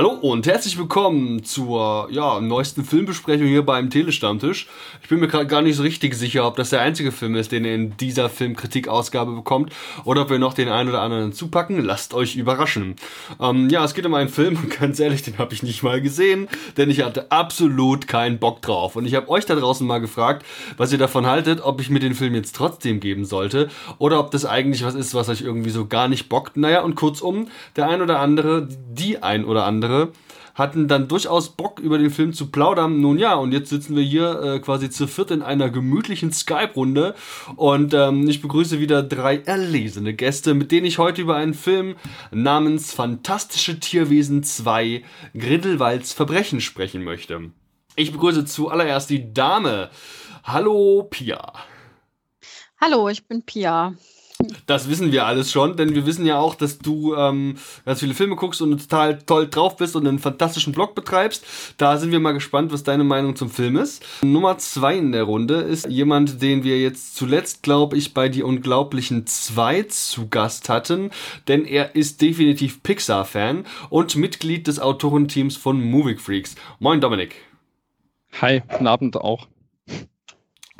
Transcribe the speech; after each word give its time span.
Hallo 0.00 0.12
und 0.12 0.46
herzlich 0.46 0.78
willkommen 0.78 1.44
zur 1.44 2.08
ja, 2.10 2.40
neuesten 2.40 2.86
Filmbesprechung 2.86 3.46
hier 3.46 3.66
beim 3.66 3.90
Telestammtisch. 3.90 4.66
Ich 5.02 5.10
bin 5.10 5.20
mir 5.20 5.28
gerade 5.28 5.46
gar 5.46 5.60
nicht 5.60 5.76
so 5.76 5.82
richtig 5.82 6.14
sicher, 6.14 6.46
ob 6.46 6.56
das 6.56 6.70
der 6.70 6.80
einzige 6.80 7.12
Film 7.12 7.34
ist, 7.34 7.52
den 7.52 7.66
ihr 7.66 7.74
in 7.74 7.98
dieser 7.98 8.30
Filmkritik-Ausgabe 8.30 9.32
bekommt 9.32 9.74
oder 10.06 10.22
ob 10.22 10.30
wir 10.30 10.38
noch 10.38 10.54
den 10.54 10.70
einen 10.70 10.88
oder 10.88 11.02
anderen 11.02 11.34
zupacken. 11.34 11.84
Lasst 11.84 12.14
euch 12.14 12.36
überraschen. 12.36 12.96
Ähm, 13.38 13.68
ja, 13.68 13.84
es 13.84 13.92
geht 13.92 14.06
um 14.06 14.14
einen 14.14 14.30
Film 14.30 14.56
und 14.56 14.70
ganz 14.80 14.98
ehrlich, 15.00 15.20
den 15.20 15.36
habe 15.36 15.52
ich 15.52 15.62
nicht 15.62 15.82
mal 15.82 16.00
gesehen, 16.00 16.48
denn 16.78 16.88
ich 16.88 17.02
hatte 17.02 17.30
absolut 17.30 18.08
keinen 18.08 18.38
Bock 18.38 18.62
drauf. 18.62 18.96
Und 18.96 19.04
ich 19.04 19.14
habe 19.14 19.28
euch 19.28 19.44
da 19.44 19.54
draußen 19.54 19.86
mal 19.86 19.98
gefragt, 19.98 20.46
was 20.78 20.92
ihr 20.92 20.98
davon 20.98 21.26
haltet, 21.26 21.60
ob 21.60 21.78
ich 21.78 21.90
mir 21.90 22.00
den 22.00 22.14
Film 22.14 22.34
jetzt 22.34 22.56
trotzdem 22.56 23.00
geben 23.00 23.26
sollte 23.26 23.68
oder 23.98 24.18
ob 24.18 24.30
das 24.30 24.46
eigentlich 24.46 24.82
was 24.82 24.94
ist, 24.94 25.12
was 25.12 25.28
euch 25.28 25.42
irgendwie 25.42 25.68
so 25.68 25.84
gar 25.84 26.08
nicht 26.08 26.30
bockt. 26.30 26.56
Naja, 26.56 26.80
und 26.80 26.94
kurzum, 26.94 27.48
der 27.76 27.90
ein 27.90 28.00
oder 28.00 28.20
andere, 28.20 28.66
die 28.66 29.22
ein 29.22 29.44
oder 29.44 29.66
andere 29.66 29.89
andere 29.90 30.12
hatten 30.54 30.88
dann 30.88 31.08
durchaus 31.08 31.50
Bock 31.50 31.78
über 31.78 31.96
den 31.96 32.10
Film 32.10 32.32
zu 32.32 32.50
plaudern. 32.50 33.00
Nun 33.00 33.18
ja, 33.18 33.34
und 33.34 33.52
jetzt 33.52 33.70
sitzen 33.70 33.96
wir 33.96 34.02
hier 34.02 34.42
äh, 34.42 34.58
quasi 34.58 34.90
zu 34.90 35.06
viert 35.06 35.30
in 35.30 35.42
einer 35.42 35.70
gemütlichen 35.70 36.32
Skype-Runde 36.32 37.14
und 37.56 37.94
ähm, 37.94 38.28
ich 38.28 38.42
begrüße 38.42 38.80
wieder 38.80 39.02
drei 39.02 39.38
erlesene 39.38 40.12
Gäste, 40.12 40.54
mit 40.54 40.72
denen 40.72 40.86
ich 40.86 40.98
heute 40.98 41.22
über 41.22 41.36
einen 41.36 41.54
Film 41.54 41.94
namens 42.30 42.92
Fantastische 42.92 43.78
Tierwesen 43.80 44.42
2 44.42 45.02
Grindelwalds 45.38 46.12
Verbrechen 46.12 46.60
sprechen 46.60 47.04
möchte. 47.04 47.52
Ich 47.96 48.12
begrüße 48.12 48.44
zuallererst 48.44 49.08
die 49.08 49.32
Dame. 49.32 49.90
Hallo 50.44 51.06
Pia. 51.08 51.52
Hallo, 52.80 53.08
ich 53.08 53.26
bin 53.26 53.42
Pia. 53.42 53.94
Das 54.66 54.88
wissen 54.88 55.12
wir 55.12 55.26
alles 55.26 55.50
schon, 55.50 55.76
denn 55.76 55.94
wir 55.94 56.06
wissen 56.06 56.24
ja 56.24 56.38
auch, 56.38 56.54
dass 56.54 56.78
du 56.78 57.14
ähm, 57.14 57.56
ganz 57.84 58.00
viele 58.00 58.14
Filme 58.14 58.36
guckst 58.36 58.62
und 58.62 58.78
total 58.78 59.18
toll 59.18 59.48
drauf 59.48 59.76
bist 59.76 59.96
und 59.96 60.06
einen 60.06 60.18
fantastischen 60.18 60.72
Blog 60.72 60.94
betreibst. 60.94 61.44
Da 61.76 61.96
sind 61.96 62.12
wir 62.12 62.20
mal 62.20 62.32
gespannt, 62.32 62.72
was 62.72 62.82
deine 62.82 63.04
Meinung 63.04 63.36
zum 63.36 63.50
Film 63.50 63.76
ist. 63.76 64.04
Nummer 64.22 64.58
zwei 64.58 64.96
in 64.96 65.12
der 65.12 65.24
Runde 65.24 65.56
ist 65.56 65.88
jemand, 65.88 66.40
den 66.42 66.64
wir 66.64 66.80
jetzt 66.80 67.16
zuletzt, 67.16 67.62
glaube 67.62 67.96
ich, 67.96 68.14
bei 68.14 68.28
Die 68.28 68.42
Unglaublichen 68.42 69.26
2 69.26 69.84
zu 69.84 70.28
Gast 70.28 70.68
hatten, 70.68 71.10
denn 71.48 71.64
er 71.64 71.94
ist 71.94 72.20
definitiv 72.20 72.82
Pixar-Fan 72.82 73.64
und 73.88 74.16
Mitglied 74.16 74.66
des 74.66 74.78
Autorenteams 74.78 75.56
von 75.56 75.82
Movie 75.82 76.16
Freaks. 76.16 76.54
Moin 76.78 77.00
Dominik. 77.00 77.34
Hi, 78.40 78.62
guten 78.68 78.86
Abend 78.86 79.16
auch. 79.16 79.48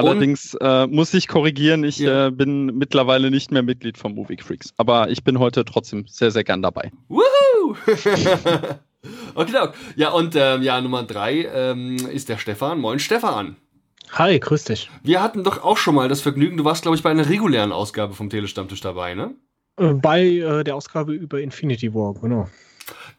Allerdings 0.09 0.55
äh, 0.55 0.87
muss 0.87 1.15
ich 1.15 1.29
korrigieren, 1.29 1.85
ich 1.85 1.99
ja. 1.99 2.27
äh, 2.27 2.31
bin 2.31 2.67
mittlerweile 2.77 3.31
nicht 3.31 3.51
mehr 3.51 3.63
Mitglied 3.63 3.99
von 3.99 4.15
Movie 4.15 4.39
Freaks. 4.41 4.73
Aber 4.77 5.11
ich 5.11 5.25
bin 5.25 5.39
heute 5.39 5.65
trotzdem 5.65 6.07
sehr, 6.07 6.31
sehr 6.31 6.45
gern 6.45 6.63
dabei. 6.63 6.91
Woohoo! 7.09 7.77
okay, 9.35 9.53
genau. 9.53 9.69
Ja, 9.97 10.11
und 10.11 10.35
ähm, 10.37 10.63
ja, 10.63 10.81
Nummer 10.81 11.03
drei 11.03 11.49
ähm, 11.53 11.97
ist 11.97 12.29
der 12.29 12.39
Stefan. 12.39 12.81
Moin, 12.81 12.99
Stefan. 12.99 13.57
Hi, 14.13 14.41
grüß 14.41 14.65
dich. 14.65 14.91
Wir 15.05 15.23
hatten 15.23 15.45
doch 15.45 15.63
auch 15.63 15.77
schon 15.77 15.95
mal 15.95 16.09
das 16.09 16.21
Vergnügen, 16.21 16.57
du 16.57 16.65
warst, 16.65 16.83
glaube 16.83 16.97
ich, 16.97 17.03
bei 17.03 17.11
einer 17.11 17.29
regulären 17.29 17.71
Ausgabe 17.71 18.15
vom 18.15 18.29
Telestammtisch 18.29 18.81
dabei, 18.81 19.15
ne? 19.15 19.35
Äh, 19.77 19.95
bei 19.95 20.23
äh, 20.25 20.65
der 20.65 20.75
Ausgabe 20.75 21.15
über 21.15 21.41
Infinity 21.41 21.95
War, 21.95 22.15
genau. 22.15 22.49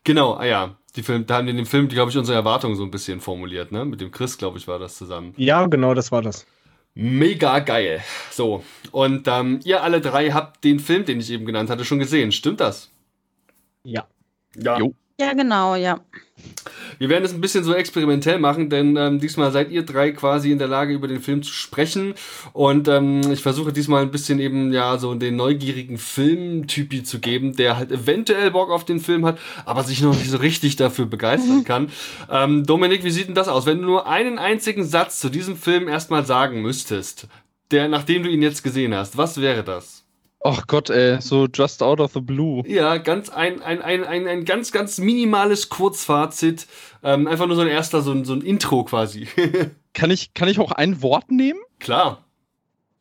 Genau, 0.04 0.34
ah 0.34 0.46
ja. 0.46 0.76
Die 0.98 1.04
Film, 1.04 1.26
da 1.26 1.38
haben 1.38 1.46
wir 1.46 1.52
in 1.52 1.58
dem 1.58 1.66
Film, 1.66 1.88
glaube 1.88 2.12
ich, 2.12 2.18
unsere 2.18 2.38
Erwartungen 2.38 2.76
so 2.76 2.84
ein 2.84 2.92
bisschen 2.92 3.22
formuliert, 3.22 3.72
ne? 3.72 3.86
Mit 3.86 4.02
dem 4.02 4.12
Chris, 4.12 4.38
glaube 4.38 4.58
ich, 4.58 4.68
war 4.68 4.80
das 4.80 4.98
zusammen. 4.98 5.34
Ja, 5.38 5.66
genau, 5.68 5.94
das 5.94 6.12
war 6.12 6.22
das. 6.22 6.46
Mega 6.94 7.60
geil. 7.60 8.04
So, 8.32 8.64
und 8.92 9.28
ähm, 9.28 9.60
ihr 9.64 9.84
alle 9.84 10.02
drei 10.02 10.32
habt 10.32 10.64
den 10.64 10.80
Film, 10.80 11.06
den 11.06 11.20
ich 11.20 11.32
eben 11.32 11.46
genannt 11.46 11.70
hatte, 11.70 11.86
schon 11.86 12.00
gesehen. 12.00 12.32
Stimmt 12.32 12.60
das? 12.60 12.90
Ja. 13.84 14.08
Ja. 14.56 14.78
Jo. 14.78 14.94
Ja, 15.22 15.34
genau, 15.34 15.76
ja. 15.76 16.00
Wir 16.98 17.08
werden 17.10 17.24
es 17.24 17.32
ein 17.32 17.42
bisschen 17.42 17.64
so 17.64 17.76
experimentell 17.76 18.40
machen, 18.40 18.72
denn 18.72 18.98
ähm, 18.98 19.20
diesmal 19.20 19.52
seid 19.52 19.70
ihr 19.70 19.84
drei 19.84 20.12
quasi 20.14 20.52
in 20.52 20.58
der 20.58 20.68
Lage, 20.68 20.96
über 20.96 21.08
den 21.08 21.22
Film 21.22 21.44
zu 21.44 21.54
sprechen. 21.54 22.16
Und 22.54 22.88
ähm, 22.88 23.22
ich 23.32 23.44
versuche 23.44 23.72
diesmal 23.72 24.02
ein 24.02 24.10
bisschen 24.10 24.40
eben, 24.40 24.74
ja, 24.74 24.98
so 24.98 25.14
den 25.14 25.36
neugierigen 25.36 26.00
Filmtypi 26.00 27.04
zu 27.04 27.20
geben, 27.20 27.56
der 27.56 27.78
halt 27.78 27.92
eventuell 27.92 28.50
Bock 28.50 28.72
auf 28.72 28.84
den 28.84 29.00
Film 29.00 29.24
hat, 29.24 29.38
aber 29.66 29.84
sich 29.84 30.02
noch 30.02 30.16
nicht 30.16 30.32
so 30.32 30.38
richtig 30.38 30.76
dafür 30.76 31.06
begeistern 31.06 31.64
kann. 31.66 31.92
Ähm, 32.28 32.66
Dominik, 32.66 33.04
wie 33.04 33.12
sieht 33.12 33.28
denn 33.28 33.36
das 33.36 33.48
aus? 33.48 33.68
Wenn 33.68 33.78
du 33.78 33.86
nur 33.86 34.08
einen 34.08 34.40
einzigen 34.40 34.84
Satz 34.84 35.20
zu 35.20 35.30
diesem 35.30 35.56
Film 35.56 35.88
erstmal 35.88 36.26
sagen 36.26 36.64
müsstest, 36.64 37.28
der, 37.70 37.88
nachdem 37.90 38.24
du 38.24 38.30
ihn 38.30 38.42
jetzt 38.42 38.64
gesehen 38.64 38.96
hast, 38.96 39.18
was 39.18 39.40
wäre 39.40 39.64
das? 39.64 40.01
Ach 40.44 40.66
Gott, 40.66 40.90
ey, 40.90 41.22
so 41.22 41.48
just 41.48 41.84
out 41.84 42.00
of 42.00 42.14
the 42.14 42.20
blue. 42.20 42.64
Ja, 42.68 42.98
ganz 42.98 43.30
ein, 43.30 43.62
ein, 43.62 43.82
ein, 43.82 44.04
ein, 44.04 44.28
ein 44.28 44.46
ganz, 44.46 44.72
ganz 44.72 44.98
minimales 44.98 45.70
Kurzfazit. 45.70 46.66
Ähm, 47.04 47.28
einfach 47.28 47.46
nur 47.46 47.56
so 47.56 47.62
ein 47.62 47.68
erster, 47.68 48.02
so 48.02 48.12
ein, 48.12 48.26
so 48.26 48.34
ein 48.34 48.42
Intro 48.42 48.84
quasi. 48.84 49.28
kann, 49.94 50.10
ich, 50.10 50.34
kann 50.34 50.50
ich 50.50 50.60
auch 50.60 50.72
ein 50.72 51.02
Wort 51.04 51.30
nehmen? 51.30 51.60
Klar. 51.80 52.26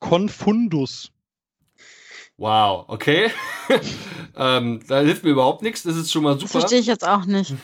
Confundus. 0.00 1.12
Wow, 2.37 2.87
okay. 2.89 3.31
ähm, 4.37 4.81
da 4.89 5.00
hilft 5.00 5.25
mir 5.25 5.31
überhaupt 5.31 5.62
nichts, 5.62 5.83
das 5.83 5.97
ist 5.97 6.11
schon 6.11 6.23
mal 6.23 6.34
super. 6.34 6.45
Das 6.45 6.53
verstehe 6.53 6.81
ich 6.81 6.87
jetzt 6.87 7.06
auch 7.06 7.27
nicht. 7.27 7.55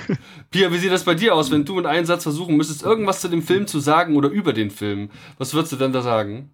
Pia, 0.50 0.70
wie 0.70 0.78
sieht 0.78 0.92
das 0.92 1.04
bei 1.04 1.14
dir 1.14 1.34
aus, 1.34 1.50
wenn 1.50 1.64
du 1.64 1.74
mit 1.74 1.86
einem 1.86 2.04
Satz 2.04 2.22
versuchen 2.22 2.56
müsstest, 2.56 2.82
irgendwas 2.82 3.22
zu 3.22 3.28
dem 3.28 3.42
Film 3.42 3.66
zu 3.66 3.80
sagen 3.80 4.14
oder 4.14 4.28
über 4.28 4.52
den 4.52 4.70
Film? 4.70 5.10
Was 5.38 5.54
würdest 5.54 5.72
du 5.72 5.76
denn 5.76 5.92
da 5.92 6.02
sagen? 6.02 6.50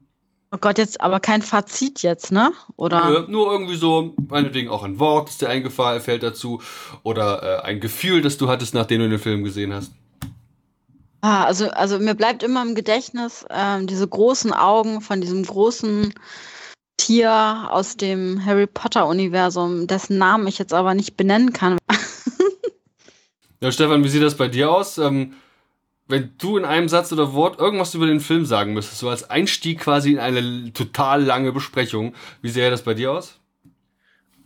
Oh 0.54 0.58
Gott, 0.60 0.76
jetzt 0.76 1.00
aber 1.00 1.18
kein 1.18 1.40
Fazit 1.40 2.02
jetzt, 2.02 2.30
ne? 2.30 2.52
Oder? 2.76 3.08
Nö, 3.08 3.24
nur 3.26 3.50
irgendwie 3.50 3.74
so, 3.74 4.14
meinetwegen 4.28 4.68
auch 4.68 4.82
ein 4.82 4.98
Wort, 4.98 5.28
das 5.28 5.38
dir 5.38 5.48
eingefallen 5.48 6.02
fällt 6.02 6.22
dazu. 6.22 6.60
Oder 7.02 7.42
äh, 7.42 7.62
ein 7.62 7.80
Gefühl, 7.80 8.20
das 8.20 8.36
du 8.36 8.48
hattest, 8.48 8.74
nachdem 8.74 9.00
du 9.00 9.08
den 9.08 9.18
Film 9.18 9.44
gesehen 9.44 9.72
hast. 9.72 9.92
Ah, 11.22 11.44
also, 11.44 11.70
also 11.70 11.98
mir 11.98 12.14
bleibt 12.14 12.42
immer 12.42 12.60
im 12.60 12.74
Gedächtnis 12.74 13.46
ähm, 13.48 13.86
diese 13.86 14.06
großen 14.06 14.52
Augen 14.52 15.00
von 15.00 15.22
diesem 15.22 15.42
großen 15.42 16.12
Tier 16.98 17.68
aus 17.70 17.96
dem 17.96 18.44
Harry 18.44 18.66
Potter-Universum, 18.66 19.86
dessen 19.86 20.18
Namen 20.18 20.46
ich 20.46 20.58
jetzt 20.58 20.74
aber 20.74 20.92
nicht 20.92 21.16
benennen 21.16 21.54
kann. 21.54 21.78
ja, 23.60 23.72
Stefan, 23.72 24.04
wie 24.04 24.08
sieht 24.10 24.22
das 24.22 24.36
bei 24.36 24.48
dir 24.48 24.70
aus? 24.70 24.98
Ähm, 24.98 25.32
wenn 26.08 26.32
du 26.38 26.58
in 26.58 26.64
einem 26.64 26.88
Satz 26.88 27.12
oder 27.12 27.32
Wort 27.32 27.58
irgendwas 27.58 27.94
über 27.94 28.06
den 28.06 28.20
Film 28.20 28.44
sagen 28.44 28.74
müsstest, 28.74 29.00
so 29.00 29.08
als 29.08 29.30
Einstieg 29.30 29.80
quasi 29.80 30.12
in 30.12 30.18
eine 30.18 30.72
total 30.72 31.22
lange 31.22 31.52
Besprechung, 31.52 32.14
wie 32.42 32.50
sähe 32.50 32.70
das 32.70 32.82
bei 32.82 32.94
dir 32.94 33.12
aus? 33.12 33.38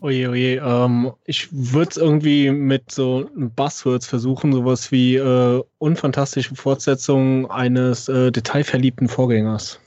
Oje, 0.01 0.29
oje, 0.29 0.63
ähm, 0.63 1.13
ich 1.25 1.49
würde 1.51 1.91
es 1.91 1.97
irgendwie 1.97 2.51
mit 2.51 2.91
so 2.91 3.31
Buzzwords 3.35 4.07
versuchen, 4.07 4.53
sowas 4.53 4.93
wie 4.93 5.17
äh, 5.17 5.63
unfantastische 5.79 6.55
Fortsetzung 6.55 7.51
eines 7.51 8.09
äh, 8.09 8.31
detailverliebten 8.31 9.09
Vorgängers. 9.09 9.81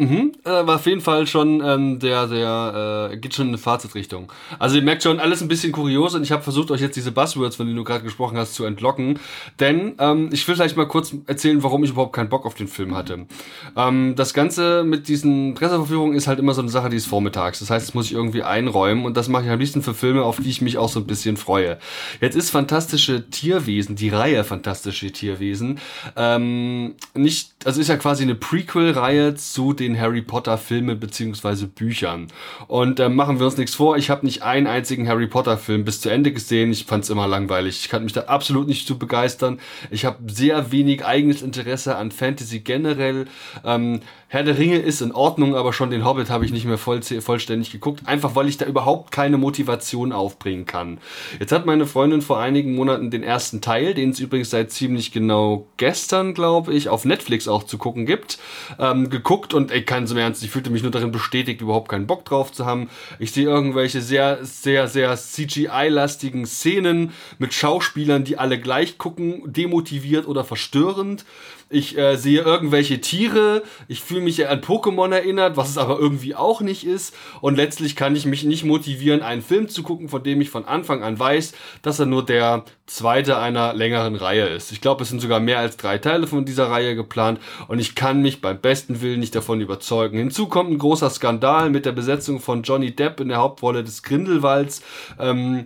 Mhm, 0.00 0.32
äh, 0.46 0.48
war 0.48 0.76
auf 0.76 0.86
jeden 0.86 1.02
Fall 1.02 1.26
schon 1.26 1.62
ähm, 1.62 1.98
der, 1.98 2.26
der 2.26 3.10
äh, 3.12 3.16
geht 3.18 3.34
schon 3.34 3.48
in 3.48 3.50
eine 3.50 3.58
Fazitrichtung. 3.58 4.32
Also 4.58 4.76
ihr 4.76 4.82
merkt 4.82 5.02
schon, 5.02 5.20
alles 5.20 5.42
ein 5.42 5.48
bisschen 5.48 5.72
kurios 5.72 6.14
und 6.14 6.22
ich 6.22 6.32
habe 6.32 6.42
versucht, 6.42 6.70
euch 6.70 6.80
jetzt 6.80 6.96
diese 6.96 7.12
Buzzwords, 7.12 7.56
von 7.56 7.66
denen 7.66 7.76
du 7.76 7.84
gerade 7.84 8.02
gesprochen 8.02 8.38
hast, 8.38 8.54
zu 8.54 8.64
entlocken. 8.64 9.18
Denn 9.58 9.96
ähm, 9.98 10.30
ich 10.32 10.48
will 10.48 10.54
vielleicht 10.54 10.78
mal 10.78 10.88
kurz 10.88 11.14
erzählen, 11.26 11.62
warum 11.62 11.84
ich 11.84 11.90
überhaupt 11.90 12.14
keinen 12.14 12.30
Bock 12.30 12.46
auf 12.46 12.54
den 12.54 12.66
Film 12.66 12.96
hatte. 12.96 13.26
Ähm, 13.76 14.14
das 14.16 14.32
Ganze 14.32 14.84
mit 14.84 15.06
diesen 15.06 15.52
Presseverführungen 15.52 16.16
ist 16.16 16.28
halt 16.28 16.38
immer 16.38 16.54
so 16.54 16.62
eine 16.62 16.70
Sache, 16.70 16.88
die 16.88 16.96
ist 16.96 17.06
vormittags. 17.06 17.58
Das 17.58 17.68
heißt, 17.68 17.88
das 17.88 17.94
muss 17.94 18.06
ich 18.06 18.14
irgendwie 18.14 18.42
einräumen 18.42 19.04
und 19.04 19.18
das 19.18 19.28
mache 19.28 19.44
ich 19.44 19.50
am 19.50 19.58
liebsten 19.58 19.82
für 19.82 19.92
Filme, 19.92 20.22
auf 20.22 20.38
die 20.38 20.48
ich 20.48 20.62
mich 20.62 20.78
auch 20.78 20.88
so 20.88 21.00
ein 21.00 21.06
bisschen 21.06 21.36
freue. 21.36 21.78
Jetzt 22.22 22.36
ist 22.36 22.48
Fantastische 22.48 23.28
Tierwesen, 23.28 23.96
die 23.96 24.08
Reihe 24.08 24.44
Fantastische 24.44 25.12
Tierwesen, 25.12 25.78
ähm, 26.16 26.94
nicht, 27.12 27.50
also 27.66 27.82
ist 27.82 27.88
ja 27.88 27.98
quasi 27.98 28.22
eine 28.22 28.34
Prequel-Reihe 28.34 29.34
zu 29.34 29.74
den 29.74 29.89
den 29.90 30.00
Harry 30.00 30.22
Potter 30.22 30.58
Filmen 30.58 30.98
beziehungsweise 30.98 31.66
Büchern. 31.66 32.28
Und 32.66 33.00
äh, 33.00 33.08
machen 33.08 33.38
wir 33.38 33.46
uns 33.46 33.56
nichts 33.56 33.74
vor, 33.74 33.96
ich 33.96 34.10
habe 34.10 34.24
nicht 34.24 34.42
einen 34.42 34.66
einzigen 34.66 35.08
Harry 35.08 35.26
Potter 35.26 35.58
Film 35.58 35.84
bis 35.84 36.00
zu 36.00 36.10
Ende 36.10 36.32
gesehen. 36.32 36.70
Ich 36.72 36.84
fand 36.84 37.04
es 37.04 37.10
immer 37.10 37.26
langweilig. 37.26 37.80
Ich 37.80 37.88
kann 37.88 38.04
mich 38.04 38.12
da 38.12 38.22
absolut 38.22 38.68
nicht 38.68 38.86
zu 38.86 38.98
begeistern. 38.98 39.60
Ich 39.90 40.04
habe 40.04 40.32
sehr 40.32 40.72
wenig 40.72 41.04
eigenes 41.04 41.42
Interesse 41.42 41.96
an 41.96 42.10
Fantasy 42.10 42.60
generell. 42.60 43.26
Ähm, 43.64 44.00
Herr 44.32 44.44
der 44.44 44.58
Ringe 44.58 44.78
ist 44.78 45.02
in 45.02 45.10
Ordnung, 45.10 45.56
aber 45.56 45.72
schon 45.72 45.90
den 45.90 46.04
Hobbit 46.04 46.30
habe 46.30 46.44
ich 46.44 46.52
nicht 46.52 46.64
mehr 46.64 46.78
voll, 46.78 47.02
vollständig 47.02 47.72
geguckt, 47.72 48.02
einfach 48.06 48.36
weil 48.36 48.48
ich 48.48 48.58
da 48.58 48.64
überhaupt 48.64 49.10
keine 49.10 49.38
Motivation 49.38 50.12
aufbringen 50.12 50.66
kann. 50.66 50.98
Jetzt 51.40 51.50
hat 51.50 51.66
meine 51.66 51.84
Freundin 51.84 52.22
vor 52.22 52.38
einigen 52.38 52.76
Monaten 52.76 53.10
den 53.10 53.24
ersten 53.24 53.60
Teil, 53.60 53.92
den 53.92 54.10
es 54.10 54.20
übrigens 54.20 54.50
seit 54.50 54.70
ziemlich 54.70 55.10
genau 55.10 55.66
gestern, 55.78 56.32
glaube 56.32 56.72
ich, 56.72 56.88
auf 56.88 57.04
Netflix 57.04 57.48
auch 57.48 57.64
zu 57.64 57.76
gucken 57.76 58.06
gibt, 58.06 58.38
ähm, 58.78 59.10
geguckt 59.10 59.52
und 59.52 59.72
ey, 59.80 59.84
kein 59.84 60.06
so 60.06 60.16
Ernst, 60.16 60.42
ich 60.42 60.50
fühlte 60.50 60.70
mich 60.70 60.82
nur 60.82 60.90
darin 60.90 61.10
bestätigt, 61.10 61.60
überhaupt 61.60 61.88
keinen 61.88 62.06
Bock 62.06 62.24
drauf 62.24 62.52
zu 62.52 62.66
haben. 62.66 62.90
Ich 63.18 63.32
sehe 63.32 63.46
irgendwelche 63.46 64.00
sehr, 64.02 64.44
sehr, 64.44 64.88
sehr 64.88 65.16
CGI-lastigen 65.16 66.46
Szenen 66.46 67.12
mit 67.38 67.54
Schauspielern, 67.54 68.24
die 68.24 68.38
alle 68.38 68.60
gleich 68.60 68.98
gucken, 68.98 69.42
demotiviert 69.46 70.26
oder 70.26 70.44
verstörend. 70.44 71.24
Ich 71.70 71.96
äh, 71.96 72.16
sehe 72.16 72.42
irgendwelche 72.42 73.00
Tiere, 73.00 73.62
ich 73.86 74.02
fühle 74.02 74.22
mich 74.22 74.48
an 74.48 74.60
Pokémon 74.60 75.14
erinnert, 75.14 75.56
was 75.56 75.70
es 75.70 75.78
aber 75.78 75.98
irgendwie 75.98 76.34
auch 76.34 76.60
nicht 76.60 76.84
ist. 76.84 77.14
Und 77.40 77.56
letztlich 77.56 77.94
kann 77.94 78.16
ich 78.16 78.26
mich 78.26 78.42
nicht 78.42 78.64
motivieren, 78.64 79.22
einen 79.22 79.40
Film 79.40 79.68
zu 79.68 79.84
gucken, 79.84 80.08
von 80.08 80.22
dem 80.22 80.40
ich 80.40 80.50
von 80.50 80.64
Anfang 80.64 81.04
an 81.04 81.18
weiß, 81.18 81.52
dass 81.82 82.00
er 82.00 82.06
nur 82.06 82.26
der 82.26 82.64
zweite 82.86 83.38
einer 83.38 83.72
längeren 83.72 84.16
Reihe 84.16 84.46
ist. 84.46 84.72
Ich 84.72 84.80
glaube, 84.80 85.04
es 85.04 85.10
sind 85.10 85.20
sogar 85.20 85.38
mehr 85.38 85.60
als 85.60 85.76
drei 85.76 85.98
Teile 85.98 86.26
von 86.26 86.44
dieser 86.44 86.68
Reihe 86.68 86.96
geplant 86.96 87.38
und 87.68 87.78
ich 87.78 87.94
kann 87.94 88.20
mich 88.20 88.40
beim 88.40 88.60
besten 88.60 89.00
Willen 89.00 89.20
nicht 89.20 89.36
davon 89.36 89.60
überzeugen. 89.60 90.18
Hinzu 90.18 90.48
kommt 90.48 90.72
ein 90.72 90.78
großer 90.78 91.08
Skandal 91.08 91.70
mit 91.70 91.86
der 91.86 91.92
Besetzung 91.92 92.40
von 92.40 92.64
Johnny 92.64 92.90
Depp 92.96 93.20
in 93.20 93.28
der 93.28 93.38
Hauptrolle 93.38 93.84
des 93.84 94.02
Grindelwalds. 94.02 94.82
Ähm, 95.20 95.62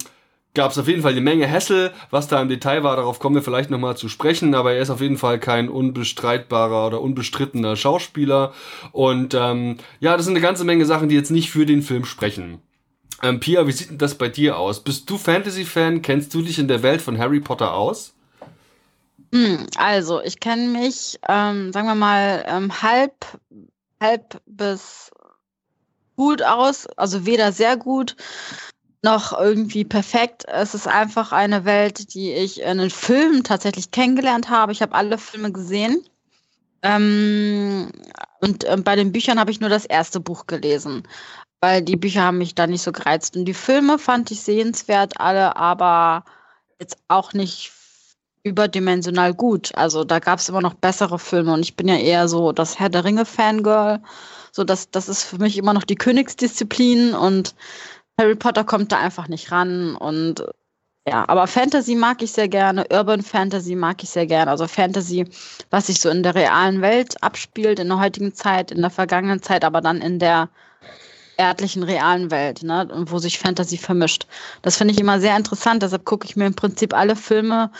gab 0.54 0.70
es 0.70 0.78
auf 0.78 0.88
jeden 0.88 1.02
Fall 1.02 1.12
eine 1.12 1.20
Menge 1.20 1.46
Hessel. 1.46 1.92
Was 2.10 2.28
da 2.28 2.40
im 2.40 2.48
Detail 2.48 2.82
war, 2.84 2.96
darauf 2.96 3.18
kommen 3.18 3.34
wir 3.34 3.42
vielleicht 3.42 3.70
nochmal 3.70 3.96
zu 3.96 4.08
sprechen, 4.08 4.54
aber 4.54 4.72
er 4.72 4.82
ist 4.82 4.90
auf 4.90 5.00
jeden 5.00 5.18
Fall 5.18 5.38
kein 5.38 5.68
unbestreitbarer 5.68 6.86
oder 6.86 7.00
unbestrittener 7.00 7.76
Schauspieler. 7.76 8.54
Und 8.92 9.34
ähm, 9.34 9.76
ja, 10.00 10.16
das 10.16 10.26
sind 10.26 10.34
eine 10.34 10.42
ganze 10.42 10.64
Menge 10.64 10.86
Sachen, 10.86 11.08
die 11.08 11.16
jetzt 11.16 11.30
nicht 11.30 11.50
für 11.50 11.66
den 11.66 11.82
Film 11.82 12.04
sprechen. 12.04 12.62
Ähm, 13.22 13.40
Pia, 13.40 13.66
wie 13.66 13.72
sieht 13.72 13.90
denn 13.90 13.98
das 13.98 14.14
bei 14.14 14.28
dir 14.28 14.58
aus? 14.58 14.82
Bist 14.82 15.10
du 15.10 15.18
Fantasy-Fan? 15.18 16.02
Kennst 16.02 16.32
du 16.34 16.42
dich 16.42 16.58
in 16.58 16.68
der 16.68 16.82
Welt 16.82 17.02
von 17.02 17.18
Harry 17.18 17.40
Potter 17.40 17.74
aus? 17.74 18.14
Hm, 19.32 19.66
also, 19.76 20.20
ich 20.22 20.38
kenne 20.38 20.68
mich, 20.68 21.18
ähm, 21.28 21.72
sagen 21.72 21.88
wir 21.88 21.94
mal, 21.96 22.44
ähm, 22.46 22.82
halb, 22.82 23.12
halb 24.00 24.40
bis 24.46 25.10
gut 26.16 26.42
aus, 26.42 26.86
also 26.96 27.26
weder 27.26 27.50
sehr 27.50 27.76
gut 27.76 28.14
noch 29.04 29.38
irgendwie 29.38 29.84
perfekt. 29.84 30.44
Es 30.48 30.74
ist 30.74 30.88
einfach 30.88 31.30
eine 31.30 31.64
Welt, 31.64 32.14
die 32.14 32.32
ich 32.32 32.62
in 32.62 32.78
den 32.78 32.90
Filmen 32.90 33.44
tatsächlich 33.44 33.90
kennengelernt 33.90 34.48
habe. 34.48 34.72
Ich 34.72 34.82
habe 34.82 34.94
alle 34.94 35.18
Filme 35.18 35.52
gesehen. 35.52 36.02
Ähm, 36.82 37.92
und 38.40 38.64
äh, 38.64 38.76
bei 38.78 38.96
den 38.96 39.12
Büchern 39.12 39.38
habe 39.38 39.50
ich 39.50 39.60
nur 39.60 39.70
das 39.70 39.84
erste 39.84 40.20
Buch 40.20 40.46
gelesen, 40.46 41.06
weil 41.60 41.82
die 41.82 41.96
Bücher 41.96 42.22
haben 42.22 42.38
mich 42.38 42.54
da 42.54 42.66
nicht 42.66 42.82
so 42.82 42.92
gereizt. 42.92 43.36
Und 43.36 43.44
die 43.44 43.54
Filme 43.54 43.98
fand 43.98 44.30
ich 44.30 44.40
sehenswert, 44.40 45.20
alle, 45.20 45.56
aber 45.56 46.24
jetzt 46.80 46.96
auch 47.08 47.32
nicht 47.32 47.72
überdimensional 48.42 49.34
gut. 49.34 49.74
Also 49.74 50.04
da 50.04 50.18
gab 50.18 50.38
es 50.38 50.48
immer 50.48 50.60
noch 50.60 50.74
bessere 50.74 51.18
Filme 51.18 51.52
und 51.52 51.60
ich 51.60 51.76
bin 51.76 51.88
ja 51.88 51.96
eher 51.96 52.28
so 52.28 52.52
das 52.52 52.78
Herr 52.78 52.88
der 52.90 53.04
Ringe-Fangirl. 53.04 54.00
So, 54.52 54.64
das, 54.64 54.90
das 54.90 55.08
ist 55.08 55.24
für 55.24 55.38
mich 55.38 55.58
immer 55.58 55.72
noch 55.72 55.84
die 55.84 55.96
Königsdisziplin 55.96 57.14
und 57.14 57.54
Harry 58.20 58.36
Potter 58.36 58.64
kommt 58.64 58.92
da 58.92 58.98
einfach 58.98 59.28
nicht 59.28 59.50
ran 59.50 59.96
und 59.96 60.44
ja, 61.06 61.28
aber 61.28 61.46
Fantasy 61.46 61.96
mag 61.96 62.22
ich 62.22 62.32
sehr 62.32 62.48
gerne, 62.48 62.86
Urban 62.90 63.22
Fantasy 63.22 63.74
mag 63.74 64.02
ich 64.02 64.08
sehr 64.08 64.26
gerne. 64.26 64.50
Also 64.50 64.66
Fantasy, 64.66 65.26
was 65.70 65.88
sich 65.88 66.00
so 66.00 66.08
in 66.08 66.22
der 66.22 66.34
realen 66.34 66.80
Welt 66.80 67.22
abspielt, 67.22 67.78
in 67.78 67.88
der 67.88 68.00
heutigen 68.00 68.32
Zeit, 68.32 68.70
in 68.70 68.80
der 68.80 68.90
vergangenen 68.90 69.42
Zeit, 69.42 69.64
aber 69.64 69.82
dann 69.82 70.00
in 70.00 70.18
der 70.18 70.48
erdlichen, 71.36 71.82
realen 71.82 72.30
Welt, 72.30 72.62
ne, 72.62 72.88
wo 73.06 73.18
sich 73.18 73.38
Fantasy 73.38 73.76
vermischt. 73.76 74.26
Das 74.62 74.76
finde 74.76 74.94
ich 74.94 75.00
immer 75.00 75.20
sehr 75.20 75.36
interessant, 75.36 75.82
deshalb 75.82 76.06
gucke 76.06 76.26
ich 76.26 76.36
mir 76.36 76.46
im 76.46 76.54
Prinzip 76.54 76.94
alle 76.94 77.16
Filme, 77.16 77.70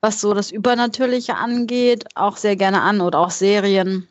was 0.00 0.20
so 0.20 0.34
das 0.34 0.50
Übernatürliche 0.50 1.36
angeht, 1.36 2.06
auch 2.16 2.36
sehr 2.36 2.56
gerne 2.56 2.82
an 2.82 3.00
oder 3.00 3.20
auch 3.20 3.30
Serien 3.30 4.08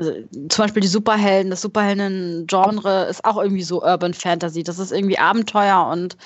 zum 0.00 0.64
Beispiel 0.64 0.82
die 0.82 0.88
Superhelden, 0.88 1.50
das 1.50 1.62
Superhelden-Genre 1.62 3.04
ist 3.04 3.24
auch 3.24 3.36
irgendwie 3.36 3.62
so 3.62 3.82
Urban 3.82 4.14
Fantasy. 4.14 4.62
Das 4.62 4.78
ist 4.78 4.92
irgendwie 4.92 5.18
Abenteuer 5.18 5.86
und 5.86 6.16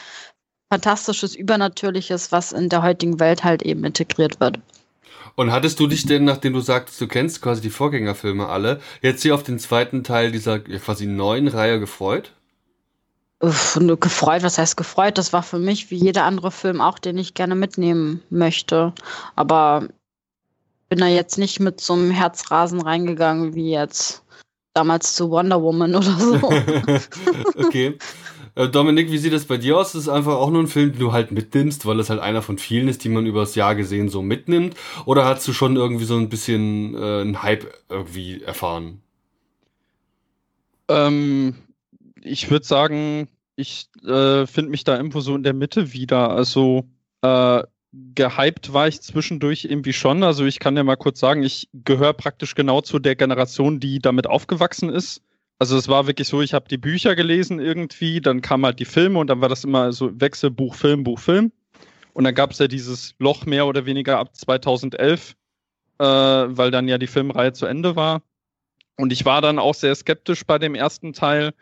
fantastisches, 0.70 1.34
Übernatürliches, 1.34 2.32
was 2.32 2.52
in 2.52 2.68
der 2.68 2.82
heutigen 2.82 3.20
Welt 3.20 3.44
halt 3.44 3.62
eben 3.62 3.84
integriert 3.84 4.40
wird. 4.40 4.58
Und 5.36 5.50
hattest 5.50 5.80
du 5.80 5.86
dich 5.86 6.06
denn, 6.06 6.24
nachdem 6.24 6.52
du 6.52 6.60
sagtest, 6.60 7.00
du 7.00 7.08
kennst 7.08 7.42
quasi 7.42 7.60
die 7.60 7.70
Vorgängerfilme 7.70 8.48
alle, 8.48 8.80
jetzt 9.02 9.22
hier 9.22 9.34
auf 9.34 9.42
den 9.42 9.58
zweiten 9.58 10.04
Teil 10.04 10.30
dieser 10.30 10.60
quasi 10.60 11.06
neuen 11.06 11.48
Reihe 11.48 11.80
gefreut? 11.80 12.32
Uff, 13.40 13.78
gefreut, 14.00 14.42
was 14.42 14.58
heißt 14.58 14.76
gefreut? 14.76 15.18
Das 15.18 15.32
war 15.32 15.42
für 15.42 15.58
mich 15.58 15.90
wie 15.90 15.96
jeder 15.96 16.24
andere 16.24 16.50
Film 16.50 16.80
auch, 16.80 16.98
den 16.98 17.18
ich 17.18 17.34
gerne 17.34 17.56
mitnehmen 17.56 18.22
möchte. 18.30 18.92
Aber 19.34 19.88
bin 20.94 21.00
da 21.00 21.08
jetzt 21.08 21.38
nicht 21.38 21.58
mit 21.58 21.80
so 21.80 21.94
einem 21.94 22.12
Herzrasen 22.12 22.80
reingegangen 22.80 23.56
wie 23.56 23.68
jetzt 23.68 24.22
damals 24.74 25.16
zu 25.16 25.28
Wonder 25.28 25.60
Woman 25.60 25.96
oder 25.96 26.16
so. 26.16 26.36
okay. 27.66 27.98
Äh, 28.54 28.68
Dominik, 28.68 29.10
wie 29.10 29.18
sieht 29.18 29.32
das 29.32 29.44
bei 29.44 29.56
dir 29.56 29.76
aus? 29.76 29.90
Das 29.90 30.02
ist 30.02 30.08
einfach 30.08 30.34
auch 30.34 30.50
nur 30.50 30.62
ein 30.62 30.68
Film, 30.68 30.92
den 30.92 31.00
du 31.00 31.12
halt 31.12 31.32
mitnimmst, 31.32 31.84
weil 31.84 31.98
es 31.98 32.10
halt 32.10 32.20
einer 32.20 32.42
von 32.42 32.58
vielen 32.58 32.86
ist, 32.86 33.02
die 33.02 33.08
man 33.08 33.26
übers 33.26 33.56
Jahr 33.56 33.74
gesehen 33.74 34.08
so 34.08 34.22
mitnimmt? 34.22 34.76
Oder 35.04 35.24
hast 35.24 35.48
du 35.48 35.52
schon 35.52 35.74
irgendwie 35.74 36.04
so 36.04 36.16
ein 36.16 36.28
bisschen 36.28 36.94
äh, 36.94 37.22
einen 37.22 37.42
Hype 37.42 37.66
irgendwie 37.88 38.42
erfahren? 38.42 39.02
Ähm, 40.86 41.56
ich 42.22 42.52
würde 42.52 42.66
sagen, 42.66 43.26
ich 43.56 43.88
äh, 44.04 44.46
finde 44.46 44.70
mich 44.70 44.84
da 44.84 44.96
irgendwo 44.96 45.18
so 45.18 45.34
in 45.34 45.42
der 45.42 45.54
Mitte 45.54 45.92
wieder. 45.92 46.30
Also 46.30 46.84
äh, 47.22 47.64
gehypt 48.14 48.72
war 48.72 48.88
ich 48.88 49.00
zwischendurch 49.00 49.64
irgendwie 49.64 49.92
schon. 49.92 50.22
Also 50.22 50.44
ich 50.44 50.58
kann 50.58 50.76
ja 50.76 50.84
mal 50.84 50.96
kurz 50.96 51.20
sagen, 51.20 51.42
ich 51.42 51.68
gehöre 51.72 52.12
praktisch 52.12 52.54
genau 52.54 52.80
zu 52.80 52.98
der 52.98 53.16
Generation, 53.16 53.80
die 53.80 53.98
damit 53.98 54.26
aufgewachsen 54.26 54.88
ist. 54.88 55.22
Also 55.58 55.76
es 55.76 55.88
war 55.88 56.06
wirklich 56.06 56.28
so, 56.28 56.42
ich 56.42 56.54
habe 56.54 56.68
die 56.68 56.78
Bücher 56.78 57.14
gelesen 57.14 57.60
irgendwie, 57.60 58.20
dann 58.20 58.40
kamen 58.40 58.66
halt 58.66 58.80
die 58.80 58.84
Filme 58.84 59.18
und 59.18 59.28
dann 59.28 59.40
war 59.40 59.48
das 59.48 59.64
immer 59.64 59.92
so 59.92 60.10
Wechsel 60.20 60.50
Buch, 60.50 60.74
Film, 60.74 61.04
Buch, 61.04 61.20
Film. 61.20 61.52
Und 62.12 62.24
dann 62.24 62.34
gab 62.34 62.50
es 62.50 62.58
ja 62.58 62.68
dieses 62.68 63.14
Loch 63.18 63.46
mehr 63.46 63.66
oder 63.66 63.86
weniger 63.86 64.18
ab 64.18 64.34
2011, 64.34 65.36
äh, 65.98 66.04
weil 66.04 66.70
dann 66.70 66.88
ja 66.88 66.98
die 66.98 67.06
Filmreihe 67.06 67.52
zu 67.52 67.66
Ende 67.66 67.96
war. 67.96 68.22
Und 68.96 69.12
ich 69.12 69.24
war 69.24 69.40
dann 69.40 69.58
auch 69.58 69.74
sehr 69.74 69.94
skeptisch 69.94 70.44
bei 70.44 70.58
dem 70.58 70.74
ersten 70.74 71.12
Teil. 71.12 71.52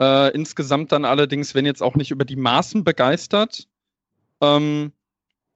Äh, 0.00 0.32
insgesamt 0.34 0.92
dann 0.92 1.04
allerdings, 1.04 1.54
wenn 1.54 1.66
jetzt 1.66 1.82
auch 1.82 1.94
nicht 1.94 2.10
über 2.10 2.24
die 2.24 2.36
Maßen 2.36 2.84
begeistert. 2.84 3.68
Ähm, 4.40 4.92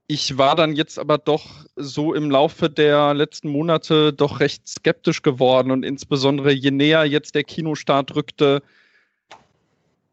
ich 0.06 0.36
war 0.36 0.54
dann 0.54 0.74
jetzt 0.74 0.98
aber 0.98 1.18
doch 1.18 1.64
so 1.76 2.14
im 2.14 2.30
Laufe 2.30 2.68
der 2.68 3.14
letzten 3.14 3.48
Monate 3.48 4.12
doch 4.12 4.40
recht 4.40 4.68
skeptisch 4.68 5.22
geworden 5.22 5.70
und 5.70 5.82
insbesondere 5.82 6.52
je 6.52 6.70
näher 6.70 7.04
jetzt 7.04 7.34
der 7.34 7.44
Kinostart 7.44 8.14
rückte, 8.14 8.62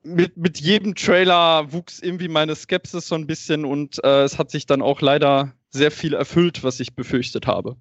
mit, 0.03 0.38
mit 0.38 0.60
jedem 0.60 0.95
Trailer 0.95 1.71
wuchs 1.74 2.00
irgendwie 2.00 2.29
meine 2.29 2.55
Skepsis 2.55 3.07
so 3.07 3.15
ein 3.15 3.27
bisschen 3.27 3.65
und 3.65 4.03
äh, 4.03 4.24
es 4.24 4.38
hat 4.38 4.50
sich 4.50 4.65
dann 4.65 4.81
auch 4.81 5.01
leider 5.01 5.53
sehr 5.69 5.91
viel 5.91 6.13
erfüllt, 6.13 6.63
was 6.63 6.79
ich 6.79 6.95
befürchtet 6.95 7.45
habe 7.45 7.75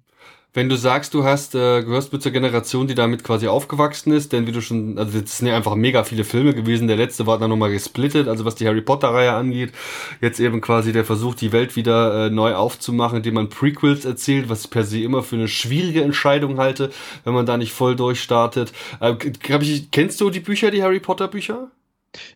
wenn 0.53 0.67
du 0.67 0.75
sagst, 0.75 1.13
du 1.13 1.23
hast, 1.23 1.55
äh, 1.55 1.81
gehörst 1.81 2.11
mit 2.11 2.21
zur 2.21 2.33
Generation, 2.33 2.85
die 2.85 2.95
damit 2.95 3.23
quasi 3.23 3.47
aufgewachsen 3.47 4.11
ist, 4.11 4.33
denn 4.33 4.47
wie 4.47 4.51
du 4.51 4.61
schon, 4.61 4.97
also 4.97 5.19
das 5.19 5.37
sind 5.37 5.47
ja 5.47 5.55
einfach 5.55 5.75
mega 5.75 6.03
viele 6.03 6.25
Filme 6.25 6.53
gewesen, 6.53 6.89
der 6.89 6.97
letzte 6.97 7.25
war 7.25 7.37
dann 7.37 7.49
nochmal 7.49 7.71
gesplittet, 7.71 8.27
also 8.27 8.43
was 8.43 8.55
die 8.55 8.67
Harry 8.67 8.81
Potter-Reihe 8.81 9.31
angeht, 9.31 9.71
jetzt 10.19 10.41
eben 10.41 10.59
quasi 10.59 10.91
der 10.91 11.05
Versuch, 11.05 11.35
die 11.35 11.53
Welt 11.53 11.77
wieder 11.77 12.25
äh, 12.25 12.29
neu 12.29 12.53
aufzumachen, 12.55 13.17
indem 13.17 13.35
man 13.35 13.49
Prequels 13.49 14.03
erzählt, 14.03 14.49
was 14.49 14.65
ich 14.65 14.71
per 14.71 14.83
se 14.83 14.99
immer 15.01 15.23
für 15.23 15.37
eine 15.37 15.47
schwierige 15.47 16.03
Entscheidung 16.03 16.57
halte, 16.57 16.91
wenn 17.23 17.33
man 17.33 17.45
da 17.45 17.55
nicht 17.57 17.71
voll 17.71 17.95
durchstartet. 17.95 18.73
Äh, 18.99 19.15
ich, 19.61 19.91
kennst 19.91 20.19
du 20.19 20.29
die 20.29 20.41
Bücher, 20.41 20.69
die 20.69 20.83
Harry 20.83 20.99
Potter-Bücher? 20.99 21.71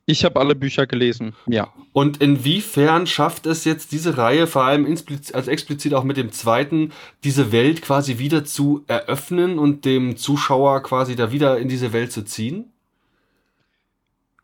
Ich 0.05 0.24
habe 0.24 0.39
alle 0.39 0.55
Bücher 0.55 0.88
gelesen, 0.88 1.34
ja. 1.48 1.74
Und 1.91 2.22
inwiefern 2.22 3.08
schafft 3.08 3.46
es 3.46 3.65
jetzt 3.65 3.91
diese 3.91 4.17
Reihe, 4.17 4.48
vor 4.48 4.63
allem 4.63 4.86
also 4.86 5.51
explizit 5.51 5.94
auch 5.94 6.03
mit 6.03 6.17
dem 6.17 6.32
zweiten, 6.32 6.91
diese 7.24 7.51
Welt 7.51 7.82
quasi 7.82 8.17
wieder 8.17 8.46
zu 8.46 8.84
eröffnen 8.88 9.60
und 9.60 9.86
dem 9.86 10.17
Zuschauer 10.17 10.82
quasi 10.84 11.15
da 11.15 11.32
wieder 11.32 11.58
in 11.58 11.67
diese 11.67 11.94
Welt 11.94 12.12
zu 12.12 12.24
ziehen? 12.24 12.72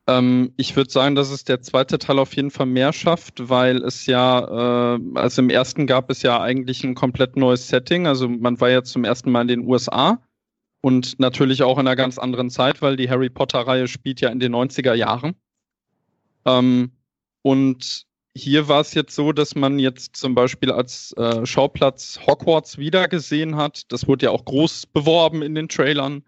Ähm, 0.08 0.54
ich 0.58 0.76
würde 0.76 0.92
sagen, 0.92 1.16
dass 1.16 1.30
es 1.30 1.44
der 1.44 1.62
zweite 1.62 2.00
Teil 2.00 2.20
auf 2.20 2.36
jeden 2.36 2.52
Fall 2.52 2.66
mehr 2.66 2.92
schafft, 2.92 3.50
weil 3.50 3.84
es 3.84 4.06
ja, 4.08 4.96
äh, 4.96 5.00
also 5.16 5.42
im 5.42 5.50
ersten 5.50 5.88
gab 5.88 6.10
es 6.10 6.22
ja 6.24 6.42
eigentlich 6.42 6.84
ein 6.84 6.96
komplett 6.96 7.38
neues 7.38 7.68
Setting. 7.68 8.08
Also 8.08 8.28
man 8.28 8.60
war 8.60 8.70
ja 8.70 8.84
zum 8.84 9.04
ersten 9.04 9.32
Mal 9.32 9.42
in 9.42 9.48
den 9.48 9.68
USA 9.68 10.20
und 10.82 11.20
natürlich 11.20 11.64
auch 11.64 11.78
in 11.78 11.88
einer 11.88 11.96
ganz 11.96 12.18
anderen 12.18 12.50
Zeit, 12.50 12.82
weil 12.82 12.98
die 12.98 13.10
Harry 13.10 13.30
Potter-Reihe 13.30 13.88
spielt 13.88 14.20
ja 14.20 14.30
in 14.30 14.40
den 14.40 14.54
90er 14.54 14.94
Jahren. 14.94 15.36
Ähm, 16.46 16.92
und 17.44 18.06
hier 18.34 18.68
war 18.68 18.82
es 18.82 18.94
jetzt 18.94 19.16
so, 19.16 19.32
dass 19.32 19.56
man 19.56 19.78
jetzt 19.78 20.16
zum 20.16 20.36
Beispiel 20.36 20.72
als 20.72 21.14
äh, 21.18 21.46
Schauplatz 21.46 22.20
Hogwarts 22.26 22.78
wiedergesehen 22.78 23.58
hat. 23.58 23.92
Das 23.92 24.08
wurde 24.08 24.28
ja 24.28 24.32
auch 24.32 24.46
groß 24.46 24.88
beworben 24.88 25.42
in 25.42 25.54
den 25.54 25.70
Trailern. 25.70 26.24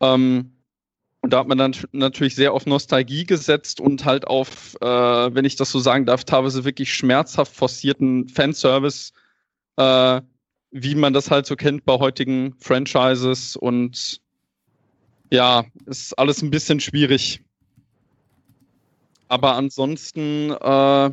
Ähm, 0.00 0.52
und 1.20 1.32
da 1.32 1.40
hat 1.40 1.48
man 1.48 1.58
dann 1.58 1.74
natürlich 1.92 2.34
sehr 2.34 2.52
auf 2.54 2.66
Nostalgie 2.66 3.24
gesetzt 3.26 3.80
und 3.80 4.04
halt 4.04 4.26
auf, 4.26 4.76
äh, 4.80 4.86
wenn 4.86 5.44
ich 5.44 5.56
das 5.56 5.70
so 5.70 5.80
sagen 5.80 6.06
darf, 6.06 6.24
teilweise 6.24 6.64
wirklich 6.64 6.94
schmerzhaft 6.94 7.54
forcierten 7.54 8.28
Fanservice, 8.28 9.12
äh, 9.76 10.20
wie 10.70 10.94
man 10.94 11.12
das 11.12 11.30
halt 11.30 11.46
so 11.46 11.56
kennt 11.56 11.84
bei 11.84 11.98
heutigen 11.98 12.54
Franchises 12.58 13.56
und 13.56 14.20
ja, 15.30 15.64
ist 15.86 16.18
alles 16.18 16.42
ein 16.42 16.50
bisschen 16.50 16.80
schwierig. 16.80 17.42
Aber 19.28 19.54
ansonsten, 19.56 20.50
äh, 20.50 21.10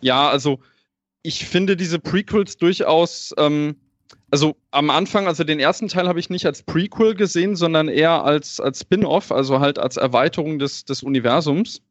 ja, 0.00 0.28
also 0.30 0.60
ich 1.22 1.44
finde 1.46 1.76
diese 1.76 1.98
Prequels 1.98 2.56
durchaus, 2.56 3.34
ähm, 3.36 3.76
also 4.30 4.56
am 4.70 4.90
Anfang, 4.90 5.26
also 5.26 5.42
den 5.42 5.58
ersten 5.58 5.88
Teil 5.88 6.08
habe 6.08 6.20
ich 6.20 6.30
nicht 6.30 6.46
als 6.46 6.62
Prequel 6.62 7.14
gesehen, 7.14 7.56
sondern 7.56 7.88
eher 7.88 8.24
als, 8.24 8.60
als 8.60 8.80
Spin-off, 8.80 9.32
also 9.32 9.58
halt 9.58 9.78
als 9.78 9.96
Erweiterung 9.96 10.58
des, 10.58 10.84
des 10.84 11.02
Universums. 11.02 11.82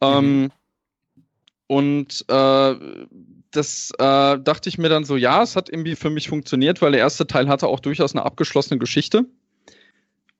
Mhm. 0.00 0.06
Ähm, 0.06 0.52
und 1.66 2.24
äh, 2.28 2.74
das 3.50 3.90
äh, 3.98 4.38
dachte 4.38 4.68
ich 4.68 4.78
mir 4.78 4.88
dann 4.88 5.04
so, 5.04 5.16
ja, 5.16 5.42
es 5.42 5.56
hat 5.56 5.68
irgendwie 5.68 5.96
für 5.96 6.10
mich 6.10 6.28
funktioniert, 6.28 6.82
weil 6.82 6.92
der 6.92 7.00
erste 7.00 7.26
Teil 7.26 7.48
hatte 7.48 7.68
auch 7.68 7.80
durchaus 7.80 8.14
eine 8.14 8.24
abgeschlossene 8.24 8.78
Geschichte. 8.78 9.26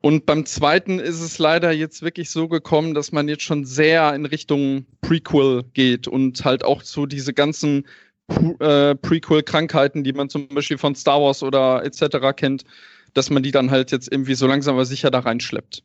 Und 0.02 0.26
beim 0.26 0.46
zweiten 0.46 0.98
ist 0.98 1.20
es 1.20 1.38
leider 1.38 1.72
jetzt 1.72 2.02
wirklich 2.02 2.30
so 2.30 2.48
gekommen, 2.48 2.94
dass 2.94 3.12
man 3.12 3.28
jetzt 3.28 3.42
schon 3.42 3.64
sehr 3.64 4.14
in 4.14 4.26
Richtung 4.26 4.86
Prequel 5.00 5.64
geht 5.72 6.06
und 6.06 6.44
halt 6.44 6.64
auch 6.64 6.82
so 6.82 7.06
diese 7.06 7.32
ganzen 7.32 7.86
äh, 8.60 8.94
Prequel-Krankheiten, 8.94 10.04
die 10.04 10.12
man 10.12 10.28
zum 10.28 10.48
Beispiel 10.48 10.78
von 10.78 10.94
Star 10.94 11.20
Wars 11.20 11.42
oder 11.42 11.84
etc. 11.84 12.18
kennt, 12.36 12.64
dass 13.14 13.30
man 13.30 13.42
die 13.42 13.50
dann 13.50 13.70
halt 13.70 13.90
jetzt 13.90 14.12
irgendwie 14.12 14.34
so 14.34 14.46
langsam 14.46 14.74
aber 14.74 14.84
sicher 14.84 15.10
da 15.10 15.20
reinschleppt. 15.20 15.82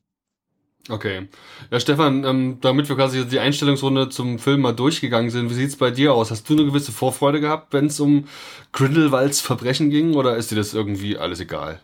Okay. 0.89 1.27
Ja, 1.69 1.79
Stefan, 1.79 2.23
ähm, 2.23 2.57
damit 2.61 2.89
wir 2.89 2.95
quasi 2.95 3.25
die 3.25 3.39
Einstellungsrunde 3.39 4.09
zum 4.09 4.39
Film 4.39 4.61
mal 4.61 4.73
durchgegangen 4.73 5.29
sind, 5.29 5.49
wie 5.49 5.53
sieht's 5.53 5.75
bei 5.75 5.91
dir 5.91 6.13
aus? 6.13 6.31
Hast 6.31 6.49
du 6.49 6.53
eine 6.53 6.65
gewisse 6.65 6.91
Vorfreude 6.91 7.39
gehabt, 7.39 7.71
wenn 7.73 7.85
es 7.85 7.99
um 7.99 8.27
Grindelwalds 8.71 9.41
Verbrechen 9.41 9.89
ging, 9.89 10.15
oder 10.15 10.37
ist 10.37 10.51
dir 10.51 10.55
das 10.55 10.73
irgendwie 10.73 11.17
alles 11.17 11.39
egal? 11.39 11.79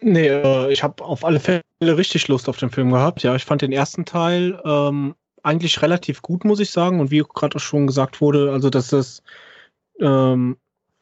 Nee, 0.00 0.28
äh, 0.28 0.70
ich 0.70 0.82
habe 0.82 1.02
auf 1.02 1.24
alle 1.24 1.40
Fälle 1.40 1.62
richtig 1.80 2.28
Lust 2.28 2.48
auf 2.48 2.58
den 2.58 2.70
Film 2.70 2.92
gehabt. 2.92 3.22
Ja, 3.22 3.34
ich 3.34 3.44
fand 3.44 3.62
den 3.62 3.72
ersten 3.72 4.04
Teil 4.04 4.60
ähm, 4.64 5.14
eigentlich 5.42 5.80
relativ 5.80 6.20
gut, 6.22 6.44
muss 6.44 6.60
ich 6.60 6.70
sagen. 6.70 7.00
Und 7.00 7.10
wie 7.10 7.24
gerade 7.34 7.56
auch 7.56 7.60
schon 7.60 7.86
gesagt 7.86 8.20
wurde, 8.20 8.52
also 8.52 8.68
dass 8.68 8.88
das 8.88 9.22
ähm, 10.00 10.58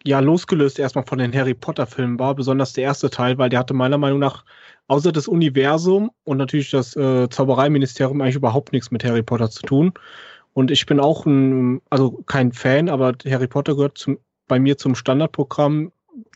ja 0.06 0.20
losgelöst 0.20 0.78
erstmal 0.78 1.06
von 1.06 1.18
den 1.18 1.34
Harry 1.34 1.54
Potter-Filmen 1.54 2.18
war, 2.18 2.34
besonders 2.34 2.74
der 2.74 2.84
erste 2.84 3.10
Teil, 3.10 3.38
weil 3.38 3.48
der 3.48 3.60
hatte 3.60 3.74
meiner 3.74 3.98
Meinung 3.98 4.18
nach 4.18 4.44
außer 4.86 5.12
das 5.12 5.28
Universum 5.28 6.10
und 6.24 6.36
natürlich 6.36 6.70
das 6.70 6.94
äh, 6.94 7.28
Zaubereiministerium 7.30 8.20
eigentlich 8.20 8.36
überhaupt 8.36 8.72
nichts 8.72 8.90
mit 8.90 9.02
Harry 9.02 9.22
Potter 9.22 9.50
zu 9.50 9.62
tun. 9.62 9.92
Und 10.52 10.70
ich 10.70 10.86
bin 10.86 11.00
auch 11.00 11.24
ein, 11.26 11.80
also 11.90 12.22
kein 12.26 12.52
Fan, 12.52 12.88
aber 12.88 13.14
Harry 13.26 13.48
Potter 13.48 13.74
gehört 13.74 13.98
zum, 13.98 14.18
bei 14.46 14.60
mir 14.60 14.76
zum 14.76 14.94
Standardprogramm. 14.94 15.90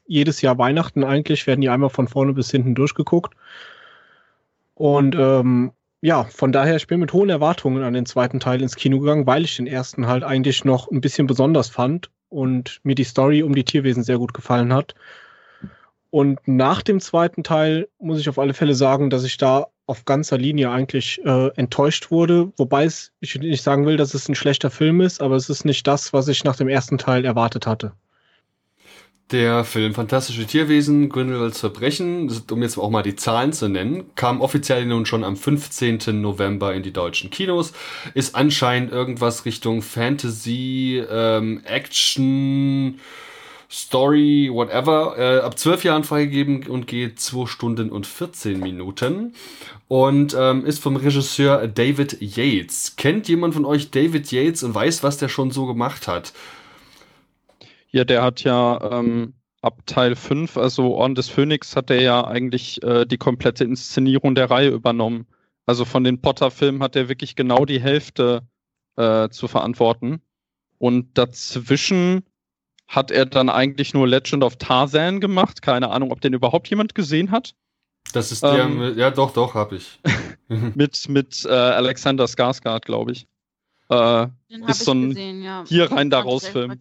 Jedes 0.06 0.40
Jahr 0.40 0.56
Weihnachten 0.56 1.04
eigentlich 1.04 1.46
werden 1.46 1.60
die 1.60 1.68
einmal 1.68 1.90
von 1.90 2.08
vorne 2.08 2.32
bis 2.32 2.50
hinten 2.50 2.74
durchgeguckt. 2.74 3.34
Und 4.74 5.14
ähm, 5.14 5.72
ja, 6.00 6.24
von 6.24 6.52
daher, 6.52 6.76
ich 6.76 6.86
bin 6.86 7.00
mit 7.00 7.12
hohen 7.12 7.28
Erwartungen 7.28 7.82
an 7.82 7.92
den 7.92 8.06
zweiten 8.06 8.40
Teil 8.40 8.62
ins 8.62 8.76
Kino 8.76 9.00
gegangen, 9.00 9.26
weil 9.26 9.44
ich 9.44 9.56
den 9.56 9.66
ersten 9.66 10.06
halt 10.06 10.24
eigentlich 10.24 10.64
noch 10.64 10.90
ein 10.90 11.02
bisschen 11.02 11.26
besonders 11.26 11.68
fand 11.68 12.10
und 12.28 12.80
mir 12.82 12.94
die 12.94 13.04
Story 13.04 13.42
um 13.42 13.54
die 13.54 13.64
Tierwesen 13.64 14.02
sehr 14.02 14.18
gut 14.18 14.34
gefallen 14.34 14.72
hat. 14.72 14.94
Und 16.10 16.40
nach 16.46 16.82
dem 16.82 17.00
zweiten 17.00 17.42
Teil 17.42 17.88
muss 17.98 18.18
ich 18.18 18.28
auf 18.28 18.38
alle 18.38 18.54
Fälle 18.54 18.74
sagen, 18.74 19.10
dass 19.10 19.24
ich 19.24 19.36
da 19.36 19.66
auf 19.86 20.04
ganzer 20.04 20.38
Linie 20.38 20.70
eigentlich 20.70 21.20
äh, 21.24 21.48
enttäuscht 21.56 22.10
wurde. 22.10 22.52
Wobei 22.56 22.84
es, 22.84 23.12
ich 23.20 23.34
nicht 23.38 23.62
sagen 23.62 23.86
will, 23.86 23.96
dass 23.96 24.14
es 24.14 24.28
ein 24.28 24.34
schlechter 24.34 24.70
Film 24.70 25.00
ist, 25.00 25.20
aber 25.20 25.36
es 25.36 25.50
ist 25.50 25.64
nicht 25.64 25.86
das, 25.86 26.12
was 26.12 26.28
ich 26.28 26.44
nach 26.44 26.56
dem 26.56 26.68
ersten 26.68 26.98
Teil 26.98 27.24
erwartet 27.24 27.66
hatte. 27.66 27.92
Der 29.30 29.62
Film 29.64 29.92
Fantastische 29.92 30.46
Tierwesen, 30.46 31.10
Grindelwalds 31.10 31.60
Verbrechen, 31.60 32.32
um 32.50 32.62
jetzt 32.62 32.78
auch 32.78 32.88
mal 32.88 33.02
die 33.02 33.14
Zahlen 33.14 33.52
zu 33.52 33.68
nennen, 33.68 34.04
kam 34.14 34.40
offiziell 34.40 34.86
nun 34.86 35.04
schon 35.04 35.22
am 35.22 35.36
15. 35.36 36.18
November 36.18 36.72
in 36.72 36.82
die 36.82 36.94
deutschen 36.94 37.28
Kinos, 37.28 37.74
ist 38.14 38.34
anscheinend 38.34 38.90
irgendwas 38.90 39.44
Richtung 39.44 39.82
Fantasy, 39.82 41.04
ähm, 41.10 41.60
Action, 41.64 43.00
Story, 43.70 44.48
whatever, 44.50 45.16
äh, 45.18 45.40
ab 45.40 45.58
12 45.58 45.84
Jahren 45.84 46.04
freigegeben 46.04 46.66
und 46.66 46.86
geht 46.86 47.20
2 47.20 47.44
Stunden 47.46 47.90
und 47.90 48.06
14 48.06 48.58
Minuten 48.58 49.34
und 49.88 50.34
ähm, 50.38 50.64
ist 50.64 50.78
vom 50.82 50.96
Regisseur 50.96 51.68
David 51.68 52.16
Yates. 52.22 52.96
Kennt 52.96 53.28
jemand 53.28 53.52
von 53.52 53.66
euch 53.66 53.90
David 53.90 54.32
Yates 54.32 54.62
und 54.62 54.74
weiß, 54.74 55.02
was 55.02 55.18
der 55.18 55.28
schon 55.28 55.50
so 55.50 55.66
gemacht 55.66 56.08
hat? 56.08 56.32
Ja, 57.90 58.04
der 58.04 58.22
hat 58.22 58.44
ja 58.44 58.98
ähm, 58.98 59.34
ab 59.62 59.82
Teil 59.86 60.14
5, 60.14 60.56
also 60.56 60.94
Orden 60.94 61.14
des 61.14 61.28
Phönix, 61.28 61.74
hat 61.76 61.90
er 61.90 62.00
ja 62.00 62.26
eigentlich 62.26 62.82
äh, 62.82 63.06
die 63.06 63.18
komplette 63.18 63.64
Inszenierung 63.64 64.34
der 64.34 64.50
Reihe 64.50 64.68
übernommen. 64.68 65.26
Also 65.66 65.84
von 65.84 66.04
den 66.04 66.20
Potter-Filmen 66.20 66.82
hat 66.82 66.96
er 66.96 67.08
wirklich 67.08 67.36
genau 67.36 67.64
die 67.64 67.80
Hälfte 67.80 68.46
äh, 68.96 69.28
zu 69.28 69.48
verantworten. 69.48 70.22
Und 70.78 71.18
dazwischen 71.18 72.24
hat 72.86 73.10
er 73.10 73.26
dann 73.26 73.50
eigentlich 73.50 73.92
nur 73.92 74.08
Legend 74.08 74.44
of 74.44 74.56
Tarzan 74.56 75.20
gemacht. 75.20 75.60
Keine 75.60 75.90
Ahnung, 75.90 76.10
ob 76.10 76.20
den 76.20 76.32
überhaupt 76.32 76.68
jemand 76.68 76.94
gesehen 76.94 77.30
hat. 77.30 77.54
Das 78.12 78.32
ist 78.32 78.42
der, 78.42 78.64
ähm, 78.64 78.94
ja 78.96 79.10
doch, 79.10 79.32
doch, 79.32 79.54
hab 79.54 79.72
ich. 79.72 80.00
mit 80.48 81.08
mit 81.08 81.44
äh, 81.44 81.50
Alexander 81.50 82.24
Skarsgård, 82.24 82.86
glaube 82.86 83.12
ich. 83.12 83.26
Äh, 83.90 84.28
ist 84.66 84.84
so 84.84 84.92
ein 84.92 85.10
gesehen, 85.10 85.42
ja. 85.42 85.64
hier 85.66 85.90
rein 85.90 86.10
da 86.10 86.20
raus 86.20 86.46
Film. 86.46 86.78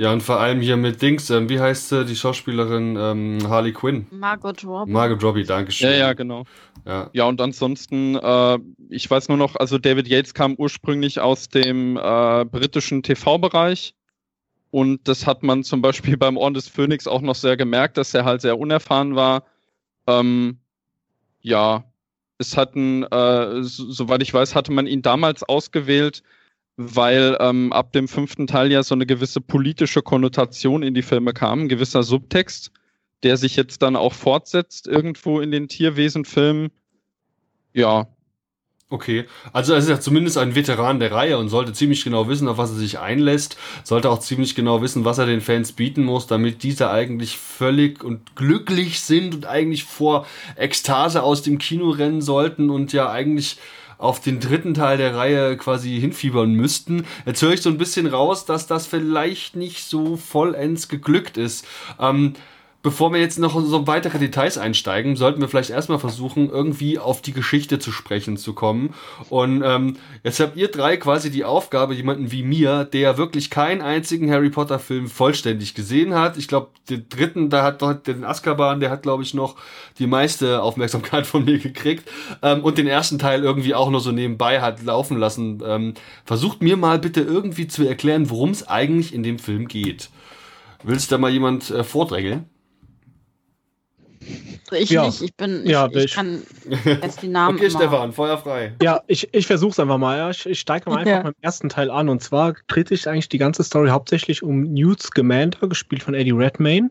Ja, 0.00 0.12
und 0.14 0.22
vor 0.22 0.40
allem 0.40 0.62
hier 0.62 0.78
mit 0.78 1.02
Dings, 1.02 1.28
ähm, 1.28 1.50
wie 1.50 1.60
heißt 1.60 1.90
sie, 1.90 2.06
die 2.06 2.16
Schauspielerin 2.16 2.96
ähm, 2.98 3.38
Harley 3.46 3.72
Quinn? 3.72 4.06
Margot 4.10 4.64
Robbie. 4.64 4.90
Margot 4.90 5.22
Robbie, 5.22 5.44
danke 5.44 5.72
schön. 5.72 5.90
Ja, 5.90 5.96
ja, 5.96 6.12
genau. 6.14 6.44
Ja, 6.86 7.10
ja 7.12 7.24
und 7.24 7.38
ansonsten, 7.40 8.16
äh, 8.16 8.58
ich 8.88 9.10
weiß 9.10 9.28
nur 9.28 9.36
noch, 9.36 9.56
also 9.56 9.76
David 9.76 10.08
Yates 10.08 10.32
kam 10.32 10.54
ursprünglich 10.54 11.20
aus 11.20 11.50
dem 11.50 11.98
äh, 11.98 12.46
britischen 12.46 13.02
TV-Bereich 13.02 13.94
und 14.70 15.06
das 15.06 15.26
hat 15.26 15.42
man 15.42 15.64
zum 15.64 15.82
Beispiel 15.82 16.16
beim 16.16 16.38
Orden 16.38 16.54
des 16.54 16.68
Phönix 16.68 17.06
auch 17.06 17.20
noch 17.20 17.34
sehr 17.34 17.58
gemerkt, 17.58 17.98
dass 17.98 18.14
er 18.14 18.24
halt 18.24 18.40
sehr 18.40 18.58
unerfahren 18.58 19.16
war. 19.16 19.44
Ähm, 20.06 20.60
ja, 21.42 21.84
es 22.38 22.56
hatten, 22.56 23.02
äh, 23.02 23.62
so, 23.64 23.90
soweit 23.90 24.22
ich 24.22 24.32
weiß, 24.32 24.54
hatte 24.54 24.72
man 24.72 24.86
ihn 24.86 25.02
damals 25.02 25.42
ausgewählt, 25.42 26.22
weil 26.82 27.36
ähm, 27.40 27.72
ab 27.72 27.92
dem 27.92 28.08
fünften 28.08 28.46
Teil 28.46 28.72
ja 28.72 28.82
so 28.82 28.94
eine 28.94 29.04
gewisse 29.04 29.40
politische 29.40 30.00
Konnotation 30.00 30.82
in 30.82 30.94
die 30.94 31.02
Filme 31.02 31.34
kam, 31.34 31.62
ein 31.62 31.68
gewisser 31.68 32.02
Subtext, 32.02 32.72
der 33.22 33.36
sich 33.36 33.56
jetzt 33.56 33.82
dann 33.82 33.96
auch 33.96 34.14
fortsetzt 34.14 34.86
irgendwo 34.86 35.40
in 35.40 35.50
den 35.50 35.68
Tierwesenfilmen. 35.68 36.70
Ja, 37.74 38.08
Okay, 38.92 39.26
also 39.52 39.72
er 39.72 39.78
ist 39.78 39.88
ja 39.88 40.00
zumindest 40.00 40.36
ein 40.36 40.56
Veteran 40.56 40.98
der 40.98 41.12
Reihe 41.12 41.38
und 41.38 41.48
sollte 41.48 41.72
ziemlich 41.72 42.02
genau 42.02 42.26
wissen, 42.26 42.48
auf 42.48 42.58
was 42.58 42.70
er 42.70 42.76
sich 42.76 42.98
einlässt, 42.98 43.56
sollte 43.84 44.10
auch 44.10 44.18
ziemlich 44.18 44.56
genau 44.56 44.82
wissen, 44.82 45.04
was 45.04 45.18
er 45.18 45.26
den 45.26 45.40
Fans 45.40 45.70
bieten 45.70 46.02
muss, 46.02 46.26
damit 46.26 46.64
diese 46.64 46.90
eigentlich 46.90 47.36
völlig 47.36 48.02
und 48.02 48.34
glücklich 48.34 48.98
sind 48.98 49.32
und 49.32 49.46
eigentlich 49.46 49.84
vor 49.84 50.26
Ekstase 50.56 51.22
aus 51.22 51.42
dem 51.42 51.58
Kino 51.58 51.90
rennen 51.90 52.20
sollten 52.20 52.68
und 52.68 52.92
ja 52.92 53.08
eigentlich 53.08 53.58
auf 54.00 54.20
den 54.20 54.40
dritten 54.40 54.72
Teil 54.74 54.96
der 54.96 55.14
Reihe 55.14 55.56
quasi 55.56 56.00
hinfiebern 56.00 56.52
müssten. 56.54 57.04
Jetzt 57.26 57.42
höre 57.42 57.52
ich 57.52 57.60
so 57.60 57.68
ein 57.68 57.78
bisschen 57.78 58.06
raus, 58.06 58.46
dass 58.46 58.66
das 58.66 58.86
vielleicht 58.86 59.56
nicht 59.56 59.84
so 59.84 60.16
vollends 60.16 60.88
geglückt 60.88 61.36
ist. 61.36 61.66
Ähm, 61.98 62.32
bevor 62.82 63.12
wir 63.12 63.20
jetzt 63.20 63.38
noch 63.38 63.60
so 63.62 63.86
weitere 63.86 64.18
Details 64.18 64.56
einsteigen, 64.56 65.16
sollten 65.16 65.40
wir 65.40 65.48
vielleicht 65.48 65.70
erstmal 65.70 65.98
versuchen, 65.98 66.48
irgendwie 66.48 66.98
auf 66.98 67.20
die 67.20 67.32
Geschichte 67.32 67.78
zu 67.78 67.92
sprechen 67.92 68.36
zu 68.36 68.54
kommen. 68.54 68.94
Und 69.28 69.62
ähm, 69.64 69.96
jetzt 70.24 70.40
habt 70.40 70.56
ihr 70.56 70.68
drei 70.68 70.96
quasi 70.96 71.30
die 71.30 71.44
Aufgabe, 71.44 71.94
jemanden 71.94 72.32
wie 72.32 72.42
mir, 72.42 72.84
der 72.84 73.18
wirklich 73.18 73.50
keinen 73.50 73.82
einzigen 73.82 74.30
Harry 74.30 74.50
Potter 74.50 74.78
Film 74.78 75.08
vollständig 75.08 75.74
gesehen 75.74 76.14
hat. 76.14 76.38
Ich 76.38 76.48
glaube, 76.48 76.68
den 76.88 77.06
dritten, 77.08 77.50
da 77.50 77.62
hat 77.62 77.82
doch 77.82 77.92
den 77.92 78.24
Azkaban, 78.24 78.80
der 78.80 78.90
hat, 78.90 79.02
glaube 79.02 79.22
ich, 79.22 79.34
noch 79.34 79.56
die 79.98 80.06
meiste 80.06 80.62
Aufmerksamkeit 80.62 81.26
von 81.26 81.44
mir 81.44 81.58
gekriegt. 81.58 82.08
Ähm, 82.42 82.64
und 82.64 82.78
den 82.78 82.86
ersten 82.86 83.18
Teil 83.18 83.42
irgendwie 83.42 83.74
auch 83.74 83.90
nur 83.90 84.00
so 84.00 84.12
nebenbei 84.12 84.62
hat 84.62 84.82
laufen 84.82 85.18
lassen. 85.18 85.62
Ähm, 85.66 85.94
versucht 86.24 86.62
mir 86.62 86.78
mal 86.78 86.98
bitte 86.98 87.20
irgendwie 87.20 87.68
zu 87.68 87.86
erklären, 87.86 88.30
worum 88.30 88.50
es 88.50 88.66
eigentlich 88.66 89.14
in 89.14 89.22
dem 89.22 89.38
Film 89.38 89.68
geht. 89.68 90.08
Willst 90.82 91.12
da 91.12 91.18
mal 91.18 91.30
jemand 91.30 91.70
äh, 91.70 91.84
vordrängeln? 91.84 92.46
Ich 94.72 94.90
ja. 94.90 95.06
nicht, 95.06 95.22
ich 95.22 95.34
bin, 95.34 95.62
ich, 95.64 95.70
ja, 95.70 95.88
ich, 95.88 96.04
ich 96.04 96.14
kann 96.14 96.42
jetzt 96.84 97.22
die 97.22 97.28
Namen. 97.28 97.56
Okay, 97.56 97.66
immer. 97.66 97.78
Stefan, 97.78 98.12
Feuer 98.12 98.38
frei. 98.38 98.74
Ja, 98.82 99.00
ich, 99.06 99.28
ich 99.32 99.46
versuch's 99.46 99.80
einfach 99.80 99.98
mal. 99.98 100.16
Ja. 100.16 100.30
Ich, 100.30 100.46
ich 100.46 100.60
steige 100.60 100.88
mal 100.88 100.98
einfach 100.98 101.10
ja. 101.10 101.22
beim 101.22 101.34
ersten 101.40 101.68
Teil 101.68 101.90
an. 101.90 102.08
Und 102.08 102.22
zwar 102.22 102.54
dreht 102.68 102.88
sich 102.88 103.08
eigentlich 103.08 103.28
die 103.28 103.38
ganze 103.38 103.64
Story 103.64 103.88
hauptsächlich 103.88 104.42
um 104.42 104.62
Newt 104.72 105.02
Scamander, 105.02 105.66
gespielt 105.68 106.02
von 106.02 106.14
Eddie 106.14 106.32
Redmayne. 106.32 106.90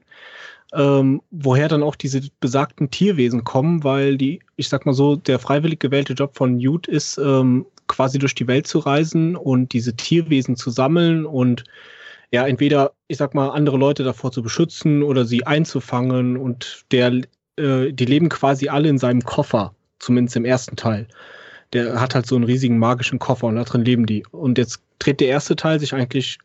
Ähm, 0.74 1.21
woher 1.31 1.67
dann 1.67 1.81
auch 1.81 1.95
diese 1.95 2.21
besagten 2.39 2.91
Tierwesen 2.91 3.43
kommen, 3.43 3.83
weil 3.83 4.17
die, 4.17 4.39
ich 4.55 4.69
sag 4.69 4.86
mal 4.86 4.93
so, 4.93 5.15
der 5.15 5.39
freiwillig 5.39 5.79
gewählte 5.79 6.13
Job 6.13 6.36
von 6.36 6.57
Newt 6.57 6.88
ist, 6.88 7.17
ähm, 7.17 7.65
quasi 7.88 8.19
durch 8.19 8.36
die 8.36 8.48
Welt 8.48 8.67
zu 8.67 8.79
reisen 8.79 9.36
und 9.36 9.74
diese 9.74 9.95
Tierwesen 9.95 10.55
zu 10.55 10.69
sammeln 10.69 11.25
und 11.25 11.63
ja, 12.31 12.45
entweder, 12.45 12.93
ich 13.07 13.17
sag 13.17 13.33
mal, 13.33 13.50
andere 13.50 13.77
Leute 13.77 14.03
davor 14.03 14.31
zu 14.31 14.43
beschützen 14.43 15.01
oder 15.03 15.25
sie 15.25 15.48
einzufangen 15.48 16.38
und 16.38 16.86
der, 16.91 17.21
äh, 17.57 17.91
die 17.91 18.05
leben 18.05 18.29
quasi 18.29 18.69
alle 18.69 18.89
in 18.89 18.98
seinem 18.98 19.21
Koffer, 19.21 19.74
zumindest 20.00 20.36
im 20.36 20.45
ersten 20.45 20.75
Teil. 20.75 21.07
Der 21.74 22.00
hat 22.00 22.15
halt 22.15 22.25
so 22.25 22.36
einen 22.36 22.45
riesigen 22.45 22.77
magischen 22.77 23.19
Koffer 23.19 23.48
und 23.48 23.55
da 23.55 23.63
drin 23.63 23.86
leben 23.86 24.05
die. 24.05 24.25
Und 24.31 24.57
jetzt 24.57 24.81
dreht 25.00 25.19
der 25.19 25.27
erste 25.29 25.55
Teil 25.55 25.79
sich 25.79 25.93
eigentlich 25.93 26.39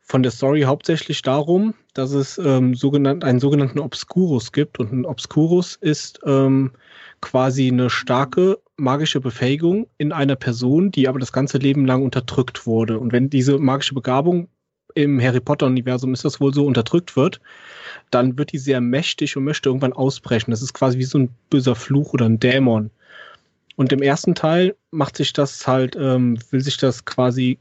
von 0.00 0.22
der 0.22 0.32
Story 0.32 0.62
hauptsächlich 0.62 1.22
darum, 1.22 1.74
dass 1.94 2.12
es 2.12 2.38
ähm, 2.38 2.74
sogenannt, 2.74 3.24
einen 3.24 3.40
sogenannten 3.40 3.78
Obscurus 3.78 4.52
gibt. 4.52 4.78
Und 4.78 4.92
ein 4.92 5.06
Obscurus 5.06 5.76
ist 5.80 6.20
ähm, 6.26 6.72
quasi 7.20 7.68
eine 7.68 7.88
starke 7.88 8.58
magische 8.76 9.20
Befähigung 9.20 9.86
in 9.96 10.12
einer 10.12 10.36
Person, 10.36 10.90
die 10.90 11.08
aber 11.08 11.20
das 11.20 11.32
ganze 11.32 11.58
Leben 11.58 11.86
lang 11.86 12.02
unterdrückt 12.02 12.66
wurde. 12.66 12.98
Und 12.98 13.12
wenn 13.12 13.30
diese 13.30 13.58
magische 13.58 13.94
Begabung 13.94 14.48
im 14.94 15.20
Harry 15.20 15.40
Potter-Universum 15.40 16.12
ist 16.12 16.24
das 16.24 16.40
wohl 16.40 16.54
so 16.54 16.66
unterdrückt 16.66 17.16
wird, 17.16 17.40
dann 18.10 18.38
wird 18.38 18.52
die 18.52 18.58
sehr 18.58 18.80
mächtig 18.80 19.36
und 19.36 19.44
möchte 19.44 19.68
irgendwann 19.68 19.92
ausbrechen. 19.92 20.50
Das 20.50 20.62
ist 20.62 20.72
quasi 20.72 20.98
wie 20.98 21.04
so 21.04 21.18
ein 21.18 21.30
böser 21.50 21.74
Fluch 21.74 22.12
oder 22.12 22.26
ein 22.26 22.38
Dämon. 22.38 22.90
Und 23.76 23.92
im 23.92 24.02
ersten 24.02 24.34
Teil 24.34 24.76
macht 24.90 25.16
sich 25.16 25.32
das 25.32 25.66
halt, 25.66 25.96
ähm, 25.96 26.38
will 26.50 26.60
sich 26.60 26.76
das 26.76 27.04
quasi, 27.04 27.58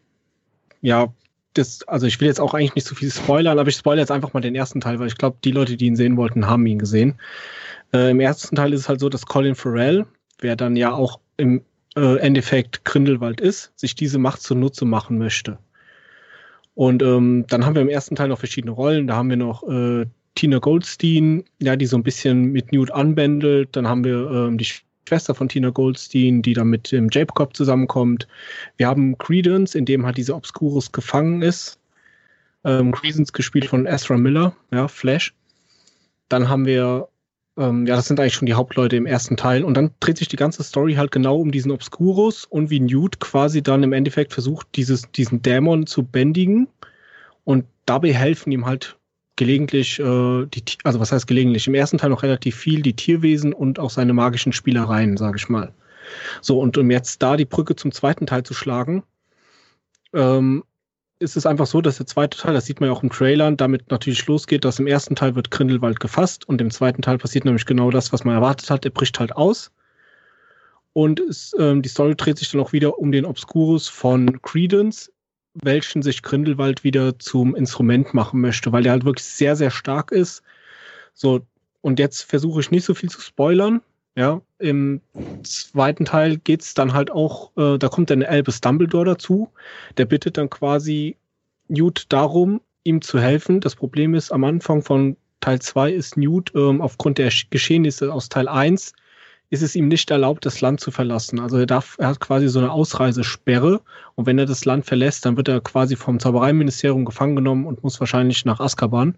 ja, 0.81 1.11
das, 1.53 1.87
also 1.87 2.07
ich 2.07 2.19
will 2.19 2.27
jetzt 2.27 2.39
auch 2.39 2.53
eigentlich 2.53 2.75
nicht 2.75 2.87
so 2.87 2.95
viel 2.95 3.11
spoilern, 3.11 3.59
aber 3.59 3.69
ich 3.69 3.75
spoilere 3.75 4.01
jetzt 4.01 4.11
einfach 4.11 4.33
mal 4.33 4.41
den 4.41 4.55
ersten 4.55 4.81
Teil, 4.81 4.99
weil 4.99 5.07
ich 5.07 5.17
glaube, 5.17 5.37
die 5.43 5.51
Leute, 5.51 5.77
die 5.77 5.85
ihn 5.85 5.95
sehen 5.95 6.17
wollten, 6.17 6.47
haben 6.47 6.65
ihn 6.65 6.79
gesehen. 6.79 7.19
Äh, 7.93 8.11
Im 8.11 8.19
ersten 8.19 8.55
Teil 8.55 8.73
ist 8.73 8.81
es 8.81 8.89
halt 8.89 8.99
so, 8.99 9.09
dass 9.09 9.25
Colin 9.25 9.55
Farrell, 9.55 10.05
wer 10.39 10.55
dann 10.55 10.75
ja 10.75 10.93
auch 10.93 11.19
im 11.37 11.63
äh, 11.95 12.17
Endeffekt 12.17 12.85
Grindelwald 12.85 13.39
ist, 13.39 13.71
sich 13.75 13.95
diese 13.95 14.17
Macht 14.17 14.41
zunutze 14.41 14.85
machen 14.85 15.17
möchte. 15.17 15.57
Und 16.75 17.03
ähm, 17.03 17.45
dann 17.47 17.65
haben 17.65 17.75
wir 17.75 17.81
im 17.81 17.89
ersten 17.89 18.15
Teil 18.15 18.29
noch 18.29 18.39
verschiedene 18.39 18.71
Rollen. 18.71 19.07
Da 19.07 19.15
haben 19.15 19.29
wir 19.29 19.37
noch 19.37 19.63
äh, 19.67 20.05
Tina 20.35 20.57
Goldstein, 20.57 21.43
ja, 21.59 21.75
die 21.75 21.85
so 21.85 21.97
ein 21.97 22.03
bisschen 22.03 22.51
mit 22.51 22.71
Newt 22.71 22.91
anbändelt. 22.91 23.69
Dann 23.75 23.87
haben 23.87 24.03
wir 24.03 24.29
ähm, 24.31 24.57
die 24.57 24.67
Schwester 25.07 25.35
von 25.35 25.49
Tina 25.49 25.69
Goldstein, 25.69 26.41
die 26.41 26.53
dann 26.53 26.67
mit 26.67 26.91
dem 26.91 27.09
Jacob 27.11 27.55
zusammenkommt. 27.55 28.27
Wir 28.77 28.87
haben 28.87 29.17
Credence, 29.17 29.75
in 29.75 29.85
dem 29.85 30.05
halt 30.05 30.17
dieser 30.17 30.35
Obscurus 30.35 30.91
gefangen 30.91 31.41
ist. 31.41 31.79
Ähm, 32.63 32.91
Credence 32.91 33.33
gespielt 33.33 33.65
von 33.65 33.85
Ezra 33.85 34.17
Miller, 34.17 34.55
ja, 34.71 34.87
Flash. 34.87 35.33
Dann 36.29 36.49
haben 36.49 36.65
wir, 36.65 37.09
ähm, 37.57 37.85
ja, 37.85 37.95
das 37.95 38.07
sind 38.07 38.19
eigentlich 38.19 38.33
schon 38.33 38.45
die 38.45 38.55
Hauptleute 38.55 38.95
im 38.95 39.05
ersten 39.05 39.37
Teil. 39.37 39.63
Und 39.63 39.75
dann 39.75 39.91
dreht 39.99 40.17
sich 40.17 40.27
die 40.27 40.35
ganze 40.35 40.63
Story 40.63 40.95
halt 40.95 41.11
genau 41.11 41.37
um 41.37 41.51
diesen 41.51 41.71
Obscurus 41.71 42.45
und 42.45 42.69
wie 42.69 42.79
Newt 42.79 43.19
quasi 43.19 43.61
dann 43.61 43.83
im 43.83 43.93
Endeffekt 43.93 44.33
versucht, 44.33 44.67
dieses, 44.75 45.11
diesen 45.11 45.41
Dämon 45.41 45.85
zu 45.85 46.03
bändigen. 46.03 46.67
Und 47.43 47.65
dabei 47.85 48.13
helfen 48.13 48.51
ihm 48.51 48.65
halt 48.65 48.97
gelegentlich, 49.35 49.99
äh, 49.99 50.45
die, 50.45 50.63
also 50.83 50.99
was 50.99 51.11
heißt 51.11 51.27
gelegentlich, 51.27 51.67
im 51.67 51.75
ersten 51.75 51.97
Teil 51.97 52.09
noch 52.09 52.23
relativ 52.23 52.55
viel 52.55 52.81
die 52.81 52.95
Tierwesen 52.95 53.53
und 53.53 53.79
auch 53.79 53.89
seine 53.89 54.13
magischen 54.13 54.53
Spielereien, 54.53 55.17
sage 55.17 55.37
ich 55.37 55.49
mal. 55.49 55.73
So, 56.41 56.59
und 56.59 56.77
um 56.77 56.91
jetzt 56.91 57.21
da 57.21 57.37
die 57.37 57.45
Brücke 57.45 57.75
zum 57.75 57.91
zweiten 57.91 58.25
Teil 58.25 58.43
zu 58.43 58.53
schlagen, 58.53 59.03
ähm, 60.13 60.63
ist 61.19 61.37
es 61.37 61.45
einfach 61.45 61.65
so, 61.65 61.81
dass 61.81 61.97
der 61.97 62.05
zweite 62.05 62.37
Teil, 62.37 62.53
das 62.53 62.65
sieht 62.65 62.79
man 62.79 62.89
ja 62.89 62.95
auch 62.95 63.03
im 63.03 63.09
Trailer, 63.09 63.51
damit 63.51 63.89
natürlich 63.91 64.25
losgeht, 64.27 64.65
dass 64.65 64.79
im 64.79 64.87
ersten 64.87 65.15
Teil 65.15 65.35
wird 65.35 65.51
Grindelwald 65.51 65.99
gefasst 65.99 66.47
und 66.47 66.59
im 66.61 66.71
zweiten 66.71 67.01
Teil 67.01 67.17
passiert 67.17 67.45
nämlich 67.45 67.65
genau 67.65 67.91
das, 67.91 68.11
was 68.11 68.23
man 68.25 68.35
erwartet 68.35 68.69
hat. 68.69 68.85
Er 68.85 68.91
bricht 68.91 69.19
halt 69.19 69.35
aus. 69.35 69.71
Und 70.93 71.19
es, 71.19 71.55
ähm, 71.57 71.81
die 71.81 71.89
Story 71.89 72.15
dreht 72.15 72.37
sich 72.37 72.51
dann 72.51 72.61
auch 72.61 72.73
wieder 72.73 72.99
um 72.99 73.11
den 73.11 73.25
Obscurus 73.25 73.87
von 73.87 74.41
Credence, 74.41 75.11
welchen 75.55 76.01
sich 76.01 76.21
Grindelwald 76.21 76.83
wieder 76.83 77.17
zum 77.19 77.55
Instrument 77.55 78.13
machen 78.13 78.41
möchte, 78.41 78.71
weil 78.71 78.83
der 78.83 78.91
halt 78.91 79.05
wirklich 79.05 79.25
sehr, 79.25 79.55
sehr 79.55 79.71
stark 79.71 80.11
ist. 80.11 80.43
So, 81.13 81.45
und 81.81 81.99
jetzt 81.99 82.23
versuche 82.23 82.61
ich 82.61 82.71
nicht 82.71 82.85
so 82.85 82.93
viel 82.93 83.09
zu 83.09 83.21
spoilern. 83.21 83.81
Ja, 84.15 84.41
im 84.63 85.01
zweiten 85.43 86.05
Teil 86.05 86.37
geht's 86.37 86.73
dann 86.73 86.93
halt 86.93 87.11
auch, 87.11 87.51
äh, 87.57 87.77
da 87.77 87.89
kommt 87.89 88.09
dann 88.09 88.23
Albus 88.23 88.61
Dumbledore 88.61 89.05
dazu. 89.05 89.49
Der 89.97 90.05
bittet 90.05 90.37
dann 90.37 90.49
quasi 90.49 91.17
Newt 91.67 92.05
darum, 92.09 92.61
ihm 92.83 93.01
zu 93.01 93.19
helfen. 93.19 93.59
Das 93.59 93.75
Problem 93.75 94.13
ist, 94.15 94.31
am 94.31 94.43
Anfang 94.43 94.81
von 94.81 95.17
Teil 95.41 95.59
2 95.59 95.91
ist 95.91 96.17
Newt 96.17 96.51
ähm, 96.55 96.81
aufgrund 96.81 97.17
der 97.17 97.31
Geschehnisse 97.49 98.13
aus 98.13 98.29
Teil 98.29 98.47
1 98.47 98.93
ist 99.49 99.61
es 99.61 99.75
ihm 99.75 99.87
nicht 99.87 100.09
erlaubt, 100.09 100.47
das 100.47 100.61
Land 100.61 100.79
zu 100.79 100.89
verlassen. 100.89 101.39
Also 101.39 101.57
er 101.57 101.67
darf, 101.67 101.95
er 101.99 102.07
hat 102.07 102.19
quasi 102.19 102.47
so 102.47 102.57
eine 102.57 102.71
Ausreisesperre 102.71 103.81
und 104.15 104.25
wenn 104.25 104.39
er 104.39 104.47
das 104.47 104.65
Land 104.65 104.87
verlässt, 104.87 105.25
dann 105.25 105.37
wird 105.37 105.47
er 105.47 105.61
quasi 105.61 105.95
vom 105.95 106.19
Zaubereiministerium 106.19 107.05
gefangen 107.05 107.35
genommen 107.35 107.67
und 107.67 107.83
muss 107.83 107.99
wahrscheinlich 107.99 108.45
nach 108.45 108.59
Azkaban. 108.59 109.15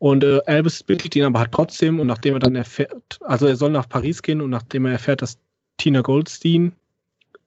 Und 0.00 0.24
äh, 0.24 0.40
Albus 0.46 0.82
bittet 0.82 1.14
ihn 1.14 1.24
aber 1.24 1.40
halt 1.40 1.52
trotzdem 1.52 2.00
und 2.00 2.06
nachdem 2.06 2.32
er 2.32 2.40
dann 2.40 2.56
erfährt, 2.56 3.18
also 3.20 3.46
er 3.46 3.56
soll 3.56 3.70
nach 3.70 3.86
Paris 3.86 4.22
gehen 4.22 4.40
und 4.40 4.48
nachdem 4.48 4.86
er 4.86 4.92
erfährt, 4.92 5.20
dass 5.20 5.38
Tina 5.76 6.00
Goldstein, 6.00 6.72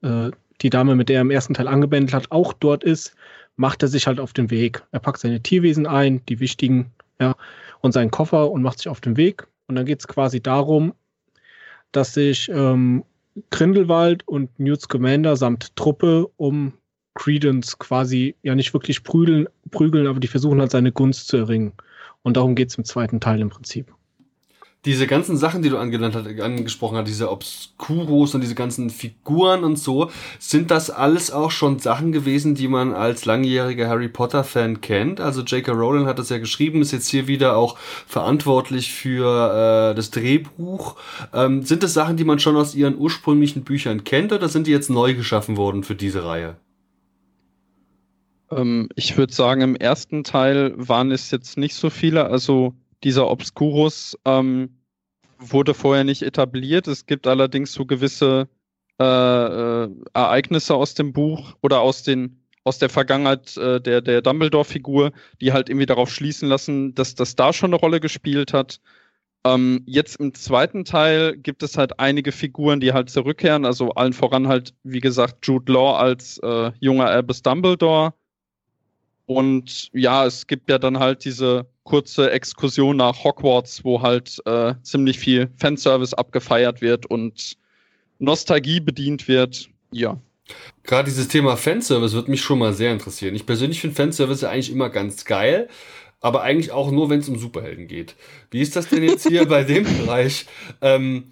äh, 0.03 0.29
die 0.61 0.69
Dame, 0.69 0.95
mit 0.95 1.09
der 1.09 1.15
er 1.15 1.21
im 1.21 1.31
ersten 1.31 1.55
Teil 1.55 1.67
angebändelt 1.67 2.13
hat, 2.13 2.31
auch 2.31 2.53
dort 2.53 2.83
ist, 2.83 3.15
macht 3.55 3.81
er 3.81 3.87
sich 3.87 4.05
halt 4.05 4.19
auf 4.19 4.33
den 4.33 4.51
Weg. 4.51 4.83
Er 4.91 4.99
packt 4.99 5.19
seine 5.19 5.41
Tierwesen 5.41 5.87
ein, 5.87 6.23
die 6.27 6.39
wichtigen, 6.39 6.91
ja, 7.19 7.35
und 7.81 7.91
seinen 7.91 8.11
Koffer 8.11 8.51
und 8.51 8.61
macht 8.61 8.77
sich 8.77 8.87
auf 8.87 9.01
den 9.01 9.17
Weg. 9.17 9.47
Und 9.65 9.73
dann 9.75 9.87
geht 9.87 10.01
es 10.01 10.07
quasi 10.07 10.39
darum, 10.39 10.93
dass 11.91 12.13
sich 12.13 12.49
ähm, 12.49 13.03
Grindelwald 13.49 14.27
und 14.27 14.59
Newt 14.59 14.81
Scamander 14.81 15.35
samt 15.37 15.75
Truppe 15.75 16.27
um 16.37 16.73
Credence 17.15 17.79
quasi 17.79 18.35
ja 18.43 18.53
nicht 18.53 18.75
wirklich 18.75 19.03
prügeln, 19.03 19.47
prügeln, 19.71 20.05
aber 20.05 20.19
die 20.19 20.27
versuchen 20.27 20.59
halt 20.59 20.69
seine 20.69 20.91
Gunst 20.91 21.29
zu 21.29 21.37
erringen. 21.37 21.73
Und 22.23 22.37
darum 22.37 22.55
geht 22.55 22.69
es 22.69 22.77
im 22.77 22.85
zweiten 22.85 23.19
Teil 23.19 23.39
im 23.41 23.49
Prinzip 23.49 23.93
diese 24.85 25.07
ganzen 25.07 25.37
Sachen, 25.37 25.61
die 25.61 25.69
du 25.69 25.77
angenannt 25.77 26.15
hat, 26.15 26.27
angesprochen 26.39 26.97
hast, 26.97 27.07
diese 27.07 27.31
Obscuros 27.31 28.35
und 28.35 28.41
diese 28.41 28.55
ganzen 28.55 28.89
Figuren 28.89 29.63
und 29.63 29.77
so, 29.79 30.09
sind 30.39 30.71
das 30.71 30.89
alles 30.89 31.31
auch 31.31 31.51
schon 31.51 31.79
Sachen 31.79 32.11
gewesen, 32.11 32.53
die 32.53 32.67
man 32.67 32.93
als 32.93 33.23
langjähriger 33.23 33.87
Harry 33.87 34.09
Potter 34.09 34.43
Fan 34.43 34.81
kennt? 34.81 35.21
Also 35.21 35.41
J.K. 35.41 35.71
Rowling 35.71 36.05
hat 36.05 36.19
das 36.19 36.29
ja 36.29 36.37
geschrieben, 36.37 36.81
ist 36.81 36.91
jetzt 36.91 37.07
hier 37.07 37.27
wieder 37.27 37.55
auch 37.55 37.77
verantwortlich 38.07 38.91
für 38.91 39.91
äh, 39.91 39.95
das 39.95 40.11
Drehbuch. 40.11 40.97
Ähm, 41.33 41.63
sind 41.63 41.83
das 41.83 41.93
Sachen, 41.93 42.17
die 42.17 42.25
man 42.25 42.39
schon 42.39 42.57
aus 42.57 42.75
ihren 42.75 42.97
ursprünglichen 42.97 43.63
Büchern 43.63 44.03
kennt 44.03 44.33
oder 44.33 44.49
sind 44.49 44.67
die 44.67 44.71
jetzt 44.71 44.89
neu 44.89 45.13
geschaffen 45.13 45.55
worden 45.55 45.83
für 45.83 45.95
diese 45.95 46.25
Reihe? 46.25 46.57
Ähm, 48.57 48.89
ich 48.95 49.17
würde 49.17 49.33
sagen, 49.33 49.61
im 49.61 49.75
ersten 49.75 50.23
Teil 50.23 50.73
waren 50.75 51.11
es 51.11 51.31
jetzt 51.31 51.57
nicht 51.57 51.75
so 51.75 51.89
viele, 51.89 52.25
also 52.25 52.73
dieser 53.03 53.29
Obscurus 53.29 54.17
ähm, 54.25 54.77
wurde 55.39 55.73
vorher 55.73 56.03
nicht 56.03 56.21
etabliert. 56.23 56.87
Es 56.87 57.05
gibt 57.05 57.27
allerdings 57.27 57.73
so 57.73 57.85
gewisse 57.85 58.47
äh, 58.99 59.03
äh, 59.03 59.89
Ereignisse 60.13 60.75
aus 60.75 60.93
dem 60.93 61.13
Buch 61.13 61.55
oder 61.61 61.81
aus 61.81 62.03
den 62.03 62.39
aus 62.65 62.77
der 62.77 62.89
Vergangenheit 62.89 63.57
äh, 63.57 63.81
der, 63.81 63.99
der 64.01 64.21
Dumbledore-Figur, 64.21 65.11
die 65.41 65.51
halt 65.51 65.67
irgendwie 65.67 65.85
darauf 65.85 66.09
schließen 66.09 66.47
lassen, 66.47 66.95
dass 66.95 67.13
das 67.13 67.35
da 67.35 67.51
schon 67.51 67.71
eine 67.71 67.79
Rolle 67.79 67.99
gespielt 67.99 68.53
hat. 68.53 68.79
Ähm, 69.45 69.83
jetzt 69.85 70.17
im 70.21 70.33
zweiten 70.33 70.85
Teil 70.85 71.35
gibt 71.35 71.63
es 71.63 71.77
halt 71.77 71.99
einige 71.99 72.31
Figuren, 72.31 72.79
die 72.79 72.93
halt 72.93 73.09
zurückkehren, 73.09 73.65
also 73.65 73.91
allen 73.91 74.13
voran 74.13 74.47
halt, 74.47 74.73
wie 74.83 75.01
gesagt, 75.01 75.45
Jude 75.45 75.73
Law 75.73 75.97
als 75.97 76.37
äh, 76.37 76.71
junger 76.79 77.07
Albus 77.07 77.41
Dumbledore. 77.41 78.13
Und 79.25 79.89
ja, 79.93 80.25
es 80.25 80.47
gibt 80.47 80.69
ja 80.69 80.77
dann 80.77 80.99
halt 80.99 81.23
diese 81.23 81.65
kurze 81.83 82.31
Exkursion 82.31 82.97
nach 82.97 83.23
Hogwarts, 83.23 83.83
wo 83.83 84.01
halt 84.01 84.41
äh, 84.45 84.75
ziemlich 84.83 85.19
viel 85.19 85.49
Fanservice 85.57 86.13
abgefeiert 86.13 86.81
wird 86.81 87.05
und 87.05 87.57
Nostalgie 88.19 88.79
bedient 88.79 89.27
wird. 89.27 89.69
Ja. 89.91 90.19
Gerade 90.83 91.09
dieses 91.09 91.29
Thema 91.29 91.55
Fanservice 91.55 92.13
wird 92.13 92.27
mich 92.27 92.41
schon 92.41 92.59
mal 92.59 92.73
sehr 92.73 92.91
interessieren. 92.91 93.35
Ich 93.35 93.45
persönlich 93.45 93.79
finde 93.79 93.95
Fanservice 93.95 94.43
eigentlich 94.43 94.71
immer 94.71 94.89
ganz 94.89 95.23
geil, 95.23 95.69
aber 96.19 96.41
eigentlich 96.41 96.71
auch 96.71 96.91
nur, 96.91 97.09
wenn 97.09 97.19
es 97.19 97.29
um 97.29 97.37
Superhelden 97.37 97.87
geht. 97.87 98.15
Wie 98.51 98.61
ist 98.61 98.75
das 98.75 98.89
denn 98.89 99.03
jetzt 99.03 99.27
hier 99.27 99.45
bei 99.47 99.63
dem 99.63 99.83
Bereich? 99.83 100.45
Ähm, 100.81 101.31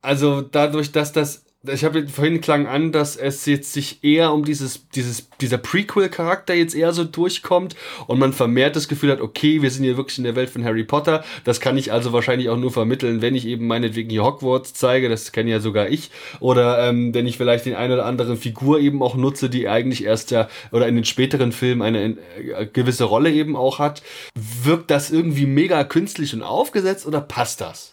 also 0.00 0.40
dadurch, 0.40 0.92
dass 0.92 1.12
das 1.12 1.44
ich 1.68 1.84
habe 1.84 2.08
vorhin 2.08 2.40
klang 2.40 2.66
an, 2.66 2.90
dass 2.90 3.14
es 3.16 3.46
jetzt 3.46 3.72
sich 3.72 4.02
eher 4.02 4.32
um 4.32 4.44
dieses, 4.44 4.88
dieses, 4.90 5.28
dieser 5.40 5.58
Prequel-Charakter 5.58 6.54
jetzt 6.54 6.74
eher 6.74 6.92
so 6.92 7.04
durchkommt 7.04 7.76
und 8.08 8.18
man 8.18 8.32
vermehrt 8.32 8.74
das 8.74 8.88
Gefühl 8.88 9.12
hat, 9.12 9.20
okay, 9.20 9.62
wir 9.62 9.70
sind 9.70 9.84
hier 9.84 9.96
wirklich 9.96 10.18
in 10.18 10.24
der 10.24 10.34
Welt 10.34 10.50
von 10.50 10.64
Harry 10.64 10.82
Potter. 10.82 11.24
Das 11.44 11.60
kann 11.60 11.78
ich 11.78 11.92
also 11.92 12.12
wahrscheinlich 12.12 12.48
auch 12.48 12.56
nur 12.56 12.72
vermitteln, 12.72 13.22
wenn 13.22 13.36
ich 13.36 13.46
eben 13.46 13.68
meinetwegen 13.68 14.10
hier 14.10 14.24
Hogwarts 14.24 14.74
zeige, 14.74 15.08
das 15.08 15.30
kenne 15.30 15.52
ja 15.52 15.60
sogar 15.60 15.88
ich, 15.88 16.10
oder 16.40 16.88
ähm, 16.88 17.14
wenn 17.14 17.28
ich 17.28 17.36
vielleicht 17.36 17.66
den 17.66 17.76
eine 17.76 17.94
oder 17.94 18.06
andere 18.06 18.36
Figur 18.36 18.80
eben 18.80 19.00
auch 19.00 19.14
nutze, 19.14 19.48
die 19.48 19.68
eigentlich 19.68 20.04
erst 20.04 20.32
ja 20.32 20.48
oder 20.72 20.88
in 20.88 20.96
den 20.96 21.04
späteren 21.04 21.52
Filmen 21.52 21.82
eine 21.82 22.16
äh, 22.38 22.66
gewisse 22.72 23.04
Rolle 23.04 23.30
eben 23.30 23.54
auch 23.54 23.78
hat. 23.78 24.02
Wirkt 24.34 24.90
das 24.90 25.12
irgendwie 25.12 25.46
mega 25.46 25.84
künstlich 25.84 26.34
und 26.34 26.42
aufgesetzt 26.42 27.06
oder 27.06 27.20
passt 27.20 27.60
das? 27.60 27.91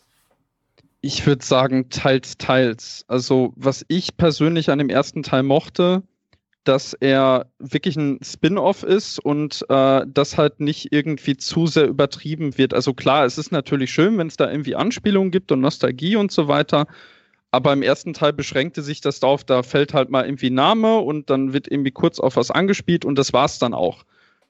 Ich 1.01 1.25
würde 1.25 1.45
sagen, 1.45 1.89
teils, 1.89 2.38
teils. 2.38 3.05
Also, 3.07 3.53
was 3.55 3.85
ich 3.88 4.17
persönlich 4.17 4.69
an 4.69 4.79
dem 4.79 4.89
ersten 4.89 5.23
Teil 5.23 5.43
mochte, 5.43 6.03
dass 6.65 6.93
er 6.93 7.47
wirklich 7.57 7.95
ein 7.95 8.19
Spin-off 8.21 8.83
ist 8.83 9.17
und 9.19 9.65
äh, 9.69 10.05
das 10.07 10.38
halt 10.38 10.59
nicht 10.59 10.91
irgendwie 10.91 11.38
zu 11.38 11.67
sehr 11.67 11.88
übertrieben 11.88 12.57
wird. 12.57 12.73
Also 12.73 12.93
klar, 12.93 13.25
es 13.25 13.38
ist 13.38 13.51
natürlich 13.51 13.91
schön, 13.91 14.17
wenn 14.17 14.27
es 14.27 14.38
da 14.38 14.51
irgendwie 14.51 14.75
Anspielungen 14.75 15.31
gibt 15.31 15.51
und 15.51 15.62
Nostalgie 15.62 16.15
und 16.15 16.31
so 16.31 16.47
weiter. 16.47 16.85
Aber 17.51 17.73
im 17.73 17.81
ersten 17.81 18.13
Teil 18.13 18.33
beschränkte 18.33 18.83
sich 18.83 19.01
das 19.01 19.19
darauf, 19.19 19.43
da 19.43 19.63
fällt 19.63 19.93
halt 19.93 20.12
mal 20.12 20.25
irgendwie 20.25 20.51
Name 20.51 20.99
und 20.99 21.29
dann 21.29 21.53
wird 21.53 21.71
irgendwie 21.71 21.91
kurz 21.91 22.19
auf 22.19 22.35
was 22.35 22.51
angespielt 22.51 23.05
und 23.05 23.17
das 23.17 23.33
war's 23.33 23.57
dann 23.57 23.73
auch. 23.73 24.03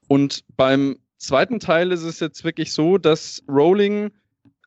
Und 0.07 0.43
beim 0.57 0.97
zweiten 1.17 1.59
Teil 1.59 1.91
ist 1.91 2.03
es 2.03 2.19
jetzt 2.19 2.43
wirklich 2.43 2.73
so, 2.73 2.97
dass 2.97 3.43
Rowling 3.47 4.11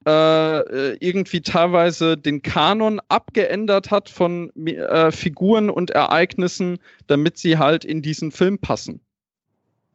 äh, 0.07 0.59
äh, 0.61 0.97
irgendwie 1.01 1.43
teilweise 1.43 2.17
den 2.17 2.43
Kanon 2.43 3.01
abgeändert 3.09 3.91
hat 3.91 4.09
von 4.09 4.51
äh, 4.67 5.13
Figuren 5.13 5.71
und 5.71 5.91
Ereignissen, 5.91 6.79
damit 7.07 7.39
sie 7.39 7.59
halt 7.59 7.85
in 7.85 8.03
diesen 8.03 8.33
Film 8.33 8.59
passen. 8.59 9.01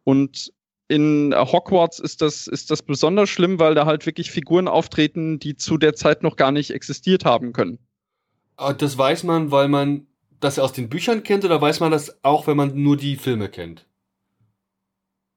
Und 0.03 0.53
in 0.87 1.35
Hogwarts 1.35 1.99
ist 1.99 2.21
das, 2.21 2.47
ist 2.47 2.71
das 2.71 2.81
besonders 2.81 3.29
schlimm, 3.29 3.59
weil 3.59 3.75
da 3.75 3.85
halt 3.85 4.05
wirklich 4.05 4.31
Figuren 4.31 4.69
auftreten, 4.69 5.39
die 5.39 5.57
zu 5.57 5.77
der 5.77 5.93
Zeit 5.95 6.23
noch 6.23 6.37
gar 6.37 6.51
nicht 6.51 6.71
existiert 6.71 7.25
haben 7.25 7.51
können. 7.51 7.77
Ah, 8.55 8.73
das 8.73 8.97
weiß 8.97 9.23
man, 9.23 9.51
weil 9.51 9.67
man 9.67 10.07
das 10.39 10.59
aus 10.59 10.71
den 10.71 10.87
Büchern 10.87 11.23
kennt 11.23 11.43
oder 11.43 11.59
weiß 11.59 11.79
man 11.81 11.91
das 11.91 12.23
auch, 12.23 12.47
wenn 12.47 12.57
man 12.57 12.81
nur 12.81 12.95
die 12.95 13.17
Filme 13.17 13.49
kennt? 13.49 13.85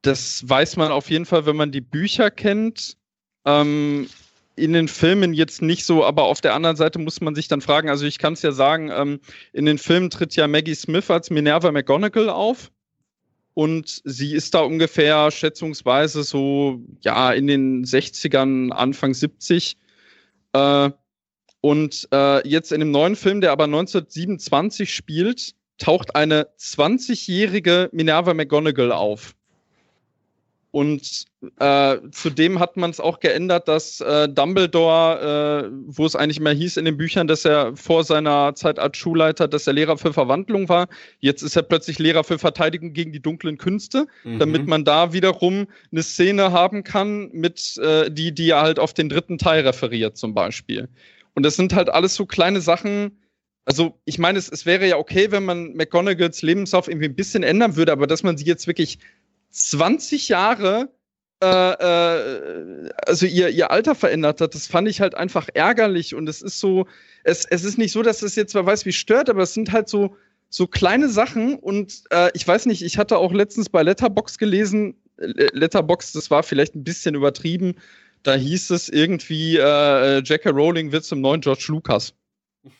Das 0.01 0.47
weiß 0.47 0.77
man 0.77 0.91
auf 0.91 1.09
jeden 1.09 1.25
Fall, 1.25 1.45
wenn 1.45 1.55
man 1.55 1.71
die 1.71 1.81
Bücher 1.81 2.31
kennt. 2.31 2.97
Ähm, 3.45 4.07
in 4.55 4.73
den 4.73 4.87
Filmen 4.87 5.33
jetzt 5.33 5.61
nicht 5.61 5.85
so, 5.85 6.03
aber 6.03 6.23
auf 6.23 6.41
der 6.41 6.53
anderen 6.53 6.75
Seite 6.75 6.99
muss 6.99 7.21
man 7.21 7.35
sich 7.35 7.47
dann 7.47 7.61
fragen, 7.61 7.89
also 7.89 8.05
ich 8.05 8.19
kann 8.19 8.33
es 8.33 8.41
ja 8.41 8.51
sagen, 8.51 8.91
ähm, 8.93 9.19
in 9.53 9.65
den 9.65 9.77
Filmen 9.77 10.09
tritt 10.09 10.35
ja 10.35 10.47
Maggie 10.47 10.75
Smith 10.75 11.09
als 11.09 11.29
Minerva 11.29 11.71
McGonagall 11.71 12.29
auf 12.29 12.71
und 13.53 14.01
sie 14.05 14.33
ist 14.33 14.53
da 14.53 14.61
ungefähr 14.61 15.29
schätzungsweise 15.31 16.23
so, 16.23 16.81
ja, 17.01 17.31
in 17.31 17.47
den 17.47 17.83
60ern, 17.83 18.71
Anfang 18.71 19.13
70. 19.13 19.77
Äh, 20.53 20.91
und 21.59 22.07
äh, 22.11 22.47
jetzt 22.47 22.71
in 22.71 22.79
dem 22.79 22.91
neuen 22.91 23.15
Film, 23.15 23.41
der 23.41 23.51
aber 23.51 23.65
1927 23.65 24.93
spielt, 24.93 25.53
taucht 25.77 26.15
eine 26.15 26.47
20-jährige 26.57 27.89
Minerva 27.91 28.33
McGonagall 28.33 28.91
auf. 28.91 29.35
Und 30.71 31.25
äh, 31.59 31.97
zudem 32.11 32.59
hat 32.59 32.77
man 32.77 32.91
es 32.91 33.01
auch 33.01 33.19
geändert, 33.19 33.67
dass 33.67 33.99
äh, 33.99 34.29
Dumbledore, 34.29 35.67
äh, 35.67 35.71
wo 35.85 36.05
es 36.05 36.15
eigentlich 36.15 36.39
mehr 36.39 36.53
hieß 36.53 36.77
in 36.77 36.85
den 36.85 36.95
Büchern, 36.95 37.27
dass 37.27 37.43
er 37.43 37.75
vor 37.75 38.05
seiner 38.05 38.55
Zeit 38.55 38.79
als 38.79 38.95
Schulleiter, 38.95 39.49
dass 39.49 39.67
er 39.67 39.73
Lehrer 39.73 39.97
für 39.97 40.13
Verwandlung 40.13 40.69
war. 40.69 40.87
Jetzt 41.19 41.41
ist 41.41 41.57
er 41.57 41.63
plötzlich 41.63 41.99
Lehrer 41.99 42.23
für 42.23 42.39
Verteidigung 42.39 42.93
gegen 42.93 43.11
die 43.11 43.21
dunklen 43.21 43.57
Künste, 43.57 44.07
mhm. 44.23 44.39
damit 44.39 44.65
man 44.65 44.85
da 44.85 45.11
wiederum 45.11 45.67
eine 45.91 46.03
Szene 46.03 46.53
haben 46.53 46.85
kann, 46.85 47.29
mit 47.33 47.77
äh, 47.77 48.09
die, 48.09 48.33
die 48.33 48.51
er 48.51 48.61
halt 48.61 48.79
auf 48.79 48.93
den 48.93 49.09
dritten 49.09 49.37
Teil 49.37 49.67
referiert, 49.67 50.15
zum 50.15 50.33
Beispiel. 50.33 50.87
Und 51.33 51.43
das 51.43 51.57
sind 51.57 51.73
halt 51.73 51.89
alles 51.89 52.15
so 52.15 52.25
kleine 52.25 52.61
Sachen. 52.61 53.17
Also, 53.65 53.99
ich 54.05 54.19
meine, 54.19 54.39
es, 54.39 54.49
es 54.49 54.65
wäre 54.65 54.87
ja 54.87 54.97
okay, 54.97 55.31
wenn 55.31 55.43
man 55.43 55.73
McGonagalls 55.73 56.41
Lebenslauf 56.41 56.87
irgendwie 56.87 57.07
ein 57.07 57.15
bisschen 57.15 57.43
ändern 57.43 57.75
würde, 57.75 57.91
aber 57.91 58.07
dass 58.07 58.23
man 58.23 58.37
sie 58.37 58.45
jetzt 58.45 58.67
wirklich 58.67 58.99
20 59.51 60.29
Jahre 60.29 60.89
äh, 61.41 61.47
äh, 61.47 62.89
also 63.07 63.25
ihr, 63.25 63.49
ihr 63.49 63.71
Alter 63.71 63.95
verändert 63.95 64.41
hat, 64.41 64.53
das 64.53 64.67
fand 64.67 64.87
ich 64.87 65.01
halt 65.01 65.15
einfach 65.15 65.49
ärgerlich 65.51 66.13
und 66.13 66.29
es 66.29 66.43
ist 66.43 66.59
so, 66.59 66.85
es, 67.23 67.45
es 67.45 67.63
ist 67.63 67.79
nicht 67.79 67.91
so, 67.91 68.03
dass 68.03 68.21
es 68.21 68.35
jetzt 68.35 68.53
wer 68.53 68.65
weiß 68.65 68.85
wie 68.85 68.93
stört, 68.93 69.27
aber 69.27 69.41
es 69.41 69.55
sind 69.55 69.71
halt 69.71 69.89
so, 69.89 70.15
so 70.49 70.67
kleine 70.67 71.09
Sachen 71.09 71.55
und 71.55 72.03
äh, 72.11 72.29
ich 72.35 72.47
weiß 72.47 72.67
nicht, 72.67 72.83
ich 72.83 72.99
hatte 72.99 73.17
auch 73.17 73.33
letztens 73.33 73.69
bei 73.69 73.81
Letterbox 73.81 74.37
gelesen, 74.37 75.01
Letterbox, 75.17 76.11
das 76.11 76.29
war 76.29 76.43
vielleicht 76.43 76.75
ein 76.75 76.83
bisschen 76.83 77.15
übertrieben, 77.15 77.75
da 78.21 78.35
hieß 78.35 78.69
es 78.69 78.87
irgendwie, 78.87 79.57
äh, 79.57 80.19
J.K. 80.19 80.51
Rowling 80.51 80.91
wird 80.91 81.05
zum 81.05 81.21
neuen 81.21 81.41
George 81.41 81.65
Lucas. 81.69 82.13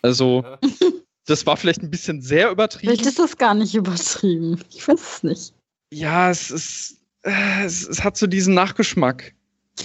Also, 0.03 0.45
das 1.25 1.47
war 1.47 1.57
vielleicht 1.57 1.81
ein 1.81 1.89
bisschen 1.89 2.21
sehr 2.21 2.51
übertrieben. 2.51 2.93
Vielleicht 2.93 3.07
ist 3.07 3.17
das 3.17 3.37
gar 3.37 3.55
nicht 3.55 3.73
übertrieben. 3.73 4.61
Ich 4.69 4.87
weiß 4.87 4.99
es 4.99 5.23
nicht 5.23 5.53
ja, 5.91 6.31
es 6.31 6.49
ist, 6.49 7.01
äh, 7.23 7.65
es, 7.65 7.87
es, 7.87 8.03
hat 8.03 8.17
so 8.17 8.25
diesen 8.27 8.53
Nachgeschmack. 8.53 9.33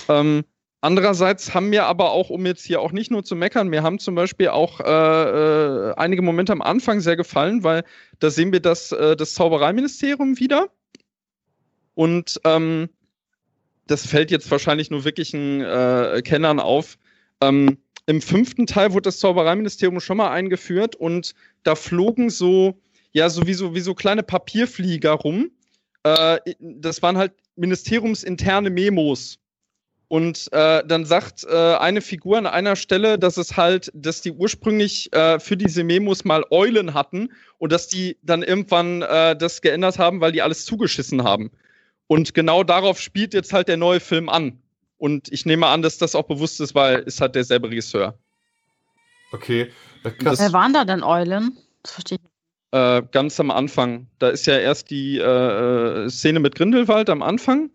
Ähm, 0.09 0.45
andererseits 0.81 1.53
haben 1.53 1.69
mir 1.69 1.85
aber 1.85 2.13
auch, 2.13 2.31
um 2.31 2.47
jetzt 2.47 2.65
hier 2.65 2.81
auch 2.81 2.93
nicht 2.93 3.11
nur 3.11 3.25
zu 3.25 3.35
meckern, 3.35 3.69
mir 3.69 3.83
haben 3.83 3.99
zum 3.99 4.15
Beispiel 4.15 4.49
auch 4.49 4.81
äh, 4.81 4.85
äh, 4.85 5.95
einige 5.97 6.23
Momente 6.23 6.53
am 6.53 6.63
Anfang 6.63 7.01
sehr 7.01 7.17
gefallen, 7.17 7.65
weil 7.65 7.85
da 8.21 8.31
sehen 8.31 8.53
wir 8.53 8.61
das, 8.61 8.93
äh, 8.93 9.17
das 9.17 9.35
Zaubereiministerium 9.35 10.39
wieder. 10.39 10.71
Und 11.95 12.41
ähm, 12.45 12.89
das 13.87 14.07
fällt 14.07 14.31
jetzt 14.31 14.51
wahrscheinlich 14.51 14.91
nur 14.91 15.05
wirklichen 15.05 15.61
äh, 15.61 16.23
Kennern 16.25 16.61
auf. 16.61 16.99
Ähm, 17.41 17.79
Im 18.07 18.21
fünften 18.21 18.67
Teil 18.67 18.93
wurde 18.93 19.03
das 19.03 19.19
Zaubereiministerium 19.19 20.01
schon 20.01 20.19
mal 20.19 20.31
eingeführt 20.31 20.95
und 20.95 21.35
da 21.63 21.75
flogen 21.75 22.31
so, 22.31 22.81
ja, 23.13 23.29
so 23.29 23.47
wie 23.47 23.55
so, 23.55 23.75
wie 23.75 23.81
so 23.81 23.95
kleine 23.95 24.23
Papierflieger 24.23 25.13
rum 25.13 25.51
äh, 26.07 26.55
das 26.61 27.03
waren 27.03 27.17
halt 27.17 27.33
ministeriumsinterne 27.57 28.71
Memos. 28.71 29.39
Und 30.09 30.49
äh, 30.53 30.87
dann 30.87 31.05
sagt 31.05 31.45
äh, 31.45 31.75
eine 31.75 32.01
Figur 32.01 32.39
an 32.39 32.47
einer 32.47 32.77
Stelle, 32.77 33.19
dass 33.19 33.37
es 33.39 33.57
halt, 33.57 33.91
dass 33.93 34.21
die 34.21 34.31
ursprünglich 34.31 35.13
äh, 35.13 35.41
für 35.41 35.57
diese 35.57 35.83
Memos 35.83 36.25
mal 36.25 36.45
Eulen 36.51 36.95
hatten 36.95 37.31
und 37.59 37.73
dass 37.73 37.89
die 37.89 38.17
dann 38.23 38.45
irgendwann 38.45 39.03
äh, 39.03 39.37
das 39.37 39.63
geändert 39.63 39.99
haben, 39.99 40.21
weil 40.21 40.31
die 40.31 40.43
alles 40.43 40.65
zugeschissen 40.65 41.25
haben. 41.25 41.51
Und 42.07 42.35
genau 42.35 42.63
darauf 42.63 43.01
spielt 43.01 43.35
jetzt 43.35 43.53
halt 43.53 43.67
der 43.67 43.79
neue 43.79 43.99
Film 43.99 44.29
an. 44.29 44.63
Und 44.97 45.33
ich 45.33 45.45
nehme 45.45 45.67
an, 45.67 45.83
dass 45.83 45.99
das 45.99 46.15
auch 46.15 46.29
bewusst 46.29 46.61
ist, 46.61 46.77
weil 46.77 47.03
es 47.05 47.21
halt 47.21 47.35
derselbe 47.35 47.69
Regisseur. 47.69 48.17
Okay. 49.33 49.73
Krass. 50.19 50.39
Wer 50.39 50.53
waren 50.53 50.73
da 50.73 50.85
denn 50.85 51.03
Eulen? 51.03 51.59
Das 51.83 51.93
verstehe 51.93 52.19
ich 52.23 52.36
äh, 52.73 53.03
ganz 53.11 53.39
am 53.41 53.51
Anfang. 53.51 54.09
Da 54.19 54.29
ist 54.29 54.47
ja 54.47 54.59
erst 54.59 54.91
die 54.91 55.19
äh, 55.19 56.05
äh, 56.05 56.09
Szene 56.09 56.41
mit 56.41 56.55
Grindelwald 56.55 57.11
am 57.11 57.23
Anfang. 57.23 57.71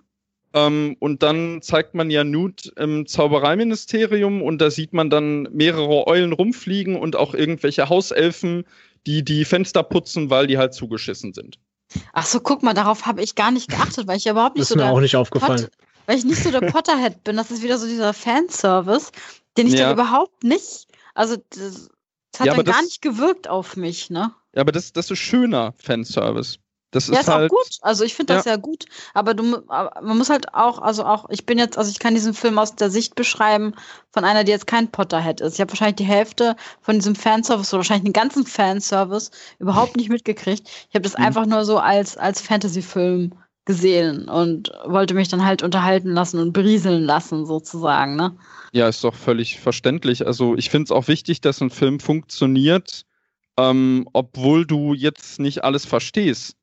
Ähm, 0.53 0.97
und 0.99 1.23
dann 1.23 1.61
zeigt 1.61 1.93
man 1.93 2.09
ja 2.09 2.23
Newt 2.23 2.73
im 2.75 3.07
Zaubereiministerium 3.07 4.41
und 4.41 4.59
da 4.59 4.69
sieht 4.69 4.91
man 4.91 5.09
dann 5.09 5.43
mehrere 5.53 6.07
Eulen 6.07 6.33
rumfliegen 6.33 6.97
und 6.97 7.15
auch 7.15 7.33
irgendwelche 7.33 7.87
Hauselfen, 7.87 8.65
die 9.07 9.23
die 9.23 9.45
Fenster 9.45 9.83
putzen, 9.83 10.29
weil 10.29 10.47
die 10.47 10.57
halt 10.57 10.73
zugeschissen 10.73 11.33
sind. 11.33 11.57
Ach 12.13 12.25
so, 12.25 12.39
guck 12.41 12.63
mal, 12.63 12.73
darauf 12.73 13.05
habe 13.05 13.21
ich 13.21 13.35
gar 13.35 13.51
nicht 13.51 13.69
geachtet, 13.69 14.07
weil 14.07 14.17
ich 14.17 14.25
ja 14.25 14.33
überhaupt 14.33 14.55
nicht 14.55 14.63
das 14.63 14.69
so 14.69 14.75
ist 14.75 14.81
mir 14.81 14.91
auch 14.91 14.99
nicht 14.99 15.15
aufgefallen. 15.15 15.63
Pot 15.63 15.71
weil 16.05 16.17
ich 16.17 16.25
nicht 16.25 16.43
so 16.43 16.51
der 16.51 16.61
Potterhead 16.61 17.23
bin. 17.23 17.37
Das 17.37 17.51
ist 17.51 17.63
wieder 17.63 17.77
so 17.77 17.87
dieser 17.87 18.13
Fanservice, 18.13 19.11
den 19.57 19.67
ich 19.67 19.73
ja. 19.73 19.85
dann 19.85 19.93
überhaupt 19.93 20.43
nicht. 20.43 20.87
Also 21.13 21.37
das, 21.51 21.89
das 22.31 22.39
hat 22.39 22.47
ja, 22.47 22.55
dann 22.55 22.65
gar 22.65 22.81
nicht 22.81 23.01
gewirkt 23.01 23.47
auf 23.47 23.75
mich, 23.75 24.09
ne? 24.09 24.33
Ja, 24.55 24.61
aber 24.61 24.71
das, 24.71 24.93
das 24.93 25.09
ist 25.11 25.19
schöner 25.19 25.73
Fanservice. 25.77 26.59
Das 26.91 27.07
ja, 27.07 27.21
ist, 27.21 27.29
halt, 27.29 27.49
auch 27.49 27.55
gut. 27.55 27.77
Also 27.81 28.03
ich 28.03 28.15
finde 28.15 28.33
das 28.33 28.45
ja. 28.45 28.51
ja 28.51 28.57
gut. 28.57 28.85
Aber 29.13 29.33
du, 29.33 29.43
man 29.43 30.17
muss 30.17 30.29
halt 30.29 30.53
auch, 30.53 30.79
also 30.79 31.05
auch, 31.05 31.29
ich 31.29 31.45
bin 31.45 31.57
jetzt, 31.57 31.77
also 31.77 31.89
ich 31.89 31.99
kann 31.99 32.13
diesen 32.13 32.33
Film 32.33 32.59
aus 32.59 32.75
der 32.75 32.89
Sicht 32.89 33.15
beschreiben 33.15 33.73
von 34.11 34.25
einer, 34.25 34.43
die 34.43 34.51
jetzt 34.51 34.67
kein 34.67 34.91
Potterhead 34.91 35.39
ist. 35.39 35.53
Ich 35.53 35.61
habe 35.61 35.71
wahrscheinlich 35.71 35.95
die 35.95 36.03
Hälfte 36.03 36.57
von 36.81 36.95
diesem 36.95 37.15
Fanservice 37.15 37.73
oder 37.73 37.79
wahrscheinlich 37.79 38.03
den 38.03 38.13
ganzen 38.13 38.45
Fanservice 38.45 39.31
überhaupt 39.57 39.95
nicht 39.95 40.09
mitgekriegt. 40.09 40.67
Ich 40.89 40.95
habe 40.95 41.03
das 41.03 41.17
mhm. 41.17 41.23
einfach 41.23 41.45
nur 41.45 41.63
so 41.63 41.77
als, 41.77 42.17
als 42.17 42.41
Fantasy-Film 42.41 43.31
gesehen 43.63 44.27
und 44.27 44.71
wollte 44.85 45.13
mich 45.13 45.29
dann 45.29 45.45
halt 45.45 45.63
unterhalten 45.63 46.09
lassen 46.09 46.39
und 46.39 46.51
berieseln 46.51 47.03
lassen, 47.03 47.45
sozusagen, 47.45 48.15
ne? 48.17 48.35
Ja, 48.73 48.87
ist 48.87 49.03
doch 49.03 49.15
völlig 49.15 49.59
verständlich. 49.59 50.25
Also 50.25 50.55
ich 50.55 50.69
finde 50.69 50.85
es 50.85 50.91
auch 50.91 51.07
wichtig, 51.07 51.41
dass 51.41 51.61
ein 51.61 51.69
Film 51.69 51.99
funktioniert, 51.99 53.05
ähm, 53.57 54.07
obwohl 54.13 54.65
du 54.65 54.93
jetzt 54.93 55.39
nicht 55.39 55.63
alles 55.63 55.85
verstehst. 55.85 56.55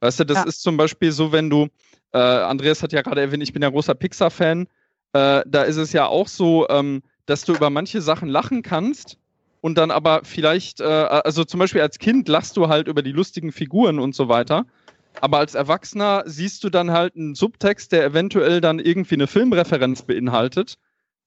Weißt 0.00 0.20
du, 0.20 0.24
das 0.24 0.38
ja. 0.38 0.44
ist 0.44 0.62
zum 0.62 0.76
Beispiel 0.76 1.12
so, 1.12 1.32
wenn 1.32 1.50
du, 1.50 1.68
äh, 2.12 2.18
Andreas 2.18 2.82
hat 2.82 2.92
ja 2.92 3.02
gerade 3.02 3.20
erwähnt, 3.20 3.42
ich 3.42 3.52
bin 3.52 3.62
ja 3.62 3.70
großer 3.70 3.94
Pixar-Fan, 3.94 4.66
äh, 5.14 5.42
da 5.46 5.62
ist 5.62 5.76
es 5.76 5.92
ja 5.92 6.06
auch 6.06 6.28
so, 6.28 6.68
ähm, 6.68 7.02
dass 7.26 7.44
du 7.44 7.54
über 7.54 7.70
manche 7.70 8.00
Sachen 8.02 8.28
lachen 8.28 8.62
kannst 8.62 9.18
und 9.60 9.78
dann 9.78 9.90
aber 9.90 10.20
vielleicht, 10.24 10.80
äh, 10.80 10.84
also 10.84 11.44
zum 11.44 11.60
Beispiel 11.60 11.80
als 11.80 11.98
Kind 11.98 12.28
lachst 12.28 12.56
du 12.56 12.68
halt 12.68 12.86
über 12.86 13.02
die 13.02 13.12
lustigen 13.12 13.50
Figuren 13.50 13.98
und 13.98 14.14
so 14.14 14.28
weiter. 14.28 14.66
Aber 15.20 15.38
als 15.38 15.54
Erwachsener 15.54 16.24
siehst 16.26 16.64
du 16.64 16.70
dann 16.70 16.90
halt 16.90 17.16
einen 17.16 17.34
Subtext, 17.34 17.92
der 17.92 18.04
eventuell 18.04 18.60
dann 18.60 18.78
irgendwie 18.78 19.14
eine 19.14 19.26
Filmreferenz 19.26 20.02
beinhaltet. 20.02 20.76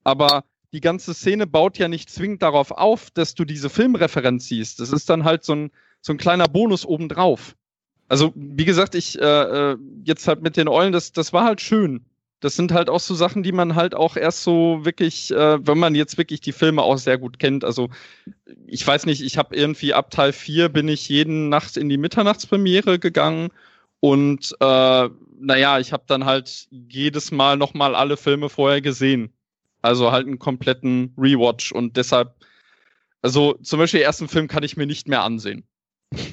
Aber 0.03 0.43
die 0.73 0.81
ganze 0.81 1.13
Szene 1.13 1.47
baut 1.47 1.77
ja 1.77 1.87
nicht 1.87 2.09
zwingend 2.09 2.41
darauf 2.41 2.71
auf, 2.71 3.09
dass 3.11 3.35
du 3.35 3.45
diese 3.45 3.69
Filmreferenz 3.69 4.47
siehst. 4.47 4.79
Das 4.79 4.91
ist 4.91 5.09
dann 5.09 5.23
halt 5.23 5.43
so 5.43 5.53
ein, 5.53 5.71
so 6.01 6.13
ein 6.13 6.17
kleiner 6.17 6.47
Bonus 6.47 6.85
obendrauf. 6.85 7.55
Also, 8.09 8.33
wie 8.35 8.65
gesagt, 8.65 8.95
ich 8.95 9.19
äh, 9.19 9.71
äh, 9.71 9.77
jetzt 10.03 10.27
halt 10.27 10.41
mit 10.41 10.57
den 10.57 10.67
Eulen, 10.67 10.93
das, 10.93 11.11
das 11.11 11.33
war 11.33 11.43
halt 11.43 11.61
schön. 11.61 12.05
Das 12.39 12.55
sind 12.55 12.71
halt 12.71 12.89
auch 12.89 12.99
so 12.99 13.15
Sachen, 13.15 13.43
die 13.43 13.51
man 13.51 13.75
halt 13.75 13.95
auch 13.95 14.15
erst 14.15 14.43
so 14.43 14.85
wirklich, 14.85 15.31
äh, 15.31 15.65
wenn 15.65 15.79
man 15.79 15.95
jetzt 15.95 16.17
wirklich 16.17 16.39
die 16.39 16.51
Filme 16.51 16.83
auch 16.83 16.97
sehr 16.97 17.17
gut 17.17 17.39
kennt. 17.39 17.63
Also, 17.63 17.89
ich 18.67 18.85
weiß 18.85 19.05
nicht, 19.07 19.21
ich 19.21 19.37
habe 19.37 19.55
irgendwie 19.55 19.93
ab 19.93 20.11
Teil 20.11 20.33
4 20.33 20.69
bin 20.69 20.87
ich 20.87 21.09
jeden 21.09 21.49
Nacht 21.49 21.77
in 21.77 21.89
die 21.89 21.97
Mitternachtspremiere 21.97 22.99
gegangen 22.99 23.49
und 23.99 24.55
äh, 24.59 25.09
naja, 25.39 25.79
ich 25.79 25.93
habe 25.93 26.03
dann 26.07 26.25
halt 26.25 26.67
jedes 26.71 27.31
Mal 27.31 27.57
nochmal 27.57 27.95
alle 27.95 28.17
Filme 28.17 28.49
vorher 28.49 28.81
gesehen. 28.81 29.31
Also 29.81 30.11
halt 30.11 30.27
einen 30.27 30.39
kompletten 30.39 31.13
Rewatch 31.17 31.71
und 31.71 31.97
deshalb, 31.97 32.35
also 33.21 33.53
zum 33.55 33.79
Beispiel 33.79 33.99
den 33.99 34.05
ersten 34.05 34.27
Film 34.27 34.47
kann 34.47 34.63
ich 34.63 34.77
mir 34.77 34.87
nicht 34.87 35.07
mehr 35.07 35.23
ansehen. 35.23 35.67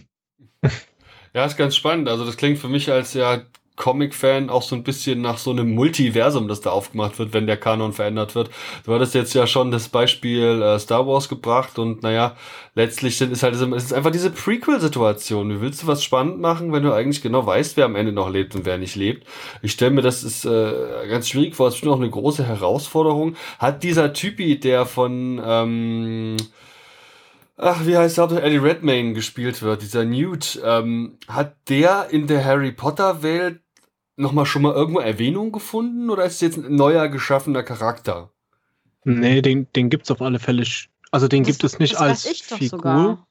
Ja, 1.35 1.45
ist 1.45 1.57
ganz 1.57 1.75
spannend. 1.75 2.09
Also 2.09 2.25
das 2.25 2.37
klingt 2.37 2.61
für 2.61 2.69
mich 2.69 2.93
als 2.93 3.13
ja 3.13 3.43
Comic-Fan 3.77 4.51
auch 4.51 4.63
so 4.63 4.77
ein 4.77 4.85
bisschen 4.85 5.21
nach 5.21 5.39
so 5.39 5.51
einem 5.51 5.75
Multiversum, 5.75 6.47
das 6.47 6.61
da 6.61 6.71
aufgemacht 6.71 7.19
wird, 7.19 7.33
wenn 7.33 7.47
der 7.47 7.57
Kanon 7.57 7.93
verändert 7.93 8.35
wird. 8.35 8.51
Du 8.85 8.95
hattest 8.95 9.15
jetzt 9.15 9.35
ja 9.35 9.47
schon 9.47 9.71
das 9.71 9.89
Beispiel 9.89 10.63
äh, 10.63 10.79
Star 10.79 11.07
Wars 11.07 11.29
gebracht 11.29 11.79
und 11.79 12.03
naja, 12.03 12.37
letztlich 12.75 13.17
sind, 13.17 13.33
ist 13.33 13.43
halt 13.43 13.55
es 13.55 13.63
ist 13.63 13.93
einfach 13.93 14.13
diese 14.13 14.31
Prequel-Situation. 14.31 15.51
Wie 15.51 15.61
willst 15.61 15.83
du 15.83 15.87
was 15.89 16.05
spannend 16.05 16.41
machen, 16.41 16.73
wenn 16.73 16.85
du 16.85 16.93
eigentlich 16.93 17.23
genau 17.23 17.45
weißt, 17.45 17.77
wer 17.77 17.87
am 17.87 17.97
Ende 17.97 18.13
noch 18.13 18.31
lebt 18.31 18.55
und 18.55 18.65
wer 18.65 18.79
nicht 18.79 18.95
lebt? 18.95 19.27
Ich 19.63 19.73
stelle 19.73 19.91
mir 19.91 20.03
das 20.03 20.23
ist 20.23 20.45
äh, 20.45 21.09
ganz 21.09 21.29
schwierig 21.29 21.57
vor, 21.57 21.69
es 21.69 21.77
ist 21.77 21.85
noch 21.85 21.97
eine 21.97 22.11
große 22.11 22.45
Herausforderung. 22.45 23.35
Hat 23.59 23.83
dieser 23.83 24.13
Typi, 24.13 24.61
der 24.61 24.87
von 24.87 25.43
ähm, 25.45 26.37
ach, 27.57 27.87
wie 27.87 27.97
heißt 27.97 28.19
der, 28.19 28.45
Eddie 28.45 28.59
Redmayne 28.59 29.13
gespielt 29.13 29.63
wird, 29.63 29.83
dieser 29.83 30.05
Newt, 30.05 30.61
ähm, 30.65 31.19
hat 31.29 31.57
der 31.69 32.09
in 32.11 32.27
der 32.27 32.45
Harry 32.45 32.73
Potter 32.73 33.23
Welt 33.23 33.61
nochmal 34.17 34.47
schon 34.47 34.63
mal 34.63 34.73
irgendwo 34.75 35.01
Erwähnung 35.01 35.53
gefunden 35.53 36.11
oder 36.11 36.25
ist 36.25 36.35
es 36.35 36.41
jetzt 36.41 36.59
ein 36.59 36.75
neuer 36.77 37.09
geschaffener 37.09 37.63
Charakter? 37.63 38.31
Nee, 39.05 39.43
den, 39.43 39.67
den 39.75 39.91
gibt's 39.91 40.11
auf 40.11 40.23
alle 40.23 40.39
Fälle. 40.39 40.65
Also 41.11 41.29
den 41.29 41.43
Das- 41.43 41.53
gibt 41.53 41.65
es 41.65 41.79
nicht 41.79 41.97
als 41.97 42.25
weiß 42.25 42.33
ich 42.33 42.47
doch 42.49 42.59
Figur. 42.59 42.79
sogar. 42.79 43.27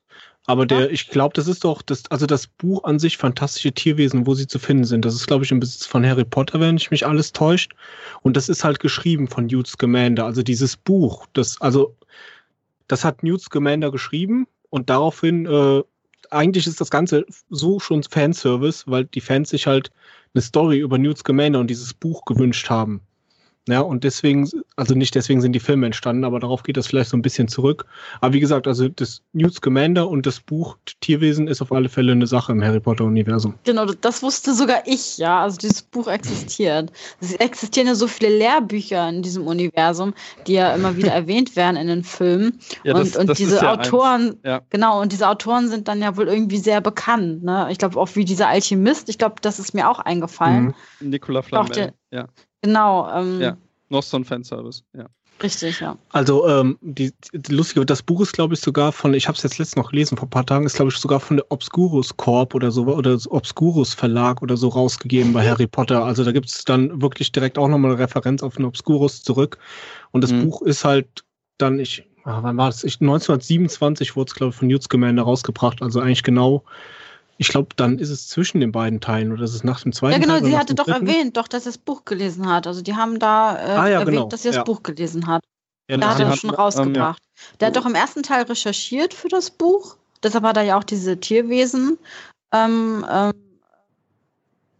Aber 0.45 0.65
der, 0.65 0.91
ich 0.91 1.07
glaube, 1.07 1.33
das 1.35 1.47
ist 1.47 1.63
doch, 1.63 1.81
das, 1.81 2.03
also 2.11 2.25
das 2.25 2.47
Buch 2.47 2.83
an 2.83 2.99
sich, 2.99 3.15
Fantastische 3.17 3.71
Tierwesen, 3.71 4.27
wo 4.27 4.33
sie 4.33 4.45
zu 4.45 4.59
finden 4.59 4.83
sind. 4.83 5.05
Das 5.05 5.15
ist, 5.15 5.25
glaube 5.25 5.45
ich, 5.45 5.51
im 5.51 5.61
Besitz 5.61 5.85
von 5.85 6.05
Harry 6.05 6.25
Potter, 6.25 6.59
wenn 6.59 6.75
ich 6.75 6.91
mich 6.91 7.05
alles 7.07 7.31
täuscht. 7.31 7.71
Und 8.23 8.35
das 8.35 8.49
ist 8.49 8.65
halt 8.65 8.81
geschrieben 8.81 9.29
von 9.29 9.45
Newt 9.45 9.67
Scamander. 9.67 10.25
Also 10.25 10.43
dieses 10.43 10.75
Buch, 10.75 11.27
das, 11.31 11.61
also, 11.61 11.95
das 12.89 13.05
hat 13.05 13.23
Newt 13.23 13.39
Scamander 13.41 13.89
geschrieben 13.89 14.45
und 14.69 14.89
daraufhin, 14.89 15.45
äh, 15.45 15.81
eigentlich 16.29 16.67
ist 16.67 16.81
das 16.81 16.89
Ganze 16.89 17.25
so 17.49 17.79
schon 17.79 18.03
Fanservice, 18.03 18.83
weil 18.85 19.05
die 19.05 19.21
Fans 19.21 19.49
sich 19.49 19.65
halt 19.65 19.91
eine 20.33 20.41
Story 20.41 20.79
über 20.79 20.97
Newt 20.97 21.19
Scamander 21.19 21.59
und 21.59 21.69
dieses 21.69 21.93
Buch 21.93 22.25
gewünscht 22.25 22.69
haben. 22.69 23.01
Ja, 23.69 23.79
und 23.79 24.03
deswegen, 24.03 24.49
also 24.75 24.93
nicht 24.93 25.15
deswegen 25.15 25.39
sind 25.39 25.53
die 25.53 25.61
Filme 25.61 25.85
entstanden, 25.85 26.25
aber 26.25 26.41
darauf 26.41 26.63
geht 26.63 26.75
das 26.75 26.87
vielleicht 26.87 27.09
so 27.09 27.15
ein 27.15 27.21
bisschen 27.21 27.47
zurück. 27.47 27.85
Aber 28.19 28.33
wie 28.33 28.41
gesagt, 28.41 28.67
also 28.67 28.89
das 28.89 29.21
Newt 29.31 29.53
Scamander 29.53 30.09
und 30.09 30.25
das 30.25 30.41
Buch 30.41 30.77
Tierwesen 30.99 31.47
ist 31.47 31.61
auf 31.61 31.71
alle 31.71 31.87
Fälle 31.87 32.11
eine 32.11 32.27
Sache 32.27 32.51
im 32.51 32.61
Harry 32.61 32.81
Potter-Universum. 32.81 33.53
Genau, 33.63 33.85
das 33.85 34.21
wusste 34.21 34.53
sogar 34.53 34.85
ich, 34.85 35.17
ja. 35.17 35.41
Also 35.41 35.57
dieses 35.57 35.81
Buch 35.81 36.07
existiert. 36.07 36.91
Es 37.21 37.33
existieren 37.35 37.87
ja 37.87 37.95
so 37.95 38.07
viele 38.07 38.37
Lehrbücher 38.37 39.07
in 39.07 39.21
diesem 39.21 39.47
Universum, 39.47 40.13
die 40.45 40.53
ja 40.53 40.75
immer 40.75 40.97
wieder 40.97 41.11
erwähnt 41.13 41.55
werden 41.55 41.77
in 41.77 41.87
den 41.87 42.03
Filmen. 42.03 42.59
Ja, 42.83 42.95
und 42.95 43.15
und 43.15 43.29
ist 43.29 43.37
diese 43.37 43.57
ja. 43.57 43.73
Autoren, 43.73 44.39
Ja. 44.43 44.61
genau, 44.71 45.01
und 45.01 45.13
diese 45.13 45.29
Autoren 45.29 45.69
sind 45.69 45.87
dann 45.87 46.01
ja 46.01 46.17
wohl 46.17 46.27
irgendwie 46.27 46.57
sehr 46.57 46.81
bekannt. 46.81 47.43
Ne? 47.43 47.69
Ich 47.71 47.77
glaube 47.77 47.97
auch 47.97 48.09
wie 48.15 48.25
dieser 48.25 48.49
Alchemist, 48.49 49.07
ich 49.07 49.17
glaube, 49.17 49.35
das 49.41 49.57
ist 49.57 49.73
mir 49.73 49.89
auch 49.89 49.99
eingefallen. 49.99 50.73
Mhm. 50.99 51.09
Nicola 51.11 51.41
Flamel. 51.41 51.93
Ja, 52.11 52.27
Genau, 52.63 53.09
ähm, 53.13 53.41
Ja. 53.41 53.57
noch 53.89 54.01
so 54.03 54.17
ein 54.17 54.23
Fanservice. 54.25 54.83
Ja. 54.97 55.05
richtig, 55.41 55.81
ja. 55.81 55.97
Also 56.11 56.47
ähm, 56.47 56.77
die, 56.81 57.11
die 57.33 57.53
lustige, 57.53 57.85
das 57.85 58.01
Buch 58.01 58.21
ist, 58.21 58.31
glaube 58.31 58.53
ich, 58.53 58.61
sogar 58.61 58.93
von, 58.93 59.13
ich 59.13 59.27
habe 59.27 59.35
es 59.35 59.43
jetzt 59.43 59.57
letztens 59.57 59.75
noch 59.83 59.91
gelesen, 59.91 60.17
vor 60.17 60.27
ein 60.27 60.31
paar 60.31 60.45
Tagen, 60.45 60.65
ist, 60.65 60.77
glaube 60.77 60.89
ich, 60.91 60.97
sogar 60.97 61.19
von 61.19 61.35
der 61.37 61.51
Obscurus 61.51 62.15
Corp 62.15 62.55
oder 62.55 62.71
so, 62.71 62.85
oder 62.85 63.17
Obscurus 63.29 63.93
Verlag 63.93 64.41
oder 64.41 64.55
so 64.55 64.69
rausgegeben 64.69 65.33
bei 65.33 65.45
Harry 65.47 65.67
Potter. 65.67 66.05
Also 66.05 66.23
da 66.23 66.31
gibt 66.31 66.47
es 66.47 66.63
dann 66.63 67.01
wirklich 67.01 67.33
direkt 67.33 67.57
auch 67.57 67.67
nochmal 67.67 67.91
eine 67.91 67.99
Referenz 67.99 68.41
auf 68.41 68.55
den 68.55 68.63
Obscurus 68.65 69.21
zurück. 69.23 69.57
Und 70.11 70.23
das 70.23 70.31
Mhm. 70.31 70.45
Buch 70.45 70.61
ist 70.61 70.85
halt 70.85 71.25
dann, 71.57 71.79
ich, 71.79 72.07
ah, 72.23 72.39
wann 72.41 72.55
war 72.55 72.67
das? 72.67 72.85
Ich, 72.85 73.01
1927 73.01 74.15
wurde 74.15 74.29
es, 74.29 74.35
glaube 74.35 74.51
ich, 74.51 74.55
von 74.55 74.69
Newt 74.69 74.83
Scamander 74.83 75.23
rausgebracht. 75.23 75.81
Also 75.81 75.99
eigentlich 75.99 76.23
genau, 76.23 76.63
ich 77.37 77.47
glaube, 77.47 77.69
dann 77.75 77.97
ist 77.99 78.09
es 78.09 78.27
zwischen 78.27 78.59
den 78.61 78.71
beiden 78.71 79.01
Teilen 79.01 79.31
oder 79.31 79.43
ist 79.43 79.53
es 79.55 79.63
nach 79.63 79.81
dem 79.81 79.91
zweiten 79.91 80.13
Ja, 80.13 80.19
genau, 80.19 80.39
Teil 80.39 80.45
sie 80.51 80.57
hatte 80.57 80.75
doch 80.75 80.85
dritten? 80.85 81.07
erwähnt, 81.07 81.37
doch, 81.37 81.47
dass 81.47 81.63
sie 81.63 81.69
das 81.69 81.77
Buch 81.77 82.05
gelesen 82.05 82.47
hat. 82.49 82.67
Also 82.67 82.81
die 82.81 82.95
haben 82.95 83.19
da 83.19 83.55
äh, 83.55 83.59
Ah, 83.71 83.87
ja, 83.87 83.99
erwähnt, 83.99 84.09
genau, 84.17 84.27
dass 84.27 84.43
sie 84.43 84.49
das 84.49 84.57
ja. 84.57 84.63
Buch 84.63 84.83
gelesen 84.83 85.27
hat. 85.27 85.43
Ja, 85.89 85.97
Da 85.97 86.09
hat 86.09 86.19
er 86.19 86.25
hat- 86.27 86.33
das 86.33 86.39
schon 86.39 86.51
ähm, 86.51 86.55
rausgebracht. 86.55 87.21
Der 87.59 87.67
hat 87.67 87.75
doch 87.75 87.85
im 87.85 87.95
ersten 87.95 88.23
Teil 88.23 88.43
recherchiert 88.43 89.13
für 89.13 89.27
das 89.27 89.49
Buch. 89.51 89.97
Deshalb 90.21 90.43
hat 90.45 90.57
er 90.57 90.63
ja 90.63 90.77
auch 90.77 90.83
diese 90.83 91.19
Tierwesen 91.19 91.97
ähm, 92.53 93.05
ähm, 93.11 93.33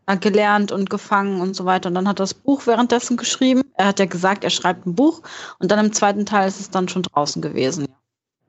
äh, 0.06 0.18
gelernt 0.18 0.72
und 0.72 0.89
gefangen 0.89 1.42
und 1.42 1.56
so 1.56 1.66
weiter. 1.66 1.89
Und 1.89 1.96
dann 1.96 2.08
hat 2.08 2.18
er 2.20 2.24
das 2.24 2.34
Buch 2.34 2.68
währenddessen 2.68 3.18
geschrieben. 3.18 3.63
Er 3.76 3.88
hat 3.88 4.00
ja 4.00 4.06
gesagt, 4.06 4.44
er 4.44 4.50
schreibt 4.50 4.86
ein 4.86 4.96
Buch. 4.96 5.22
Und 5.60 5.72
dann 5.72 5.84
im 5.86 5.92
zweiten 5.94 6.26
Teil 6.26 6.48
ist 6.48 6.60
es 6.60 6.70
dann 6.70 6.88
schon 6.88 7.04
draußen 7.04 7.42
gewesen. 7.42 7.88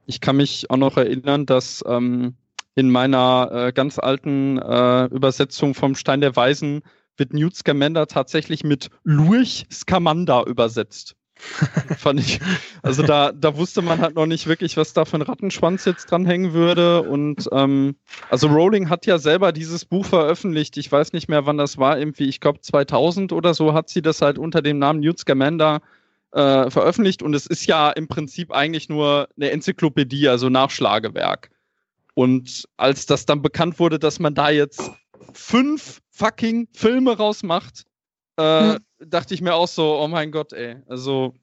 Ich 0.06 0.20
kann 0.20 0.36
mich 0.36 0.70
auch 0.70 0.76
noch 0.76 0.96
erinnern, 0.96 1.46
dass 1.46 1.82
ähm, 1.86 2.34
in 2.74 2.90
meiner 2.90 3.50
äh, 3.52 3.72
ganz 3.72 3.98
alten 3.98 4.58
äh, 4.58 5.04
Übersetzung 5.06 5.74
vom 5.74 5.94
Stein 5.94 6.20
der 6.20 6.34
Weisen 6.36 6.82
wird 7.16 7.32
Newt 7.32 7.54
Scamander 7.54 8.06
tatsächlich 8.06 8.64
mit 8.64 8.90
Lurch 9.04 9.66
Scamander 9.70 10.46
übersetzt. 10.46 11.14
Fand 11.98 12.20
ich. 12.20 12.40
Also 12.82 13.02
da, 13.02 13.32
da 13.32 13.56
wusste 13.56 13.82
man 13.82 14.00
halt 14.00 14.14
noch 14.14 14.26
nicht 14.26 14.46
wirklich, 14.46 14.76
was 14.76 14.92
da 14.92 15.04
für 15.04 15.16
ein 15.16 15.22
Rattenschwanz 15.22 15.84
jetzt 15.84 16.10
dranhängen 16.10 16.52
würde. 16.52 17.02
Und 17.02 17.48
ähm, 17.52 17.96
also 18.30 18.46
Rowling 18.46 18.88
hat 18.88 19.06
ja 19.06 19.18
selber 19.18 19.52
dieses 19.52 19.84
Buch 19.84 20.06
veröffentlicht. 20.06 20.76
Ich 20.76 20.90
weiß 20.90 21.12
nicht 21.12 21.28
mehr, 21.28 21.44
wann 21.44 21.58
das 21.58 21.76
war. 21.76 21.98
Irgendwie, 21.98 22.28
ich 22.28 22.40
glaube 22.40 22.60
2000 22.60 23.32
oder 23.32 23.52
so 23.52 23.74
hat 23.74 23.88
sie 23.88 24.00
das 24.00 24.22
halt 24.22 24.38
unter 24.38 24.62
dem 24.62 24.78
Namen 24.78 25.00
Newt 25.00 25.18
Scamander 25.18 25.80
äh, 26.32 26.70
veröffentlicht. 26.70 27.22
Und 27.22 27.34
es 27.34 27.46
ist 27.46 27.66
ja 27.66 27.90
im 27.90 28.08
Prinzip 28.08 28.52
eigentlich 28.52 28.88
nur 28.88 29.28
eine 29.36 29.50
Enzyklopädie, 29.50 30.28
also 30.28 30.48
Nachschlagewerk. 30.48 31.50
Und 32.14 32.68
als 32.76 33.06
das 33.06 33.26
dann 33.26 33.42
bekannt 33.42 33.78
wurde, 33.78 33.98
dass 33.98 34.18
man 34.20 34.34
da 34.34 34.50
jetzt 34.50 34.90
fünf 35.32 36.00
fucking 36.10 36.68
Filme 36.72 37.16
rausmacht, 37.16 37.84
äh, 38.36 38.74
Hm. 38.74 38.78
dachte 38.98 39.34
ich 39.34 39.40
mir 39.40 39.54
auch 39.54 39.68
so, 39.68 39.98
oh 40.00 40.08
mein 40.08 40.30
Gott, 40.32 40.52
ey. 40.52 40.76
Also, 40.88 41.34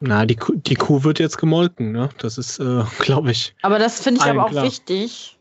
Na, 0.00 0.24
die, 0.24 0.36
Kuh- 0.36 0.56
die 0.56 0.76
Kuh 0.76 1.04
wird 1.04 1.18
jetzt 1.18 1.36
gemolken, 1.36 1.92
ne? 1.92 2.08
Das 2.18 2.38
ist, 2.38 2.58
äh, 2.58 2.84
glaube 3.00 3.32
ich. 3.32 3.54
Aber 3.62 3.78
das 3.78 4.02
finde 4.02 4.20
ich 4.22 4.26
aber 4.26 4.46
auch 4.46 4.50
klar. 4.50 4.64
wichtig, 4.64 5.38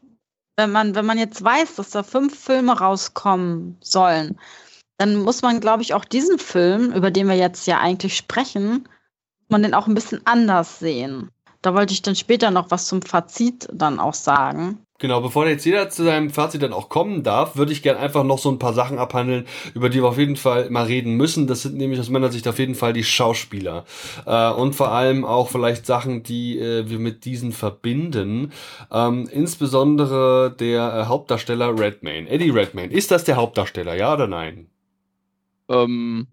wenn 0.57 0.71
man, 0.71 0.95
wenn 0.95 1.05
man 1.05 1.17
jetzt 1.17 1.41
weiß, 1.41 1.75
dass 1.75 1.91
da 1.91 2.03
fünf 2.03 2.37
Filme 2.37 2.77
rauskommen 2.77 3.77
sollen, 3.79 4.37
dann 4.97 5.15
muss 5.15 5.41
man, 5.41 5.61
glaube 5.61 5.81
ich, 5.81 5.93
auch 5.93 6.03
diesen 6.03 6.37
Film, 6.39 6.91
über 6.91 7.09
den 7.09 7.27
wir 7.29 7.37
jetzt 7.37 7.65
ja 7.67 7.79
eigentlich 7.79 8.17
sprechen, 8.17 8.79
muss 8.83 9.49
man 9.49 9.63
den 9.63 9.73
auch 9.73 9.87
ein 9.87 9.95
bisschen 9.95 10.19
anders 10.25 10.79
sehen. 10.79 11.29
Da 11.61 11.73
wollte 11.73 11.93
ich 11.93 12.01
dann 12.01 12.15
später 12.15 12.51
noch 12.51 12.71
was 12.71 12.87
zum 12.87 13.01
Fazit 13.01 13.67
dann 13.73 13.99
auch 13.99 14.13
sagen. 14.13 14.79
Genau, 15.01 15.21
bevor 15.21 15.47
jetzt 15.47 15.65
jeder 15.65 15.89
zu 15.89 16.03
seinem 16.03 16.29
Fazit 16.29 16.61
dann 16.61 16.73
auch 16.73 16.89
kommen 16.89 17.23
darf, 17.23 17.55
würde 17.55 17.71
ich 17.71 17.81
gerne 17.81 17.99
einfach 17.99 18.25
noch 18.25 18.37
so 18.37 18.51
ein 18.51 18.59
paar 18.59 18.73
Sachen 18.73 18.99
abhandeln, 18.99 19.47
über 19.73 19.89
die 19.89 20.01
wir 20.01 20.09
auf 20.09 20.17
jeden 20.17 20.35
Fall 20.35 20.69
mal 20.69 20.85
reden 20.85 21.15
müssen. 21.15 21.47
Das 21.47 21.61
sind 21.61 21.77
nämlich 21.77 22.01
aus 22.01 22.09
meiner 22.09 22.31
Sicht 22.31 22.47
auf 22.49 22.59
jeden 22.59 22.75
Fall 22.75 22.91
die 22.91 23.05
Schauspieler. 23.05 23.85
Äh, 24.25 24.51
und 24.51 24.75
vor 24.75 24.91
allem 24.91 25.23
auch 25.23 25.49
vielleicht 25.49 25.85
Sachen, 25.85 26.23
die 26.23 26.59
äh, 26.59 26.89
wir 26.89 26.99
mit 26.99 27.23
diesen 27.23 27.53
verbinden. 27.53 28.51
Ähm, 28.91 29.29
insbesondere 29.31 30.53
der 30.59 30.93
äh, 30.93 31.05
Hauptdarsteller 31.05 31.79
Redmayne, 31.79 32.29
Eddie 32.29 32.49
Redmayne. 32.49 32.93
Ist 32.93 33.11
das 33.11 33.23
der 33.23 33.37
Hauptdarsteller, 33.37 33.95
ja 33.95 34.13
oder 34.13 34.27
nein? 34.27 34.67
ähm, 35.69 36.27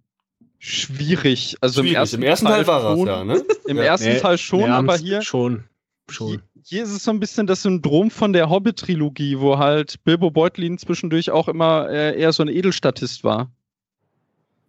schwierig. 0.59 1.57
Also 1.61 1.83
Schwierig. 1.83 1.95
im 1.95 2.01
ersten, 2.01 2.16
Im 2.16 2.23
ersten 2.23 2.47
Teil, 2.47 2.66
war 2.66 2.81
schon, 2.83 3.01
es 3.01 3.07
ja, 3.07 3.25
ne? 3.25 3.45
Im 3.66 3.77
Ja. 3.79 3.83
ersten 3.85 4.09
Nee, 4.09 4.21
Teil 4.21 4.38
schon, 4.38 4.61
nee, 4.61 4.66
aber 4.69 4.97
hier, 4.97 5.23
Schon. 5.23 5.64
Schon. 6.09 6.40
hier 6.62 6.85
ist 6.85 6.90
es 6.92 7.03
so 7.03 7.11
ein 7.11 7.19
bisschen 7.19 7.47
das 7.49 7.62
Syndrom 7.62 8.11
von 8.11 8.33
der 8.33 8.49
Hobbit-Trilogie, 8.49 9.40
wo 9.40 9.59
halt 9.59 10.03
Bilbo 10.05 10.31
Beutlin 10.31 10.79
zwischendurch 10.79 11.31
auch 11.31 11.49
immer 11.49 11.88
äh, 11.90 12.19
eher 12.21 12.33
so 12.33 12.42
ein 12.45 12.49
Edelstatist 12.49 13.25
war. 13.25 13.51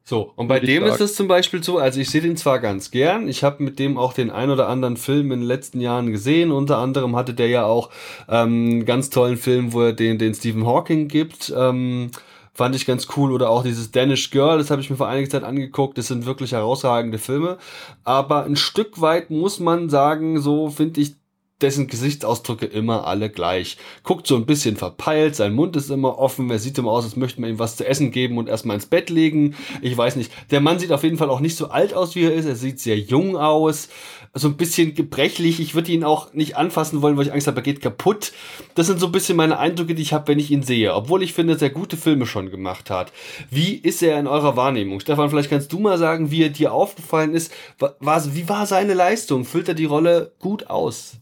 So, 0.04 0.32
und 0.38 0.48
bei 0.48 0.62
dem 0.62 0.84
ist 0.84 0.92
sagen. 0.94 1.04
es 1.04 1.16
zum 1.16 1.28
Beispiel 1.28 1.62
so, 1.62 1.80
also 1.80 2.00
ich 2.00 2.10
sehe 2.10 2.22
den 2.22 2.38
zwar 2.38 2.60
ganz 2.60 2.92
gern, 2.92 3.28
ich 3.28 3.44
habe 3.44 3.62
mit 3.62 3.78
dem 3.78 3.98
auch 3.98 4.14
den 4.14 4.30
ein 4.30 4.50
oder 4.50 4.70
anderen 4.70 4.96
Film 4.96 5.34
in 5.34 5.42
den 5.42 5.48
letzten 5.48 5.82
Jahren 5.82 6.14
gesehen, 6.14 6.52
unter 6.52 6.78
anderem 6.78 7.18
hatte 7.18 7.34
der 7.34 7.50
ja 7.50 7.66
auch 7.66 7.90
ähm, 8.30 8.70
einen 8.70 8.86
ganz 8.86 9.10
tollen 9.10 9.36
Film, 9.36 9.74
wo 9.74 9.82
er 9.82 9.92
den, 9.92 10.18
den 10.18 10.34
Stephen 10.34 10.66
Hawking 10.66 11.10
gibt, 11.10 11.54
ähm, 11.56 12.12
fand 12.58 12.76
ich 12.76 12.88
ganz 12.88 13.08
cool, 13.16 13.32
oder 13.32 13.52
auch 13.52 13.62
dieses 13.62 13.92
Danish 13.92 14.32
Girl, 14.32 14.58
das 14.58 14.72
habe 14.72 14.82
ich 14.82 14.90
mir 14.90 14.96
vor 14.96 15.08
einiger 15.08 15.30
Zeit 15.30 15.44
angeguckt, 15.44 15.96
das 15.98 16.08
sind 16.08 16.26
wirklich 16.26 16.54
herausragende 16.54 17.20
Filme, 17.20 17.60
aber 18.04 18.46
ein 18.46 18.56
Stück 18.56 19.00
weit 19.00 19.30
muss 19.30 19.60
man 19.60 19.90
sagen, 19.90 20.42
so 20.42 20.72
finde 20.72 21.02
ich 21.02 21.16
dessen 21.62 21.88
Gesichtsausdrücke 21.88 22.66
immer 22.66 23.08
alle 23.08 23.30
gleich. 23.30 23.78
Guckt 24.04 24.28
so 24.28 24.36
ein 24.36 24.46
bisschen 24.46 24.76
verpeilt, 24.78 25.36
sein 25.36 25.54
Mund 25.54 25.76
ist 25.76 25.90
immer 25.90 26.20
offen, 26.20 26.50
er 26.52 26.60
sieht 26.60 26.78
immer 26.78 26.92
aus, 26.92 27.04
als 27.06 27.16
möchte 27.16 27.42
man 27.42 27.50
ihm 27.50 27.60
was 27.60 27.76
zu 27.76 27.88
essen 27.88 28.12
geben 28.12 28.38
und 28.38 28.48
erstmal 28.48 28.76
ins 28.76 28.86
Bett 28.86 29.10
legen. 29.10 29.56
Ich 29.82 29.98
weiß 29.98 30.16
nicht. 30.18 30.32
Der 30.52 30.62
Mann 30.62 30.80
sieht 30.80 30.92
auf 30.92 31.04
jeden 31.04 31.18
Fall 31.18 31.30
auch 31.30 31.40
nicht 31.40 31.56
so 31.58 31.70
alt 31.70 31.94
aus, 31.94 32.16
wie 32.16 32.24
er 32.24 32.34
ist. 32.34 32.46
Er 32.46 32.56
sieht 32.56 32.80
sehr 32.80 32.98
jung 33.00 33.36
aus, 33.38 33.90
so 34.34 34.48
ein 34.48 34.58
bisschen 34.58 34.94
gebrechlich. 34.94 35.60
Ich 35.60 35.74
würde 35.74 35.92
ihn 35.92 36.04
auch 36.04 36.34
nicht 36.34 36.58
anfassen 36.58 37.02
wollen, 37.02 37.18
weil 37.18 37.26
ich 37.28 37.34
Angst 37.34 37.48
habe, 37.48 37.58
er 37.58 37.64
geht 37.64 37.82
kaputt. 37.82 38.34
Das 38.76 38.86
sind 38.88 39.00
so 39.00 39.08
ein 39.08 39.12
bisschen 39.12 39.36
meine 39.38 39.58
Eindrücke, 39.58 39.96
die 39.96 40.02
ich 40.04 40.14
habe, 40.14 40.28
wenn 40.28 40.40
ich 40.40 40.52
ihn 40.52 40.64
sehe. 40.64 40.94
Obwohl 40.94 41.24
ich 41.24 41.34
finde, 41.34 41.54
dass 41.54 41.62
er 41.62 41.70
gute 41.72 41.98
Filme 41.98 42.26
schon 42.28 42.52
gemacht 42.52 42.90
hat. 42.90 43.12
Wie 43.50 43.74
ist 43.76 44.04
er 44.04 44.20
in 44.20 44.28
eurer 44.28 44.56
Wahrnehmung? 44.56 45.00
Stefan, 45.00 45.30
vielleicht 45.30 45.50
kannst 45.50 45.74
du 45.74 45.80
mal 45.80 45.98
sagen, 45.98 46.30
wie 46.30 46.44
er 46.44 46.50
dir 46.50 46.72
aufgefallen 46.74 47.34
ist. 47.34 47.52
Wa- 47.80 47.96
War, 48.00 48.24
wie 48.36 48.48
war 48.48 48.66
seine 48.68 48.94
Leistung? 48.94 49.44
Füllt 49.46 49.68
er 49.70 49.74
die 49.74 49.86
Rolle 49.86 50.34
gut 50.40 50.70
aus? 50.70 51.14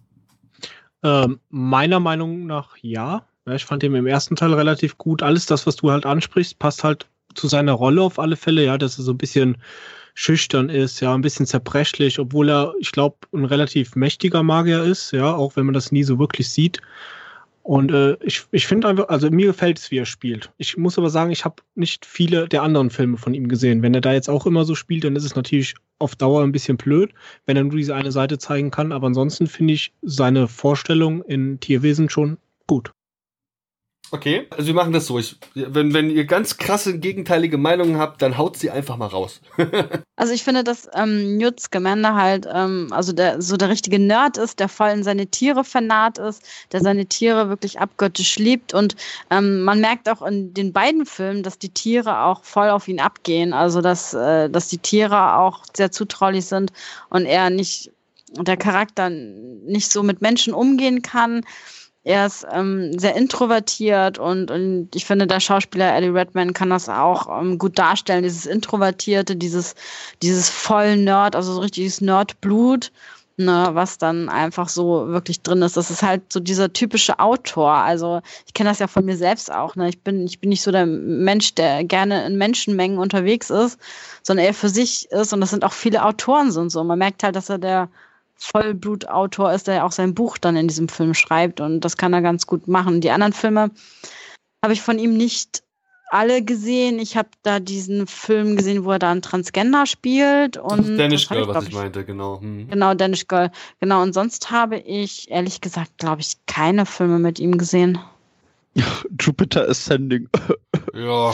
Ähm, 1.06 1.39
meiner 1.50 2.00
Meinung 2.00 2.48
nach 2.48 2.76
ja. 2.82 3.28
Ja, 3.46 3.54
ich 3.54 3.63
fand 3.63 3.84
ihn 3.84 3.94
im 3.94 4.08
ersten 4.08 4.36
Teil 4.36 4.56
relativ 4.56 4.98
gut. 4.98 5.22
Alles 5.22 5.46
das, 5.46 5.68
was 5.68 5.76
du 5.76 5.91
halt 5.91 6.08
ansprichst, 6.08 6.58
passt 6.58 6.84
halt 6.84 7.08
zu 7.36 7.48
seiner 7.48 7.74
Rolle 7.74 8.02
auf 8.02 8.18
alle 8.18 8.36
Fälle, 8.36 8.65
ja, 8.65 8.80
dass 8.80 8.98
er 8.98 9.04
so 9.04 9.12
ein 9.12 9.20
bisschen 9.20 9.58
schüchtern 10.15 10.70
ist, 10.70 11.02
ja, 11.02 11.13
ein 11.13 11.22
bisschen 11.22 11.46
zerbrechlich, 11.46 12.18
obwohl 12.18 12.50
er, 12.50 12.74
ich 12.80 12.91
glaube, 12.91 13.18
ein 13.34 13.46
relativ 13.46 13.96
mächtiger 13.96 14.41
Magier 14.41 14.82
ist, 14.82 15.12
ja, 15.12 15.32
auch 15.32 15.56
wenn 15.56 15.65
man 15.65 15.74
das 15.74 15.91
nie 15.91 16.04
so 16.04 16.18
wirklich 16.18 16.50
sieht. 16.50 16.82
Und 17.65 17.91
äh, 17.91 18.15
ich, 18.23 18.43
ich 18.51 18.67
finde 18.67 18.88
einfach, 18.88 19.10
also 19.10 19.32
mir 19.32 19.47
gefällt 19.47 19.80
es, 19.80 19.89
wie 19.89 19.97
er 19.97 20.06
spielt. 20.06 20.51
Ich 20.58 20.78
muss 20.78 20.99
aber 20.99 21.10
sagen, 21.10 21.32
ich 21.32 21.45
habe 21.45 21.63
nicht 21.73 22.06
viele 22.06 22.47
der 22.47 22.62
anderen 22.62 22.91
Filme 22.91 23.17
von 23.17 23.34
ihm 23.34 23.47
gesehen. 23.47 23.82
Wenn 23.82 23.95
er 23.95 24.01
da 24.01 24.13
jetzt 24.13 24.30
auch 24.30 24.45
immer 24.45 24.65
so 24.65 24.75
spielt, 24.75 25.04
dann 25.04 25.15
ist 25.15 25.25
es 25.25 25.36
natürlich 25.36 25.73
auf 25.97 26.15
Dauer 26.15 26.43
ein 26.43 26.51
bisschen 26.51 26.78
blöd, 26.78 27.12
wenn 27.47 27.58
er 27.58 27.63
nur 27.63 27.75
diese 27.75 27.95
eine 27.95 28.12
Seite 28.12 28.38
zeigen 28.38 28.69
kann. 28.69 28.91
Aber 28.91 29.08
ansonsten 29.08 29.47
finde 29.47 29.73
ich 29.73 29.93
seine 30.04 30.47
Vorstellung 30.47 31.23
in 31.23 31.60
Tierwesen 31.60 32.08
schon 32.08 32.38
gut. 32.67 32.91
Okay, 34.12 34.48
also 34.52 34.68
wir 34.68 34.76
machen 34.76 34.94
das 34.94 35.08
so. 35.08 35.18
Ich, 35.18 35.36
wenn, 35.56 35.94
wenn 35.94 36.10
ihr 36.10 36.26
ganz 36.26 36.58
krasse 36.58 37.00
gegenteilige 37.00 37.58
Meinungen 37.58 37.98
habt, 37.98 38.22
dann 38.22 38.38
haut 38.38 38.56
sie 38.56 38.70
einfach 38.70 38.98
mal 38.98 39.08
raus. 39.08 39.41
also 40.15 40.32
ich 40.32 40.44
finde, 40.44 40.63
dass 40.63 40.88
ähm, 40.94 41.38
Newt 41.38 41.60
Scamander 41.60 42.13
halt 42.13 42.48
ähm, 42.52 42.88
also 42.91 43.13
der, 43.13 43.41
so 43.41 43.58
der 43.58 43.70
richtige 43.70 43.98
Nerd 43.98 44.38
ist, 44.38 44.60
der 44.60 44.70
voll 44.70 44.89
in 44.89 45.04
seine 45.04 45.28
Tiere 45.28 45.63
vernarrt 45.63 46.20
ist, 46.20 46.44
der 46.72 46.82
seine 46.82 47.08
Tiere 47.08 47.50
wirklich 47.50 47.80
abgöttisch 47.80 48.38
liebt 48.38 48.74
und 48.74 48.96
ähm, 49.32 49.63
man 49.63 49.82
merkt 49.82 50.08
auch 50.08 50.22
in 50.22 50.54
den 50.54 50.72
beiden 50.72 51.06
Filmen, 51.06 51.41
dass 51.41 51.58
die 51.58 51.70
Tiere 51.70 52.22
auch 52.22 52.44
voll 52.44 52.70
auf 52.70 52.88
ihn 52.88 53.00
abgehen, 53.00 53.54
also 53.54 53.82
dass, 53.82 54.13
äh, 54.13 54.50
dass 54.50 54.68
die 54.68 54.78
Tiere 54.78 55.38
auch 55.38 55.63
sehr 55.76 55.91
zutraulich 55.91 56.46
sind 56.46 56.72
und 57.10 57.26
er 57.26 57.50
nicht, 57.50 57.91
der 58.38 58.58
Charakter 58.58 59.10
nicht 59.10 59.91
so 59.91 60.04
mit 60.04 60.22
Menschen 60.22 60.54
umgehen 60.54 61.02
kann 61.02 61.44
er 62.06 62.28
ist 62.28 62.46
ähm, 62.52 62.98
sehr 63.00 63.15
introvertiert 63.15 64.20
und, 64.20 64.52
und 64.52 64.89
ich 64.96 65.06
finde, 65.06 65.26
der 65.26 65.39
Schauspieler 65.39 65.98
Eddie 65.98 66.10
Redman 66.10 66.54
kann 66.54 66.70
das 66.70 66.88
auch 66.88 67.41
ähm, 67.41 67.58
gut 67.58 67.80
darstellen, 67.80 68.22
dieses 68.22 68.46
Introvertierte, 68.46 69.36
dieses, 69.36 69.74
dieses 70.22 70.48
voll 70.48 70.98
Nerd, 70.98 71.36
also 71.36 71.54
so 71.54 71.62
richtiges 71.62 72.02
Nerdblut, 72.02 72.91
ne, 73.38 73.70
was 73.74 73.98
dann 73.98 74.30
einfach 74.30 74.70
so 74.70 75.08
wirklich 75.08 75.41
drin 75.41 75.63
ist. 75.63 75.78
Das 75.78 75.89
ist 75.89 76.04
halt 76.04 76.32
so 76.32 76.39
dieser 76.39 76.72
typische 76.72 77.18
Autor. 77.20 77.72
Also 77.72 78.22
ich 78.46 78.54
kenne 78.54 78.70
das 78.70 78.78
ja 78.78 78.86
von 78.88 79.04
mir 79.04 79.18
selbst 79.18 79.52
auch. 79.52 79.76
Ne? 79.76 79.89
Ich, 79.89 80.00
bin, 80.02 80.28
ich 80.28 80.39
bin 80.39 80.50
nicht 80.50 80.62
so 80.62 80.72
der 80.72 80.86
Mensch, 80.86 81.56
der 81.56 81.84
gerne 81.84 82.24
in 82.28 82.38
Menschenmengen 82.38 83.00
unterwegs 83.00 83.50
ist, 83.50 83.80
sondern 84.22 84.46
er 84.46 84.54
für 84.54 84.70
sich 84.70 85.10
ist 85.10 85.34
und 85.34 85.41
das 85.41 85.50
sind 85.50 85.63
auch 85.63 85.74
viele 85.74 86.06
Autoren 86.06 86.52
so 86.52 86.62
und 86.62 86.70
so. 86.70 86.84
Man 86.84 87.00
merkt 87.00 87.24
halt, 87.24 87.36
dass 87.36 87.50
er 87.50 87.58
der 87.58 87.89
Vollblutautor 88.38 89.54
ist, 89.54 89.67
der 89.67 89.76
ja 89.76 89.84
auch 89.84 89.91
sein 89.91 90.13
Buch 90.13 90.38
dann 90.38 90.56
in 90.56 90.67
diesem 90.67 90.89
Film 90.89 91.13
schreibt 91.13 91.62
und 91.62 91.82
das 91.82 91.98
kann 91.98 92.13
er 92.13 92.21
ganz 92.21 92.48
gut 92.48 92.67
machen. 92.67 93.02
Die 93.02 93.12
anderen 93.12 93.34
Filme 93.34 93.71
habe 94.63 94.74
ich 94.74 94.82
von 94.82 95.00
ihm 95.00 95.15
nicht 95.15 95.63
alle 96.10 96.43
gesehen. 96.43 97.00
Ich 97.00 97.17
habe 97.17 97.30
da 97.43 97.60
diesen 97.60 98.08
Film 98.08 98.56
gesehen, 98.56 98.86
wo 98.86 98.91
er 98.91 99.00
da 99.00 99.12
einen 99.12 99.21
Transgender 99.21 99.86
spielt. 99.86 100.58
Und 100.58 100.98
Danish 100.98 101.28
Girl, 101.28 101.41
ich, 101.41 101.48
was 101.48 101.63
ich, 101.63 101.69
ich 101.69 101.76
meinte, 101.76 102.06
genau. 102.06 102.39
Hm. 102.41 102.69
Genau, 102.69 102.93
Danish 102.93 103.28
Girl. 103.28 103.52
Genau, 103.80 104.02
und 104.02 104.13
sonst 104.13 104.52
habe 104.52 104.78
ich, 104.78 105.30
ehrlich 105.32 105.62
gesagt, 105.62 105.98
glaube 105.98 106.21
ich, 106.21 106.38
keine 106.45 106.86
Filme 106.86 107.19
mit 107.19 107.39
ihm 107.39 107.58
gesehen. 107.58 108.00
Jupiter 109.19 109.67
Ascending. 109.67 110.30
ja. 110.93 111.34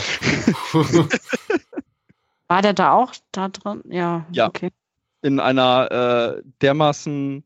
War 2.48 2.62
der 2.62 2.72
da 2.74 2.92
auch 2.92 3.12
da 3.32 3.48
drin? 3.48 3.82
Ja, 3.88 4.26
ja. 4.30 4.48
okay 4.48 4.70
in 5.22 5.40
einer 5.40 6.36
äh, 6.36 6.42
dermaßen 6.60 7.44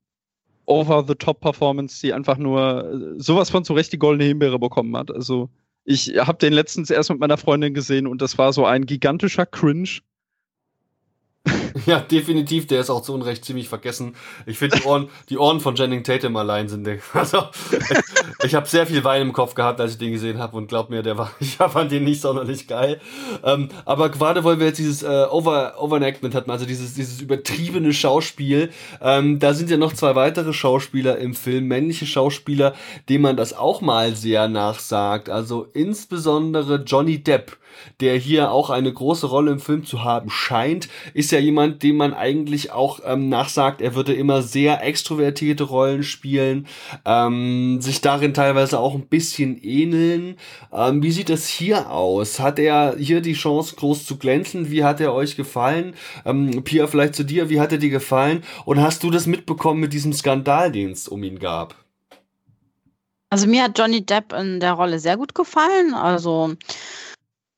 over-the-top-Performance, 0.66 2.00
die 2.00 2.12
einfach 2.12 2.38
nur 2.38 3.16
äh, 3.16 3.20
sowas 3.20 3.50
von 3.50 3.64
zurecht 3.64 3.92
die 3.92 3.98
goldene 3.98 4.24
Himbeere 4.28 4.58
bekommen 4.58 4.96
hat. 4.96 5.10
Also 5.10 5.48
ich 5.84 6.16
habe 6.18 6.38
den 6.38 6.52
letztens 6.52 6.90
erst 6.90 7.10
mit 7.10 7.20
meiner 7.20 7.36
Freundin 7.36 7.72
gesehen 7.72 8.06
und 8.06 8.20
das 8.20 8.36
war 8.38 8.52
so 8.52 8.66
ein 8.66 8.86
gigantischer 8.86 9.46
Cringe. 9.46 10.00
Ja, 11.86 12.00
definitiv, 12.00 12.66
der 12.66 12.80
ist 12.80 12.90
auch 12.90 13.02
zu 13.02 13.12
Unrecht 13.12 13.44
ziemlich 13.44 13.68
vergessen. 13.68 14.16
Ich 14.46 14.58
finde, 14.58 14.78
die 14.78 14.84
Ohren, 14.84 15.08
die 15.28 15.38
Ohren 15.38 15.60
von 15.60 15.76
Jenning 15.76 16.04
Tatum 16.04 16.36
allein 16.36 16.68
sind. 16.68 16.86
Also, 17.14 17.44
ich, 17.72 18.44
ich 18.44 18.54
habe 18.54 18.66
sehr 18.66 18.86
viel 18.86 19.02
Wein 19.02 19.22
im 19.22 19.32
Kopf 19.32 19.54
gehabt, 19.54 19.80
als 19.80 19.92
ich 19.92 19.98
den 19.98 20.12
gesehen 20.12 20.38
habe 20.38 20.56
und 20.56 20.68
glaub 20.68 20.90
mir, 20.90 21.02
der 21.02 21.18
war, 21.18 21.30
ich 21.40 21.56
fand 21.56 21.90
den 21.90 22.04
nicht 22.04 22.20
sonderlich 22.20 22.68
geil. 22.68 23.00
Ähm, 23.42 23.68
aber 23.84 24.08
gerade 24.10 24.44
weil 24.44 24.58
wir 24.58 24.66
jetzt 24.66 24.78
dieses 24.78 25.02
äh, 25.02 25.26
Over, 25.30 25.74
Overenactment 25.78 26.34
hatten, 26.34 26.50
also 26.50 26.66
dieses, 26.66 26.94
dieses 26.94 27.20
übertriebene 27.20 27.92
Schauspiel, 27.92 28.70
ähm, 29.00 29.38
da 29.38 29.54
sind 29.54 29.70
ja 29.70 29.76
noch 29.76 29.92
zwei 29.92 30.14
weitere 30.14 30.52
Schauspieler 30.52 31.18
im 31.18 31.34
Film, 31.34 31.66
männliche 31.66 32.06
Schauspieler, 32.06 32.74
denen 33.08 33.22
man 33.22 33.36
das 33.36 33.52
auch 33.52 33.80
mal 33.80 34.14
sehr 34.14 34.48
nachsagt. 34.48 35.28
Also 35.28 35.66
insbesondere 35.72 36.84
Johnny 36.84 37.22
Depp 37.22 37.56
der 38.00 38.16
hier 38.16 38.50
auch 38.50 38.70
eine 38.70 38.92
große 38.92 39.26
Rolle 39.26 39.52
im 39.52 39.60
Film 39.60 39.84
zu 39.84 40.04
haben 40.04 40.30
scheint, 40.30 40.88
ist 41.14 41.32
ja 41.32 41.38
jemand, 41.38 41.65
dem 41.68 41.96
man 41.96 42.14
eigentlich 42.14 42.72
auch 42.72 43.00
ähm, 43.04 43.28
nachsagt, 43.28 43.80
er 43.80 43.94
würde 43.94 44.14
immer 44.14 44.42
sehr 44.42 44.82
extrovertierte 44.82 45.64
Rollen 45.64 46.02
spielen, 46.02 46.66
ähm, 47.04 47.80
sich 47.80 48.00
darin 48.00 48.34
teilweise 48.34 48.78
auch 48.78 48.94
ein 48.94 49.06
bisschen 49.06 49.62
ähneln. 49.62 50.36
Ähm, 50.72 51.02
wie 51.02 51.10
sieht 51.10 51.28
das 51.28 51.48
hier 51.48 51.90
aus? 51.90 52.40
Hat 52.40 52.58
er 52.58 52.96
hier 52.98 53.20
die 53.20 53.34
Chance, 53.34 53.76
groß 53.76 54.06
zu 54.06 54.16
glänzen? 54.16 54.70
Wie 54.70 54.84
hat 54.84 55.00
er 55.00 55.14
euch 55.14 55.36
gefallen? 55.36 55.94
Ähm, 56.24 56.62
Pia, 56.64 56.86
vielleicht 56.86 57.14
zu 57.14 57.24
dir, 57.24 57.50
wie 57.50 57.60
hat 57.60 57.72
er 57.72 57.78
dir 57.78 57.90
gefallen? 57.90 58.42
Und 58.64 58.80
hast 58.80 59.02
du 59.02 59.10
das 59.10 59.26
mitbekommen 59.26 59.80
mit 59.80 59.92
diesem 59.92 60.12
Skandal, 60.12 60.72
den 60.72 60.92
es 60.92 61.08
um 61.08 61.22
ihn 61.22 61.38
gab? 61.38 61.74
Also 63.30 63.46
mir 63.46 63.64
hat 63.64 63.78
Johnny 63.78 64.04
Depp 64.04 64.32
in 64.32 64.60
der 64.60 64.72
Rolle 64.72 64.98
sehr 64.98 65.16
gut 65.16 65.34
gefallen. 65.34 65.94
Also 65.94 66.54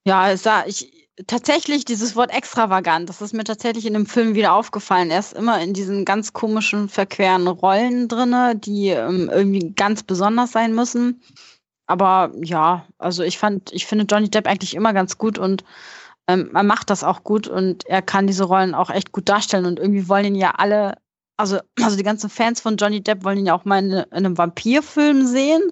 ja, 0.05 0.31
es 0.31 0.43
sah, 0.43 0.65
ich, 0.67 0.91
tatsächlich 1.27 1.85
dieses 1.85 2.17
Wort 2.17 2.33
extravagant, 2.33 3.09
das 3.09 3.21
ist 3.21 3.35
mir 3.35 3.45
tatsächlich 3.45 3.87
in 3.87 3.95
dem 3.95 4.07
Film 4.07 4.35
wieder 4.35 4.53
aufgefallen. 4.53 5.11
Er 5.11 5.19
ist 5.19 5.33
immer 5.33 5.61
in 5.61 5.75
diesen 5.75 6.05
ganz 6.05 6.33
komischen, 6.33 6.89
verqueren 6.89 7.49
Rollen 7.49 8.09
drinne, 8.09 8.55
die 8.57 8.89
ähm, 8.89 9.29
irgendwie 9.33 9.73
ganz 9.75 10.03
besonders 10.03 10.53
sein 10.53 10.75
müssen. 10.75 11.23
Aber 11.87 12.33
ja, 12.43 12.87
also 12.99 13.23
ich 13.23 13.39
fand, 13.39 13.73
ich 13.73 13.87
finde 13.87 14.07
Johnny 14.09 14.31
Depp 14.31 14.47
eigentlich 14.47 14.75
immer 14.75 14.93
ganz 14.93 15.19
gut 15.19 15.39
und 15.39 15.65
ähm, 16.29 16.51
er 16.55 16.63
macht 16.63 16.91
das 16.91 17.03
auch 17.03 17.25
gut 17.25 17.49
und 17.49 17.87
er 17.87 18.03
kann 18.03 18.27
diese 18.27 18.45
Rollen 18.45 18.75
auch 18.75 18.91
echt 18.91 19.13
gut 19.13 19.29
darstellen 19.29 19.65
und 19.65 19.79
irgendwie 19.79 20.09
wollen 20.09 20.27
ihn 20.27 20.35
ja 20.35 20.53
alle 20.57 20.99
also, 21.39 21.61
also 21.83 21.97
die 21.97 22.03
ganzen 22.03 22.29
Fans 22.29 22.61
von 22.61 22.77
Johnny 22.77 23.01
Depp 23.01 23.25
wollen 23.25 23.39
ihn 23.39 23.47
ja 23.47 23.55
auch 23.55 23.65
mal 23.65 23.79
in, 23.79 23.93
in 23.93 24.13
einem 24.13 24.37
Vampirfilm 24.37 25.27
sehen, 25.27 25.63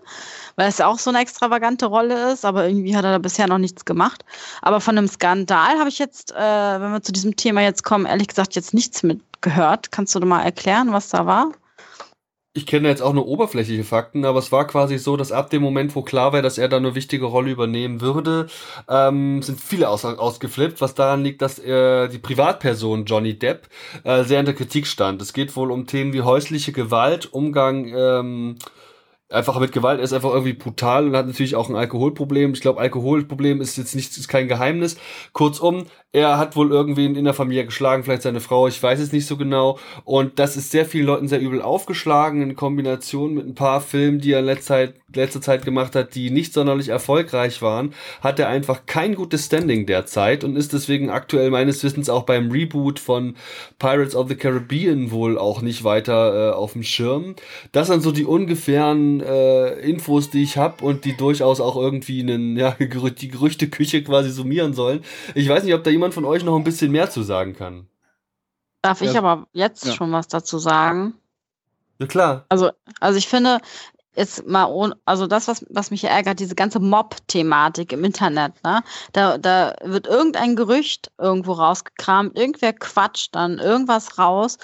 weil 0.57 0.69
es 0.69 0.79
ja 0.79 0.87
auch 0.87 0.99
so 0.99 1.11
eine 1.11 1.21
extravagante 1.21 1.87
Rolle 1.87 2.33
ist, 2.33 2.47
aber 2.47 2.67
irgendwie 2.67 2.97
hat 2.97 3.05
er 3.05 3.13
da 3.13 3.19
bisher 3.19 3.47
noch 3.47 3.59
nichts 3.59 3.85
gemacht. 3.85 4.25
Aber 4.63 4.81
von 4.81 4.97
einem 4.97 5.09
Skandal 5.09 5.79
habe 5.79 5.91
ich 5.91 5.99
jetzt, 5.99 6.33
äh, 6.33 6.81
wenn 6.81 6.93
wir 6.93 7.03
zu 7.03 7.13
diesem 7.13 7.37
Thema 7.37 7.61
jetzt 7.61 7.85
kommen, 7.85 8.07
ehrlich 8.07 8.29
gesagt 8.29 8.55
jetzt 8.55 8.73
nichts 8.73 9.03
mitgehört. 9.03 9.93
Kannst 9.93 10.15
du 10.15 10.21
mal 10.21 10.43
erklären, 10.43 10.93
was 10.93 11.11
da 11.11 11.27
war? 11.27 11.53
Ich 12.57 12.67
kenne 12.67 12.89
jetzt 12.89 13.03
auch 13.03 13.13
nur 13.13 13.27
oberflächliche 13.29 13.85
Fakten, 13.85 14.25
aber 14.25 14.39
es 14.39 14.51
war 14.51 14.67
quasi 14.67 14.99
so, 14.99 15.17
dass 15.17 15.31
ab 15.31 15.51
dem 15.51 15.63
Moment, 15.63 15.95
wo 15.95 16.03
klar 16.03 16.33
war, 16.33 16.41
dass 16.41 16.57
er 16.57 16.69
da 16.69 16.79
eine 16.79 16.95
wichtige 16.95 17.27
Rolle 17.27 17.51
übernehmen 17.51 18.01
würde, 18.01 18.47
ähm, 18.89 19.43
sind 19.43 19.61
viele 19.61 19.89
aus, 19.89 20.05
ausgeflippt, 20.05 20.81
was 20.81 20.95
daran 20.95 21.23
liegt, 21.23 21.43
dass 21.43 21.59
er 21.59 22.09
die 22.09 22.19
Privatperson 22.19 23.05
Johnny 23.05 23.39
Depp 23.39 23.69
äh, 24.05 24.25
sehr 24.25 24.41
in 24.41 24.47
der 24.47 24.55
Kritik 24.55 24.87
stand. 24.87 25.21
Es 25.21 25.35
geht 25.35 25.55
wohl 25.55 25.71
um 25.71 25.87
Themen 25.87 26.15
wie 26.15 26.23
häusliche 26.23 26.73
Gewalt, 26.73 27.33
Umgang 27.33 27.93
ähm, 27.95 28.57
einfach 29.29 29.59
mit 29.59 29.73
Gewalt. 29.73 29.99
Er 29.99 30.05
ist 30.05 30.13
einfach 30.13 30.31
irgendwie 30.31 30.53
brutal 30.53 31.07
und 31.07 31.17
hat 31.17 31.27
natürlich 31.27 31.57
auch 31.57 31.69
ein 31.69 31.77
Alkoholproblem. 31.77 32.53
Ich 32.53 32.61
glaube, 32.61 32.81
Alkoholproblem 32.81 33.61
ist 33.61 33.77
jetzt 33.77 33.95
nicht, 33.95 34.17
ist 34.17 34.29
kein 34.29 34.49
Geheimnis. 34.49 34.97
Kurzum, 35.33 35.87
er 36.13 36.39
hat 36.39 36.57
wohl 36.57 36.71
irgendwen 36.71 37.17
in 37.17 37.25
der 37.25 37.35
Familie 37.35 37.65
geschlagen, 37.65 38.05
vielleicht 38.05 38.23
seine 38.23 38.41
Frau, 38.41 38.69
ich 38.69 38.83
weiß 38.83 39.01
es 39.01 39.13
nicht 39.13 39.27
so 39.27 39.37
genau. 39.37 39.79
Und 40.05 40.39
das 40.39 40.57
ist 40.57 40.71
sehr 40.71 40.87
vielen 40.87 41.07
Leuten 41.07 41.29
sehr 41.29 41.41
übel 41.41 41.61
aufgeschlagen 41.61 42.43
in 42.43 42.57
Kombination 42.57 43.35
mit 43.35 43.47
ein 43.47 43.55
paar 43.55 43.81
Filmen, 43.81 44.21
die 44.21 44.33
er 44.33 44.41
in 44.41 44.47
letzter 44.47 44.67
Zeit, 44.67 44.95
letzter 45.15 45.41
Zeit 45.41 45.65
gemacht 45.65 45.95
hat, 45.95 46.15
die 46.15 46.31
nicht 46.31 46.53
sonderlich 46.53 46.89
erfolgreich 46.89 47.63
waren, 47.63 47.95
hat 48.21 48.39
er 48.41 48.49
einfach 48.49 48.87
kein 48.87 49.15
gutes 49.15 49.47
Standing 49.47 49.87
derzeit 49.87 50.43
und 50.43 50.57
ist 50.57 50.73
deswegen 50.73 51.11
aktuell 51.11 51.51
meines 51.51 51.83
Wissens 51.85 52.09
auch 52.09 52.25
beim 52.25 52.51
Reboot 52.51 52.99
von 52.99 53.37
Pirates 53.79 54.17
of 54.17 54.29
the 54.29 54.35
Caribbean 54.35 55.11
wohl 55.13 55.39
auch 55.39 55.63
nicht 55.63 55.85
weiter 55.85 56.51
äh, 56.51 56.55
auf 56.55 56.73
dem 56.73 56.83
Schirm. 56.83 57.37
Das 57.73 57.87
sind 57.87 58.03
so 58.03 58.11
die 58.11 58.25
ungefähren 58.25 59.21
äh, 59.21 59.75
Infos, 59.81 60.31
die 60.31 60.43
ich 60.43 60.57
habe 60.57 60.85
und 60.85 61.05
die 61.05 61.17
durchaus 61.17 61.61
auch 61.61 61.77
irgendwie 61.77 62.21
einen, 62.21 62.57
ja, 62.57 62.73
die 62.79 63.29
Gerüchteküche 63.29 64.03
quasi 64.03 64.31
summieren 64.31 64.75
sollen. 64.75 65.05
Ich 65.35 65.49
weiß 65.49 65.63
nicht, 65.65 65.75
ob 65.75 65.85
da 65.85 65.91
jemand 65.91 66.15
von 66.15 66.25
euch 66.25 66.45
noch 66.45 66.57
ein 66.57 66.65
bisschen 66.65 66.91
mehr 66.91 67.11
zu 67.11 67.23
sagen 67.23 67.55
kann. 67.55 67.87
Darf 68.83 69.03
ich 69.03 69.17
aber 69.17 69.47
jetzt 69.53 69.85
ja. 69.85 69.93
schon 69.93 70.13
was 70.13 70.29
dazu 70.29 70.59
sagen? 70.59 71.15
Ja, 71.99 72.07
klar. 72.07 72.45
Also, 72.49 72.71
also 73.01 73.19
ich 73.19 73.27
finde, 73.27 73.61
jetzt 74.17 74.47
mal 74.47 74.67
ohne, 74.67 74.97
also 75.05 75.27
das, 75.27 75.49
was, 75.49 75.65
was 75.71 75.91
mich 75.91 76.05
ärgert, 76.05 76.41
diese 76.41 76.55
ganze 76.55 76.81
Mob-Thematik 76.81 77.93
im 77.93 78.05
Internet, 78.05 78.53
ne? 78.65 78.83
Da, 79.13 79.39
da 79.39 79.75
wird 79.83 80.07
irgendein 80.07 80.57
Gerücht 80.57 81.11
irgendwo 81.19 81.53
rausgekramt, 81.53 82.37
irgendwer 82.39 82.73
quatscht 82.73 83.35
dann 83.35 83.59
irgendwas 83.59 84.19
raus, 84.19 84.59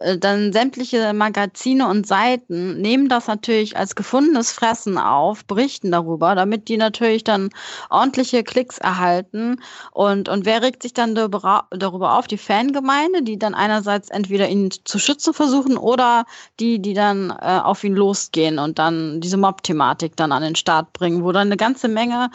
dann 0.00 0.52
sämtliche 0.52 1.12
Magazine 1.14 1.88
und 1.88 2.06
Seiten 2.06 2.80
nehmen 2.80 3.08
das 3.08 3.28
natürlich 3.28 3.76
als 3.76 3.94
gefundenes 3.94 4.50
Fressen 4.52 4.98
auf, 4.98 5.44
berichten 5.44 5.92
darüber, 5.92 6.34
damit 6.34 6.68
die 6.68 6.76
natürlich 6.76 7.22
dann 7.22 7.50
ordentliche 7.90 8.42
Klicks 8.42 8.78
erhalten. 8.78 9.60
Und, 9.92 10.28
und 10.28 10.46
wer 10.46 10.62
regt 10.62 10.82
sich 10.82 10.94
dann 10.94 11.14
darüber 11.14 12.18
auf? 12.18 12.26
Die 12.26 12.38
Fangemeinde, 12.38 13.22
die 13.22 13.38
dann 13.38 13.54
einerseits 13.54 14.10
entweder 14.10 14.48
ihn 14.48 14.70
zu 14.84 14.98
schützen 14.98 15.32
versuchen 15.32 15.76
oder 15.76 16.26
die, 16.58 16.80
die 16.80 16.94
dann 16.94 17.30
äh, 17.30 17.60
auf 17.62 17.84
ihn 17.84 17.94
losgehen 17.94 18.58
und 18.58 18.78
dann 18.78 19.20
diese 19.20 19.36
Mob-Thematik 19.36 20.16
dann 20.16 20.32
an 20.32 20.42
den 20.42 20.56
Start 20.56 20.92
bringen, 20.92 21.22
wo 21.24 21.32
dann 21.32 21.48
eine 21.48 21.56
ganze 21.56 21.88
Menge 21.88 22.30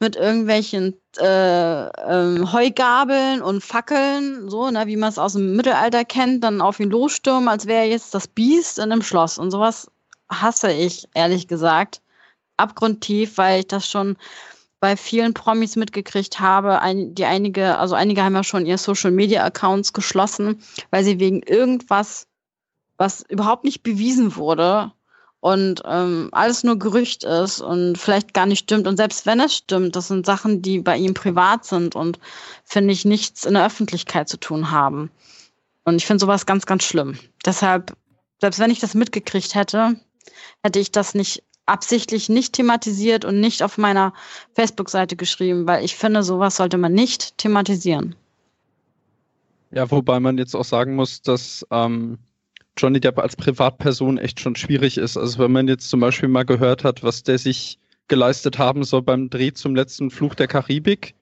mit 0.00 0.16
irgendwelchen 0.16 0.94
äh, 1.18 1.86
ähm, 1.86 2.52
Heugabeln 2.52 3.42
und 3.42 3.64
Fackeln, 3.64 4.48
so, 4.48 4.70
ne, 4.70 4.86
wie 4.86 4.96
man 4.96 5.08
es 5.08 5.18
aus 5.18 5.32
dem 5.32 5.56
Mittelalter 5.56 6.04
kennt, 6.04 6.44
dann 6.44 6.60
auf 6.60 6.78
ihn 6.78 6.90
losstürmen, 6.90 7.48
als 7.48 7.66
wäre 7.66 7.80
er 7.80 7.88
jetzt 7.88 8.14
das 8.14 8.28
Biest 8.28 8.78
in 8.78 8.92
einem 8.92 9.02
Schloss. 9.02 9.38
Und 9.38 9.50
sowas 9.50 9.90
hasse 10.30 10.72
ich, 10.72 11.08
ehrlich 11.14 11.48
gesagt, 11.48 12.00
abgrundtief, 12.56 13.38
weil 13.38 13.60
ich 13.60 13.66
das 13.66 13.88
schon 13.88 14.16
bei 14.80 14.96
vielen 14.96 15.34
Promis 15.34 15.74
mitgekriegt 15.74 16.38
habe, 16.38 16.80
ein, 16.80 17.14
die 17.14 17.24
einige, 17.24 17.78
also 17.78 17.96
einige 17.96 18.22
haben 18.22 18.36
ja 18.36 18.44
schon 18.44 18.66
ihre 18.66 18.78
Social 18.78 19.10
Media 19.10 19.44
Accounts 19.44 19.92
geschlossen, 19.92 20.62
weil 20.90 21.02
sie 21.02 21.18
wegen 21.18 21.42
irgendwas, 21.42 22.28
was 22.96 23.22
überhaupt 23.28 23.64
nicht 23.64 23.82
bewiesen 23.82 24.36
wurde, 24.36 24.92
und 25.40 25.82
ähm, 25.84 26.30
alles 26.32 26.64
nur 26.64 26.78
Gerücht 26.78 27.24
ist 27.24 27.60
und 27.60 27.96
vielleicht 27.96 28.34
gar 28.34 28.46
nicht 28.46 28.60
stimmt. 28.60 28.86
Und 28.86 28.96
selbst 28.96 29.24
wenn 29.24 29.40
es 29.40 29.54
stimmt, 29.54 29.94
das 29.94 30.08
sind 30.08 30.26
Sachen, 30.26 30.62
die 30.62 30.80
bei 30.80 30.96
ihm 30.96 31.14
privat 31.14 31.64
sind 31.64 31.94
und 31.94 32.18
finde 32.64 32.92
ich 32.92 33.04
nichts 33.04 33.44
in 33.44 33.54
der 33.54 33.64
Öffentlichkeit 33.64 34.28
zu 34.28 34.38
tun 34.38 34.70
haben. 34.70 35.10
Und 35.84 35.96
ich 35.96 36.06
finde 36.06 36.20
sowas 36.20 36.44
ganz, 36.44 36.66
ganz 36.66 36.84
schlimm. 36.84 37.18
Deshalb, 37.44 37.96
selbst 38.40 38.58
wenn 38.58 38.70
ich 38.70 38.80
das 38.80 38.94
mitgekriegt 38.94 39.54
hätte, 39.54 40.00
hätte 40.62 40.80
ich 40.80 40.90
das 40.90 41.14
nicht 41.14 41.44
absichtlich 41.66 42.28
nicht 42.28 42.54
thematisiert 42.54 43.24
und 43.24 43.40
nicht 43.40 43.62
auf 43.62 43.78
meiner 43.78 44.14
Facebook-Seite 44.54 45.16
geschrieben, 45.16 45.66
weil 45.66 45.84
ich 45.84 45.96
finde, 45.96 46.22
sowas 46.22 46.56
sollte 46.56 46.78
man 46.78 46.94
nicht 46.94 47.36
thematisieren. 47.38 48.14
Ja, 49.70 49.90
wobei 49.90 50.18
man 50.18 50.38
jetzt 50.38 50.56
auch 50.56 50.64
sagen 50.64 50.96
muss, 50.96 51.20
dass 51.20 51.66
ähm, 51.70 52.18
Johnny 52.78 53.00
Depp 53.00 53.18
als 53.18 53.36
Privatperson 53.36 54.18
echt 54.18 54.40
schon 54.40 54.56
schwierig 54.56 54.98
ist. 54.98 55.16
Also 55.16 55.38
wenn 55.40 55.52
man 55.52 55.68
jetzt 55.68 55.90
zum 55.90 56.00
Beispiel 56.00 56.28
mal 56.28 56.44
gehört 56.44 56.84
hat, 56.84 57.02
was 57.02 57.22
der 57.22 57.38
sich 57.38 57.78
geleistet 58.06 58.58
haben 58.58 58.84
soll 58.84 59.02
beim 59.02 59.28
Dreh 59.28 59.52
zum 59.52 59.74
letzten 59.74 60.10
Fluch 60.10 60.34
der 60.34 60.48
Karibik, 60.48 61.14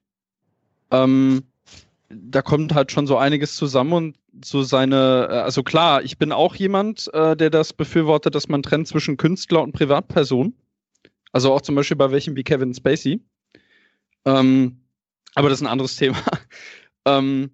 ähm, 0.91 1.45
da 2.09 2.43
kommt 2.43 2.75
halt 2.75 2.93
schon 2.93 3.07
so 3.07 3.17
einiges 3.17 3.57
zusammen 3.57 3.93
und 3.93 4.17
so 4.45 4.63
seine, 4.63 5.29
äh, 5.31 5.35
also 5.39 5.63
klar, 5.63 6.03
ich 6.03 6.19
bin 6.19 6.31
auch 6.31 6.55
jemand, 6.55 7.13
äh, 7.13 7.37
der 7.37 7.51
das 7.51 7.73
befürwortet, 7.73 8.35
dass 8.35 8.49
man 8.49 8.63
trennt 8.63 8.87
zwischen 8.87 9.17
Künstler 9.17 9.63
und 9.63 9.73
Privatperson. 9.73 10.55
Also 11.33 11.53
auch 11.53 11.61
zum 11.61 11.75
Beispiel 11.75 11.97
bei 11.97 12.11
welchen 12.13 12.37
wie 12.37 12.45
Kevin 12.45 12.75
Spacey. 12.75 13.21
Ähm, 14.25 14.81
aber 15.35 15.49
das 15.49 15.59
ist 15.59 15.67
ein 15.67 15.71
anderes 15.71 15.97
Thema. 15.97 16.19
ähm, 17.05 17.51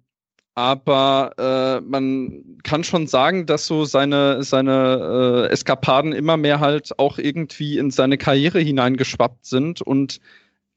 aber 0.55 1.33
äh, 1.37 1.81
man 1.81 2.59
kann 2.63 2.83
schon 2.83 3.07
sagen, 3.07 3.45
dass 3.45 3.65
so 3.65 3.85
seine, 3.85 4.43
seine 4.43 5.47
äh, 5.49 5.51
Eskapaden 5.51 6.13
immer 6.13 6.37
mehr 6.37 6.59
halt 6.59 6.97
auch 6.99 7.17
irgendwie 7.17 7.77
in 7.77 7.89
seine 7.89 8.17
Karriere 8.17 8.59
hineingeschwappt 8.59 9.45
sind. 9.45 9.81
Und 9.81 10.19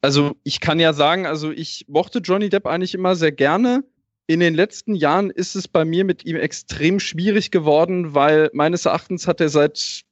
also 0.01 0.35
ich 0.45 0.61
kann 0.61 0.81
ja 0.81 0.95
sagen, 0.95 1.27
also 1.27 1.51
ich 1.51 1.85
mochte 1.89 2.21
Johnny 2.21 2.49
Depp 2.49 2.67
eigentlich 2.67 2.95
immer 2.95 3.17
sehr 3.17 3.33
gerne. 3.33 3.85
In 4.27 4.41
den 4.41 4.55
letzten 4.55 4.95
Jahren 4.95 5.31
ist 5.31 5.55
es 5.55 5.69
bei 5.69 5.85
mir 5.85 6.05
mit 6.05 6.25
ihm 6.25 6.37
extrem 6.37 6.99
schwierig 6.99 7.51
geworden, 7.51 8.15
weil 8.15 8.51
meines 8.55 8.87
Erachtens 8.87 9.29
hat 9.29 9.41
er 9.41 9.51
seit 9.51 10.05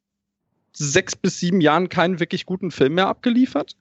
sechs 0.72 1.16
bis 1.16 1.40
sieben 1.40 1.60
Jahren 1.60 1.88
keinen 1.88 2.20
wirklich 2.20 2.44
guten 2.44 2.70
Film 2.70 2.94
mehr 2.94 3.08
abgeliefert. 3.08 3.76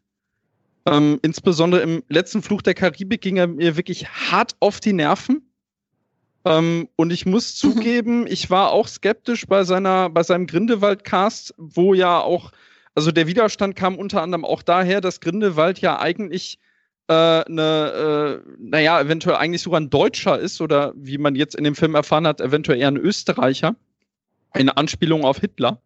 Ähm, 0.86 1.19
insbesondere 1.21 1.81
im 1.81 2.03
letzten 2.09 2.41
Fluch 2.41 2.61
der 2.61 2.73
Karibik 2.73 3.21
ging 3.21 3.38
er 3.38 3.47
mir 3.47 3.77
wirklich 3.77 4.07
hart 4.07 4.55
auf 4.59 4.79
die 4.79 4.93
Nerven. 4.93 5.43
Ähm, 6.46 6.89
und 6.96 7.12
ich 7.12 7.26
muss 7.26 7.64
mhm. 7.64 7.74
zugeben, 7.74 8.28
ich 8.28 8.50
war 8.50 8.72
auch 8.72 8.88
skeptisch 8.88 9.48
bei 9.48 9.64
seiner, 9.64 10.10
bei 10.10 10.24
seinem 10.24 10.48
Grindelwald-Cast, 10.48 11.54
wo 11.58 11.94
ja 11.94 12.20
auch, 12.20 12.52
also 12.96 13.12
der 13.12 13.28
Widerstand 13.28 13.76
kam 13.76 13.98
unter 13.98 14.22
anderem 14.22 14.46
auch 14.46 14.62
daher, 14.62 15.02
dass 15.02 15.22
Grindelwald 15.22 15.80
ja 15.80 16.00
eigentlich 16.00 16.60
äh, 17.08 17.14
eine, 17.14 18.41
äh, 18.46 18.52
naja, 18.60 19.00
eventuell 19.00 19.38
eigentlich 19.38 19.62
sogar 19.62 19.80
ein 19.80 19.89
Deutscher 19.89 20.39
ist 20.39 20.62
oder 20.62 20.94
wie 20.96 21.18
man 21.18 21.36
jetzt 21.36 21.56
in 21.56 21.64
dem 21.64 21.76
Film 21.76 21.96
erfahren 21.96 22.28
hat, 22.28 22.41
eventuell 22.41 22.80
eher 22.80 22.89
ein 22.89 22.98
Österreicher. 22.98 23.76
Eine 24.52 24.78
Anspielung 24.78 25.26
auf 25.26 25.39
Hitler. 25.39 25.82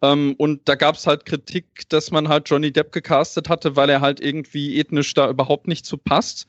Ähm, 0.00 0.34
und 0.38 0.68
da 0.68 0.76
gab 0.76 0.94
es 0.94 1.06
halt 1.06 1.26
Kritik, 1.26 1.88
dass 1.88 2.10
man 2.10 2.28
halt 2.28 2.48
Johnny 2.48 2.72
Depp 2.72 2.92
gecastet 2.92 3.48
hatte, 3.48 3.76
weil 3.76 3.90
er 3.90 4.00
halt 4.00 4.20
irgendwie 4.20 4.78
ethnisch 4.78 5.12
da 5.14 5.28
überhaupt 5.28 5.68
nicht 5.68 5.84
zu 5.84 5.96
passt. 5.98 6.46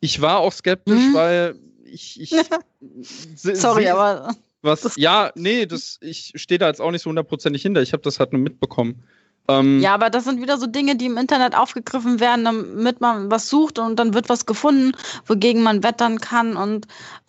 Ich 0.00 0.20
war 0.20 0.38
auch 0.38 0.52
skeptisch, 0.52 1.08
mhm. 1.10 1.14
weil 1.14 1.54
ich, 1.94 2.20
ich 2.20 2.34
Sorry, 3.36 3.88
aber. 3.88 4.34
Was, 4.62 4.94
ja, 4.96 5.30
nee, 5.34 5.66
das, 5.66 5.98
ich 6.00 6.32
stehe 6.36 6.58
da 6.58 6.68
jetzt 6.68 6.80
auch 6.80 6.90
nicht 6.90 7.02
so 7.02 7.10
hundertprozentig 7.10 7.60
hinter. 7.62 7.82
Ich 7.82 7.92
habe 7.92 8.02
das 8.02 8.18
halt 8.18 8.32
nur 8.32 8.40
mitbekommen. 8.40 9.04
Ähm, 9.46 9.80
ja, 9.80 9.92
aber 9.92 10.08
das 10.08 10.24
sind 10.24 10.40
wieder 10.40 10.56
so 10.56 10.66
Dinge, 10.66 10.96
die 10.96 11.04
im 11.04 11.18
Internet 11.18 11.54
aufgegriffen 11.54 12.18
werden, 12.18 12.46
damit 12.46 13.02
man 13.02 13.30
was 13.30 13.50
sucht 13.50 13.78
und 13.78 13.98
dann 13.98 14.14
wird 14.14 14.30
was 14.30 14.46
gefunden, 14.46 14.92
wogegen 15.26 15.62
man 15.62 15.82
wettern 15.82 16.18
kann. 16.18 16.56
Und 16.56 16.86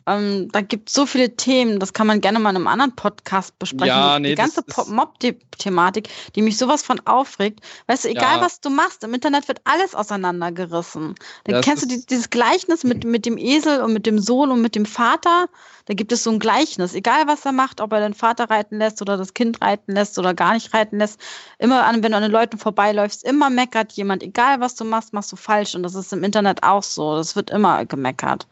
ähm, 0.07 0.49
da 0.51 0.61
gibt 0.61 0.89
es 0.89 0.95
so 0.95 1.05
viele 1.05 1.35
Themen, 1.35 1.79
das 1.79 1.93
kann 1.93 2.05
man 2.05 2.21
gerne 2.21 2.39
mal 2.39 2.51
in 2.51 2.57
einem 2.57 2.67
anderen 2.67 2.95
Podcast 2.95 3.57
besprechen. 3.57 3.87
Ja, 3.87 4.19
nee, 4.19 4.29
die 4.29 4.35
ganze 4.35 4.63
Mob-Thematik, 4.87 6.09
die 6.35 6.43
mich 6.43 6.57
sowas 6.57 6.83
von 6.83 6.99
aufregt. 7.05 7.61
Weißt 7.87 8.05
du, 8.05 8.09
egal 8.09 8.37
ja. 8.37 8.41
was 8.41 8.61
du 8.61 8.69
machst, 8.69 9.03
im 9.03 9.13
Internet 9.13 9.47
wird 9.47 9.61
alles 9.63 9.95
auseinandergerissen. 9.95 11.15
Da 11.45 11.61
kennst 11.61 11.83
du 11.83 11.87
die, 11.87 12.05
dieses 12.05 12.29
Gleichnis 12.29 12.83
mit, 12.83 13.03
mit 13.03 13.25
dem 13.25 13.37
Esel 13.37 13.81
und 13.81 13.93
mit 13.93 14.05
dem 14.05 14.19
Sohn 14.19 14.51
und 14.51 14.61
mit 14.61 14.75
dem 14.75 14.85
Vater. 14.85 15.47
Da 15.85 15.93
gibt 15.93 16.11
es 16.11 16.23
so 16.23 16.31
ein 16.31 16.39
Gleichnis. 16.39 16.93
Egal 16.93 17.27
was 17.27 17.45
er 17.45 17.51
macht, 17.51 17.81
ob 17.81 17.91
er 17.91 17.99
den 17.99 18.13
Vater 18.13 18.49
reiten 18.49 18.77
lässt 18.77 19.01
oder 19.01 19.17
das 19.17 19.33
Kind 19.33 19.61
reiten 19.61 19.93
lässt 19.93 20.19
oder 20.19 20.35
gar 20.35 20.53
nicht 20.53 20.73
reiten 20.73 20.99
lässt. 20.99 21.19
Immer 21.57 21.85
an, 21.85 22.03
wenn 22.03 22.11
du 22.11 22.17
an 22.17 22.23
den 22.23 22.31
Leuten 22.31 22.59
vorbeiläufst, 22.59 23.23
immer 23.23 23.49
meckert 23.49 23.91
jemand. 23.93 24.21
Egal 24.21 24.59
was 24.59 24.75
du 24.75 24.83
machst, 24.83 25.13
machst 25.13 25.31
du 25.31 25.35
falsch. 25.35 25.73
Und 25.73 25.81
das 25.81 25.95
ist 25.95 26.13
im 26.13 26.23
Internet 26.23 26.61
auch 26.63 26.83
so. 26.83 27.15
Das 27.15 27.35
wird 27.35 27.49
immer 27.49 27.85
gemeckert. 27.85 28.47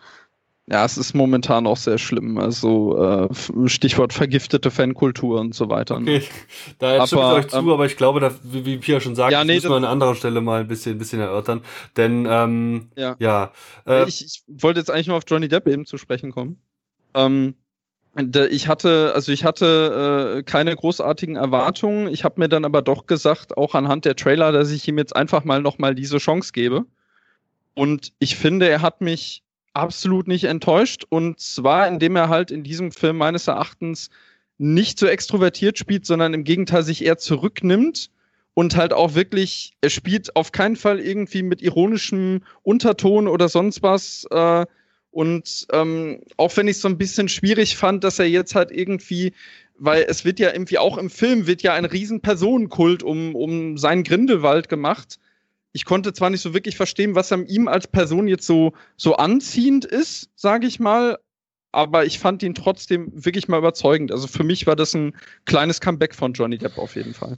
Ja, 0.70 0.86
es 0.86 0.98
ist 0.98 1.14
momentan 1.14 1.68
auch 1.68 1.76
sehr 1.76 1.98
schlimm. 1.98 2.38
Also 2.38 2.98
äh, 2.98 3.68
Stichwort 3.68 4.14
vergiftete 4.14 4.72
Fankultur 4.72 5.42
und 5.42 5.54
so 5.54 5.70
weiter. 5.70 5.98
Okay, 5.98 6.24
da 6.80 7.06
stimme 7.06 7.22
ich 7.22 7.28
euch 7.28 7.48
zu, 7.50 7.58
ähm, 7.58 7.70
aber 7.70 7.86
ich 7.86 7.98
glaube, 7.98 8.22
da, 8.22 8.32
wie, 8.44 8.66
wie 8.66 8.78
Pia 8.78 9.02
schon 9.02 9.16
sagt, 9.16 9.34
ja, 9.34 9.44
nee, 9.44 9.56
das 9.56 9.64
müssen 9.64 9.74
wir 9.74 9.78
an 9.78 9.86
anderer 9.86 10.16
Stelle 10.16 10.40
mal 10.40 10.62
ein 10.62 10.68
bisschen, 10.70 10.96
ein 10.96 11.00
bisschen 11.00 11.20
erörtern. 11.20 11.62
Denn 11.98 12.26
ähm, 12.30 12.88
ja, 12.96 13.18
ja 13.20 13.52
äh, 13.86 14.08
ich, 14.08 14.24
ich 14.24 14.44
wollte 14.48 14.80
jetzt 14.80 14.90
eigentlich 14.90 15.08
nur 15.08 15.18
auf 15.18 15.26
Johnny 15.28 15.50
Depp 15.50 15.68
eben 15.68 15.86
zu 15.86 15.98
sprechen 15.98 16.32
kommen. 16.32 16.62
Ähm, 17.14 17.56
ich 18.50 18.68
hatte, 18.68 19.12
also 19.16 19.32
ich 19.32 19.44
hatte 19.44 20.38
äh, 20.38 20.44
keine 20.44 20.76
großartigen 20.76 21.36
Erwartungen. 21.36 22.08
Ich 22.08 22.24
habe 22.24 22.40
mir 22.40 22.48
dann 22.48 22.64
aber 22.64 22.82
doch 22.82 23.06
gesagt, 23.06 23.58
auch 23.58 23.76
anhand 23.76 24.06
der 24.06 24.16
Trailer, 24.16 24.52
dass 24.52 24.72
ich 24.72 24.88
ihm 24.88 24.98
jetzt 24.98 25.16
einfach 25.16 25.44
mal 25.44 25.62
nochmal 25.62 25.94
diese 25.94 26.20
Chance 26.20 26.52
gebe. 26.54 26.86
Und 27.74 28.14
ich 28.20 28.36
finde, 28.36 28.70
er 28.70 28.82
hat 28.82 29.02
mich 29.02 29.43
absolut 29.74 30.28
nicht 30.28 30.46
enttäuscht. 30.46 31.06
Und 31.10 31.40
zwar, 31.40 31.88
indem 31.88 32.16
er 32.16 32.30
halt 32.30 32.52
in 32.52 32.64
diesem 32.64 32.92
Film 32.92 33.18
meines 33.18 33.48
Erachtens 33.48 34.10
nicht 34.58 35.00
so 35.00 35.08
extrovertiert 35.08 35.78
spielt, 35.78 36.06
sondern 36.06 36.34
im 36.34 36.44
Gegenteil 36.44 36.84
sich 36.84 37.04
eher 37.04 37.18
zurücknimmt 37.18 38.12
und 38.54 38.76
halt 38.76 38.94
auch 38.94 39.16
wirklich, 39.16 39.76
er 39.82 39.90
spielt 39.90 40.36
auf 40.36 40.52
keinen 40.52 40.76
Fall 40.76 41.00
irgendwie 41.00 41.44
mit 41.44 41.62
ironischem 41.62 42.44
Unterton 42.62 43.28
oder 43.28 43.50
sonst 43.50 43.82
was. 43.82 44.26
Äh, 44.30 44.66
und 45.10 45.68
ähm, 45.72 46.22
auch 46.38 46.56
wenn 46.58 46.68
ich 46.68 46.78
es 46.78 46.82
so 46.82 46.88
ein 46.88 46.98
bisschen 46.98 47.30
schwierig 47.30 47.78
fand, 47.78 48.04
dass 48.04 48.20
er 48.20 48.28
jetzt 48.28 48.56
halt 48.56 48.72
irgendwie, 48.72 49.34
weil 49.78 50.06
es 50.08 50.24
wird 50.24 50.40
ja 50.40 50.52
irgendwie 50.52 50.78
auch 50.78 50.98
im 50.98 51.10
Film 51.10 51.48
wird 51.48 51.62
ja 51.62 51.74
ein 51.74 51.86
riesen 51.86 52.22
Personenkult 52.22 53.04
um, 53.04 53.36
um 53.36 53.78
seinen 53.78 54.04
Grindelwald 54.04 54.70
gemacht 54.70 55.20
ich 55.74 55.86
konnte 55.86 56.14
zwar 56.14 56.30
nicht 56.30 56.42
so 56.42 56.54
wirklich 56.54 56.78
verstehen, 56.78 57.16
was 57.16 57.32
an 57.32 57.48
ihm 57.48 57.68
als 57.68 57.88
Person 57.88 58.28
jetzt 58.28 58.46
so, 58.46 58.74
so 58.96 59.16
anziehend 59.16 59.86
ist, 59.86 60.30
sage 60.36 60.68
ich 60.68 60.80
mal, 60.80 61.18
aber 61.72 62.06
ich 62.06 62.20
fand 62.20 62.44
ihn 62.44 62.54
trotzdem 62.54 63.12
wirklich 63.14 63.48
mal 63.48 63.58
überzeugend. 63.58 64.12
Also 64.12 64.28
für 64.28 64.44
mich 64.44 64.68
war 64.68 64.76
das 64.76 64.94
ein 64.94 65.14
kleines 65.46 65.82
Comeback 65.82 66.14
von 66.14 66.34
Johnny 66.34 66.60
Depp 66.60 66.78
auf 66.78 66.96
jeden 66.96 67.16
Fall. 67.16 67.38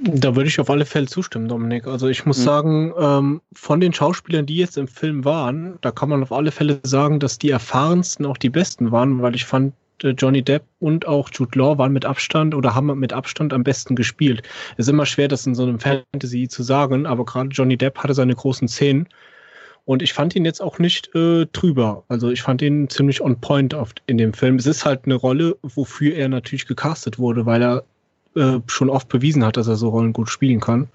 Da 0.00 0.36
würde 0.36 0.48
ich 0.48 0.60
auf 0.60 0.70
alle 0.70 0.86
Fälle 0.86 1.06
zustimmen, 1.06 1.48
Dominik. 1.48 1.86
Also 1.86 2.08
ich 2.08 2.26
muss 2.26 2.38
mhm. 2.38 2.42
sagen, 2.42 2.92
ähm, 2.98 3.40
von 3.52 3.80
den 3.80 3.92
Schauspielern, 3.92 4.46
die 4.46 4.56
jetzt 4.56 4.76
im 4.76 4.88
Film 4.88 5.24
waren, 5.24 5.78
da 5.80 5.90
kann 5.92 6.08
man 6.08 6.22
auf 6.22 6.32
alle 6.32 6.50
Fälle 6.50 6.80
sagen, 6.82 7.20
dass 7.20 7.38
die 7.38 7.50
erfahrensten 7.50 8.26
auch 8.26 8.36
die 8.36 8.50
besten 8.50 8.90
waren, 8.92 9.22
weil 9.22 9.34
ich 9.34 9.44
fand, 9.44 9.74
Johnny 10.02 10.42
Depp 10.42 10.64
und 10.80 11.06
auch 11.06 11.30
Jude 11.32 11.58
Law 11.58 11.78
waren 11.78 11.92
mit 11.92 12.04
Abstand 12.04 12.54
oder 12.54 12.74
haben 12.74 12.98
mit 12.98 13.12
Abstand 13.12 13.52
am 13.52 13.64
besten 13.64 13.96
gespielt. 13.96 14.42
Es 14.76 14.86
ist 14.86 14.90
immer 14.90 15.06
schwer, 15.06 15.28
das 15.28 15.46
in 15.46 15.54
so 15.54 15.62
einem 15.62 15.78
Fantasy 15.80 16.48
zu 16.48 16.62
sagen, 16.62 17.06
aber 17.06 17.24
gerade 17.24 17.50
Johnny 17.50 17.76
Depp 17.76 17.98
hatte 17.98 18.14
seine 18.14 18.34
großen 18.34 18.68
Szenen. 18.68 19.08
Und 19.84 20.02
ich 20.02 20.12
fand 20.12 20.36
ihn 20.36 20.44
jetzt 20.44 20.60
auch 20.60 20.78
nicht 20.78 21.14
äh, 21.14 21.46
trüber. 21.46 22.04
Also 22.08 22.30
ich 22.30 22.42
fand 22.42 22.60
ihn 22.60 22.90
ziemlich 22.90 23.22
on 23.22 23.40
point 23.40 23.72
oft 23.72 24.02
in 24.06 24.18
dem 24.18 24.34
Film. 24.34 24.56
Es 24.56 24.66
ist 24.66 24.84
halt 24.84 25.06
eine 25.06 25.14
Rolle, 25.14 25.56
wofür 25.62 26.14
er 26.14 26.28
natürlich 26.28 26.66
gecastet 26.66 27.18
wurde, 27.18 27.46
weil 27.46 27.62
er 27.62 27.84
äh, 28.36 28.60
schon 28.66 28.90
oft 28.90 29.08
bewiesen 29.08 29.44
hat, 29.44 29.56
dass 29.56 29.66
er 29.66 29.76
so 29.76 29.88
Rollen 29.88 30.12
gut 30.12 30.28
spielen 30.28 30.60
kann. 30.60 30.88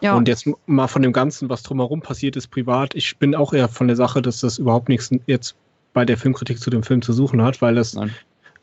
Ja. 0.00 0.14
Und 0.14 0.26
jetzt 0.26 0.48
mal 0.66 0.88
von 0.88 1.02
dem 1.02 1.12
Ganzen, 1.12 1.50
was 1.50 1.62
drumherum 1.62 2.00
passiert 2.00 2.34
ist, 2.36 2.48
privat. 2.48 2.94
Ich 2.94 3.18
bin 3.18 3.34
auch 3.34 3.52
eher 3.52 3.68
von 3.68 3.86
der 3.86 3.96
Sache, 3.96 4.22
dass 4.22 4.40
das 4.40 4.58
überhaupt 4.58 4.88
nichts 4.88 5.10
jetzt 5.26 5.54
bei 5.92 6.04
der 6.04 6.16
Filmkritik 6.16 6.58
zu 6.58 6.70
dem 6.70 6.82
Film 6.82 7.02
zu 7.02 7.12
suchen 7.12 7.42
hat, 7.42 7.60
weil 7.60 7.74
das, 7.74 7.94
äh, 7.94 8.08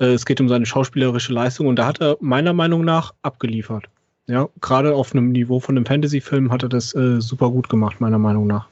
es 0.06 0.26
geht 0.26 0.42
um 0.42 0.50
seine 0.50 0.66
schauspielerische 0.66 1.34
Leistung 1.34 1.68
und 1.68 1.78
da 1.78 1.86
hat 1.86 2.02
er 2.02 2.18
meiner 2.20 2.54
Meinung 2.54 2.86
nach 2.86 3.14
abgeliefert. 3.22 3.86
Ja, 4.28 4.50
gerade 4.60 4.94
auf 4.94 5.14
einem 5.14 5.32
Niveau 5.32 5.60
von 5.60 5.78
einem 5.78 5.86
Fantasy-Film 5.86 6.52
hat 6.52 6.64
er 6.64 6.70
das 6.70 6.94
äh, 6.96 7.22
super 7.22 7.50
gut 7.50 7.70
gemacht, 7.70 8.02
meiner 8.02 8.20
Meinung 8.20 8.46
nach. 8.46 8.68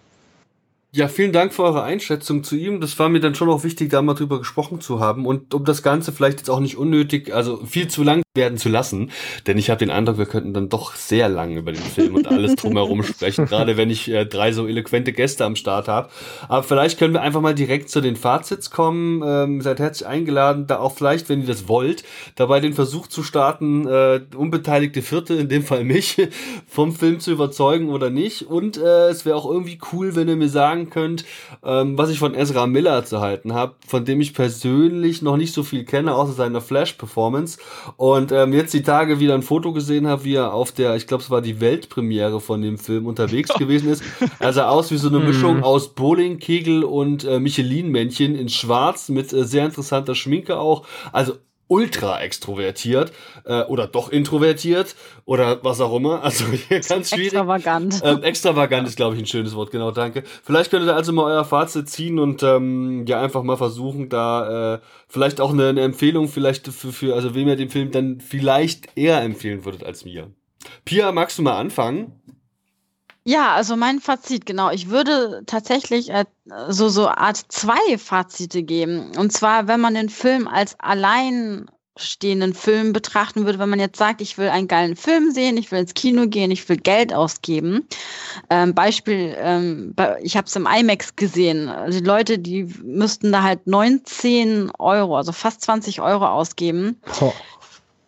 Ja, 0.92 1.08
vielen 1.08 1.34
Dank 1.34 1.54
für 1.54 1.64
eure 1.64 1.84
Einschätzung 1.84 2.44
zu 2.44 2.56
ihm. 2.56 2.80
Das 2.80 2.98
war 3.00 3.10
mir 3.10 3.20
dann 3.20 3.36
schon 3.36 3.50
auch 3.50 3.64
wichtig, 3.64 3.90
da 3.90 4.02
mal 4.02 4.14
drüber 4.14 4.40
gesprochen 4.40 4.80
zu 4.82 5.00
haben 5.00 5.26
und 5.26 5.54
um 5.54 5.66
das 5.66 5.82
Ganze 5.82 6.12
vielleicht 6.12 6.40
jetzt 6.40 6.50
auch 6.50 6.60
nicht 6.60 6.78
unnötig, 6.78 7.34
also 7.34 7.66
viel 7.66 7.88
zu 7.88 8.04
lang 8.04 8.25
werden 8.36 8.58
zu 8.58 8.70
lassen, 8.70 9.12
denn 9.48 9.58
ich 9.58 9.70
habe 9.70 9.80
den 9.80 9.90
Eindruck, 9.90 10.18
wir 10.18 10.26
könnten 10.26 10.54
dann 10.54 10.70
doch 10.70 10.96
sehr 10.96 11.30
lang 11.30 11.56
über 11.56 11.72
den 11.72 11.82
Film 11.82 12.16
und 12.16 12.28
alles 12.28 12.56
drumherum 12.56 13.04
sprechen, 13.04 13.46
gerade 13.46 13.78
wenn 13.78 13.90
ich 13.90 14.10
äh, 14.10 14.26
drei 14.26 14.52
so 14.52 14.68
eloquente 14.68 15.14
Gäste 15.14 15.46
am 15.46 15.56
Start 15.56 15.88
habe. 15.88 16.10
Aber 16.48 16.64
vielleicht 16.64 17.00
können 17.00 17.14
wir 17.14 17.22
einfach 17.22 17.42
mal 17.42 17.56
direkt 17.56 17.90
zu 17.90 18.02
den 18.02 18.16
Fazits 18.16 18.72
kommen. 18.72 19.22
Ähm, 19.26 19.62
seid 19.62 19.80
herzlich 19.80 20.08
eingeladen, 20.08 20.68
da 20.68 20.80
auch 20.80 20.96
vielleicht, 20.96 21.30
wenn 21.30 21.42
ihr 21.42 21.48
das 21.48 21.68
wollt, 21.68 22.04
dabei 22.36 22.60
den 22.60 22.74
Versuch 22.74 23.08
zu 23.08 23.24
starten, 23.24 23.88
äh, 23.88 24.22
unbeteiligte 24.36 25.02
Vierte, 25.02 25.36
in 25.36 25.50
dem 25.50 25.64
Fall 25.64 25.84
mich, 25.84 26.18
vom 26.68 26.94
Film 26.94 27.20
zu 27.20 27.32
überzeugen 27.32 27.90
oder 27.90 28.10
nicht. 28.10 28.44
Und 28.44 28.78
äh, 28.78 29.10
es 29.10 29.26
wäre 29.26 29.36
auch 29.36 29.50
irgendwie 29.50 29.80
cool, 29.92 30.16
wenn 30.16 30.28
ihr 30.28 30.36
mir 30.36 30.50
sagen 30.50 30.90
könnt, 30.90 31.26
ähm, 31.64 31.98
was 31.98 32.10
ich 32.10 32.20
von 32.20 32.36
Ezra 32.36 32.68
Miller 32.68 33.06
zu 33.06 33.20
halten 33.22 33.54
habe, 33.54 33.76
von 33.88 34.06
dem 34.06 34.22
ich 34.22 34.34
persönlich 34.34 35.22
noch 35.22 35.38
nicht 35.38 35.54
so 35.54 35.64
viel 35.64 35.86
kenne, 35.86 36.16
außer 36.16 36.34
seiner 36.34 36.62
Flash-Performance. 36.62 37.60
Und 37.98 38.25
und 38.26 38.32
ähm, 38.32 38.54
jetzt 38.54 38.74
die 38.74 38.82
Tage 38.82 39.20
wieder 39.20 39.36
ein 39.36 39.44
Foto 39.44 39.72
gesehen 39.72 40.08
habe, 40.08 40.24
wie 40.24 40.34
er 40.34 40.52
auf 40.52 40.72
der, 40.72 40.96
ich 40.96 41.06
glaube, 41.06 41.22
es 41.22 41.30
war 41.30 41.44
die 41.44 41.62
Weltpremiere 41.62 42.42
von 42.42 42.60
dem 42.62 42.80
Film 42.80 43.06
unterwegs 43.06 43.54
gewesen 43.60 43.90
ist. 43.90 44.04
Also 44.40 44.62
aus 44.64 44.90
wie 44.90 44.98
so 44.98 45.10
eine 45.10 45.20
Mischung 45.20 45.58
mhm. 45.58 45.64
aus 45.64 45.94
Bowling, 45.94 46.40
Kegel 46.40 46.84
und 46.84 47.24
äh, 47.24 47.40
Michelin-Männchen 47.40 48.36
in 48.36 48.50
Schwarz 48.50 49.10
mit 49.10 49.32
äh, 49.32 49.44
sehr 49.44 49.66
interessanter 49.66 50.16
Schminke 50.16 50.58
auch. 50.58 50.88
Also 51.12 51.34
ultra 51.68 52.22
extrovertiert 52.22 53.12
äh, 53.46 53.64
oder 53.64 53.88
doch 53.88 54.10
introvertiert 54.10 54.96
oder 55.26 55.64
was 55.64 55.82
auch 55.82 55.96
immer. 55.96 56.24
Also 56.24 56.46
ganz 56.70 57.10
schwierig. 57.10 57.28
Extravagant. 57.28 58.02
Ähm, 58.04 58.24
extravagant 58.24 58.88
ist, 58.88 58.98
glaube 58.98 59.16
ich, 59.16 59.22
ein 59.22 59.26
schönes 59.26 59.56
Wort, 59.56 59.72
genau, 59.72 59.92
danke. 59.92 60.24
Vielleicht 60.44 60.72
könnt 60.72 60.86
ihr 60.86 60.96
also 60.96 61.12
mal 61.12 61.24
euer 61.24 61.46
Fazit 61.46 61.90
ziehen 61.90 62.20
und 62.20 62.44
ähm, 62.44 63.06
ja 63.08 63.22
einfach 63.22 63.44
mal 63.44 63.58
versuchen, 63.58 64.10
da 64.10 64.76
äh, 64.76 64.80
vielleicht 65.08 65.42
auch 65.42 65.52
eine, 65.52 65.70
eine 65.70 65.82
Empfehlung 65.82 66.28
vielleicht 66.28 66.68
für, 66.68 66.92
für, 66.92 67.16
also 67.16 67.36
wem 67.36 67.48
ihr 67.48 67.56
den 67.56 67.70
Film 67.70 67.92
dann 67.92 68.20
vielleicht 68.20 68.90
eher 68.96 69.22
empfehlen 69.22 69.66
würdet 69.66 69.84
als 69.84 70.06
mir. 70.06 70.32
Pia, 70.84 71.12
magst 71.12 71.38
du 71.38 71.44
mal 71.44 71.58
anfangen? 71.58 72.14
Ja, 73.28 73.56
also 73.56 73.76
mein 73.76 74.02
Fazit, 74.02 74.46
genau. 74.46 74.70
Ich 74.70 74.92
würde 74.92 75.42
tatsächlich 75.48 76.12
äh, 76.12 76.26
so, 76.70 76.90
so 76.90 77.08
Art 77.08 77.38
zwei 77.48 77.98
Fazite 77.98 78.62
geben. 78.62 79.12
Und 79.18 79.34
zwar, 79.34 79.68
wenn 79.68 79.82
man 79.82 79.96
den 79.96 80.10
Film 80.10 80.48
als 80.48 80.80
alleinstehenden 80.80 82.54
Film 82.54 82.94
betrachten 82.94 83.46
würde, 83.46 83.58
wenn 83.58 83.70
man 83.70 83.80
jetzt 83.80 83.98
sagt, 83.98 84.22
ich 84.22 84.38
will 84.38 84.50
einen 84.50 84.68
geilen 84.68 84.96
Film 84.96 85.32
sehen, 85.32 85.58
ich 85.58 85.72
will 85.72 85.80
ins 85.80 85.96
Kino 85.96 86.28
gehen, 86.28 86.52
ich 86.52 86.70
will 86.70 86.78
Geld 86.78 87.16
ausgeben. 87.16 87.88
Ähm, 88.52 88.76
Beispiel, 88.76 89.36
ähm, 89.40 89.96
ich 90.22 90.38
habe 90.38 90.46
es 90.46 90.56
im 90.56 90.68
IMAX 90.68 91.16
gesehen. 91.16 91.72
Die 91.90 92.02
Leute, 92.02 92.38
die 92.38 92.66
müssten 92.84 93.32
da 93.32 93.42
halt 93.42 93.66
19 93.66 94.70
Euro, 94.78 95.18
also 95.18 95.32
fast 95.32 95.62
20 95.62 96.00
Euro 96.00 96.28
ausgeben. 96.28 97.02
Oh. 97.20 97.34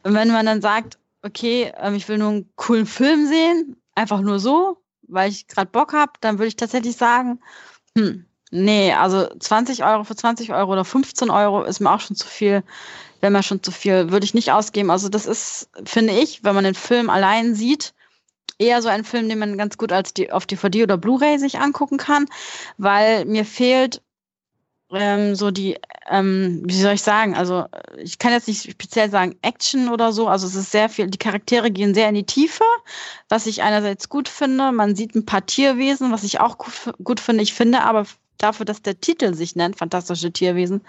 Und 0.03 0.13
wenn 0.13 0.27
man 0.27 0.45
dann 0.45 0.61
sagt, 0.61 0.99
okay, 1.23 1.73
ähm, 1.81 1.95
ich 1.95 2.07
will 2.07 2.19
nur 2.19 2.29
einen 2.29 2.51
coolen 2.55 2.85
Film 2.85 3.25
sehen, 3.25 3.77
einfach 3.95 4.21
nur 4.21 4.37
so, 4.39 4.77
weil 5.07 5.29
ich 5.31 5.47
gerade 5.47 5.69
Bock 5.71 5.93
habe, 5.93 6.13
dann 6.21 6.37
würde 6.37 6.47
ich 6.47 6.55
tatsächlich 6.55 6.95
sagen, 6.97 7.39
hm, 7.97 8.25
nee, 8.51 8.93
also 8.93 9.27
20 9.39 9.83
Euro 9.83 10.03
für 10.03 10.15
20 10.15 10.53
Euro 10.53 10.73
oder 10.73 10.85
15 10.85 11.29
Euro 11.29 11.63
ist 11.63 11.79
mir 11.79 11.91
auch 11.91 11.99
schon 11.99 12.15
zu 12.15 12.27
viel, 12.27 12.63
wäre 13.21 13.31
mir 13.31 13.43
schon 13.43 13.63
zu 13.63 13.71
viel, 13.71 14.11
würde 14.11 14.25
ich 14.25 14.33
nicht 14.33 14.51
ausgeben. 14.51 14.91
Also 14.91 15.09
das 15.09 15.25
ist, 15.25 15.69
finde 15.85 16.13
ich, 16.13 16.43
wenn 16.43 16.55
man 16.55 16.63
den 16.63 16.75
Film 16.75 17.09
allein 17.09 17.55
sieht, 17.55 17.93
eher 18.59 18.81
so 18.81 18.89
ein 18.89 19.03
Film, 19.03 19.29
den 19.29 19.39
man 19.39 19.57
ganz 19.57 19.77
gut 19.77 19.91
als 19.91 20.13
die, 20.13 20.31
auf 20.31 20.45
DVD 20.45 20.83
oder 20.83 20.97
Blu-ray 20.97 21.37
sich 21.37 21.59
angucken 21.59 21.97
kann, 21.97 22.27
weil 22.77 23.25
mir 23.25 23.45
fehlt 23.45 24.01
ähm, 24.91 25.35
so 25.35 25.51
die, 25.51 25.77
ähm, 26.09 26.63
wie 26.65 26.81
soll 26.81 26.93
ich 26.93 27.01
sagen, 27.01 27.35
also 27.35 27.65
ich 27.97 28.19
kann 28.19 28.31
jetzt 28.31 28.47
nicht 28.47 28.71
speziell 28.71 29.09
sagen 29.09 29.35
Action 29.41 29.89
oder 29.89 30.13
so, 30.13 30.27
also 30.27 30.47
es 30.47 30.55
ist 30.55 30.71
sehr 30.71 30.89
viel, 30.89 31.07
die 31.07 31.17
Charaktere 31.17 31.71
gehen 31.71 31.93
sehr 31.93 32.09
in 32.09 32.15
die 32.15 32.25
Tiefe, 32.25 32.63
was 33.29 33.47
ich 33.47 33.61
einerseits 33.61 34.09
gut 34.09 34.29
finde, 34.29 34.71
man 34.71 34.95
sieht 34.95 35.15
ein 35.15 35.25
paar 35.25 35.45
Tierwesen, 35.45 36.11
was 36.11 36.23
ich 36.23 36.39
auch 36.39 36.57
gut, 37.03 37.19
finde, 37.19 37.43
ich 37.43 37.53
finde 37.53 37.81
aber 37.81 38.05
dafür, 38.37 38.65
dass 38.65 38.81
der 38.81 39.01
Titel 39.01 39.33
sich 39.33 39.55
nennt, 39.55 39.77
fantastische 39.77 40.31
Tierwesen, 40.31 40.81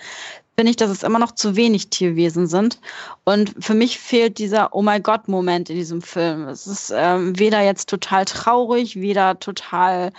finde 0.57 0.71
ich, 0.71 0.77
dass 0.77 0.91
es 0.91 1.03
immer 1.03 1.19
noch 1.19 1.33
zu 1.33 1.57
wenig 1.57 1.89
Tierwesen 1.89 2.47
sind. 2.47 2.81
Und 3.25 3.55
für 3.61 3.75
mich 3.75 3.99
fehlt 3.99 4.39
dieser 4.39 4.75
Oh 4.75 4.83
my 4.83 5.01
God-Moment 5.01 5.71
in 5.71 5.77
diesem 5.77 6.03
Film. 6.03 6.49
Es 6.49 6.67
ist 6.67 6.93
ähm, 6.95 7.39
weder 7.39 7.63
jetzt 7.63 7.89
total 7.89 8.25
traurig, 8.25 8.97
weder 8.97 9.39
total 9.39 10.13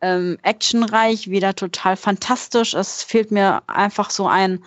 ähm, 0.00 0.38
actionreich, 0.42 1.30
wieder 1.30 1.54
total 1.54 1.96
fantastisch. 1.96 2.74
Es 2.74 3.02
fehlt 3.02 3.30
mir 3.30 3.62
einfach 3.66 4.10
so 4.10 4.26
ein, 4.26 4.64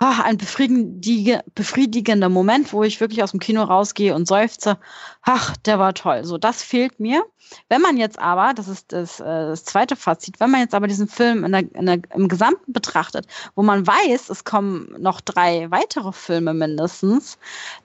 ah, 0.00 0.22
ein 0.22 0.38
befriedigender 0.38 2.30
Moment, 2.30 2.72
wo 2.72 2.82
ich 2.82 3.00
wirklich 3.00 3.22
aus 3.22 3.32
dem 3.32 3.40
Kino 3.40 3.62
rausgehe 3.62 4.14
und 4.14 4.26
seufze, 4.26 4.78
ach, 5.22 5.56
der 5.58 5.78
war 5.78 5.92
toll. 5.92 6.24
So, 6.24 6.38
das 6.38 6.62
fehlt 6.62 6.98
mir. 6.98 7.22
Wenn 7.68 7.82
man 7.82 7.98
jetzt 7.98 8.18
aber, 8.18 8.54
das 8.54 8.68
ist 8.68 8.92
das, 8.92 9.20
äh, 9.20 9.24
das 9.24 9.64
zweite 9.64 9.96
Fazit, 9.96 10.40
wenn 10.40 10.50
man 10.50 10.60
jetzt 10.60 10.74
aber 10.74 10.86
diesen 10.86 11.06
Film 11.06 11.44
in 11.44 11.52
der, 11.52 11.74
in 11.74 11.86
der, 11.86 12.00
im 12.14 12.28
Gesamten 12.28 12.72
betrachtet, 12.72 13.26
wo 13.54 13.62
man 13.62 13.86
weiß, 13.86 14.30
es 14.30 14.44
kommen 14.44 14.94
noch 14.98 15.20
drei 15.20 15.70
weitere 15.70 16.12
Filme 16.12 16.54
mindestens, 16.54 17.38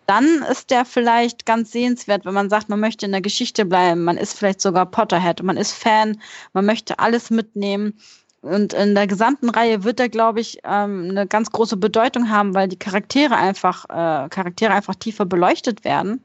dann 0.05 0.43
ist 0.49 0.69
der 0.69 0.85
vielleicht 0.85 1.45
ganz 1.45 1.71
sehenswert, 1.71 2.25
wenn 2.25 2.33
man 2.33 2.49
sagt, 2.49 2.69
man 2.69 2.79
möchte 2.79 3.05
in 3.07 3.11
der 3.11 3.21
Geschichte 3.21 3.65
bleiben, 3.65 4.03
man 4.03 4.17
ist 4.17 4.37
vielleicht 4.37 4.61
sogar 4.61 4.85
Potterhead, 4.85 5.43
man 5.43 5.57
ist 5.57 5.73
Fan, 5.73 6.21
man 6.53 6.65
möchte 6.65 6.99
alles 6.99 7.29
mitnehmen. 7.29 7.99
Und 8.45 8.73
in 8.73 8.93
der 8.93 9.07
gesamten 9.07 9.49
Reihe 9.49 9.83
wird 9.83 9.99
er, 9.99 10.07
glaube 10.07 10.39
ich, 10.39 10.59
ähm, 10.63 11.07
eine 11.09 11.25
ganz 11.25 11.51
große 11.51 11.77
Bedeutung 11.77 12.29
haben, 12.29 12.53
weil 12.53 12.67
die 12.67 12.77
Charaktere 12.77 13.35
einfach, 13.35 13.85
äh, 13.85 14.29
Charaktere 14.29 14.71
einfach 14.71 14.93
tiefer 14.93 15.25
beleuchtet 15.25 15.83
werden. 15.83 16.23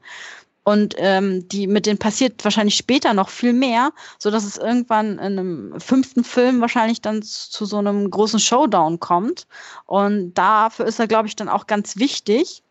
Und 0.63 0.93
ähm, 0.99 1.49
die 1.49 1.65
mit 1.65 1.87
denen 1.87 1.97
passiert 1.97 2.43
wahrscheinlich 2.43 2.75
später 2.75 3.15
noch 3.15 3.29
viel 3.29 3.53
mehr, 3.53 3.91
so 4.19 4.29
dass 4.29 4.45
es 4.45 4.57
irgendwann 4.57 5.13
in 5.13 5.39
einem 5.39 5.79
fünften 5.79 6.23
Film 6.23 6.61
wahrscheinlich 6.61 7.01
dann 7.01 7.23
zu 7.23 7.65
so 7.65 7.77
einem 7.79 8.11
großen 8.11 8.39
Showdown 8.39 8.99
kommt. 8.99 9.47
Und 9.87 10.35
dafür 10.35 10.85
ist 10.85 10.99
er, 10.99 11.07
glaube 11.07 11.27
ich, 11.27 11.35
dann 11.35 11.49
auch 11.49 11.65
ganz 11.65 11.97
wichtig. 11.97 12.61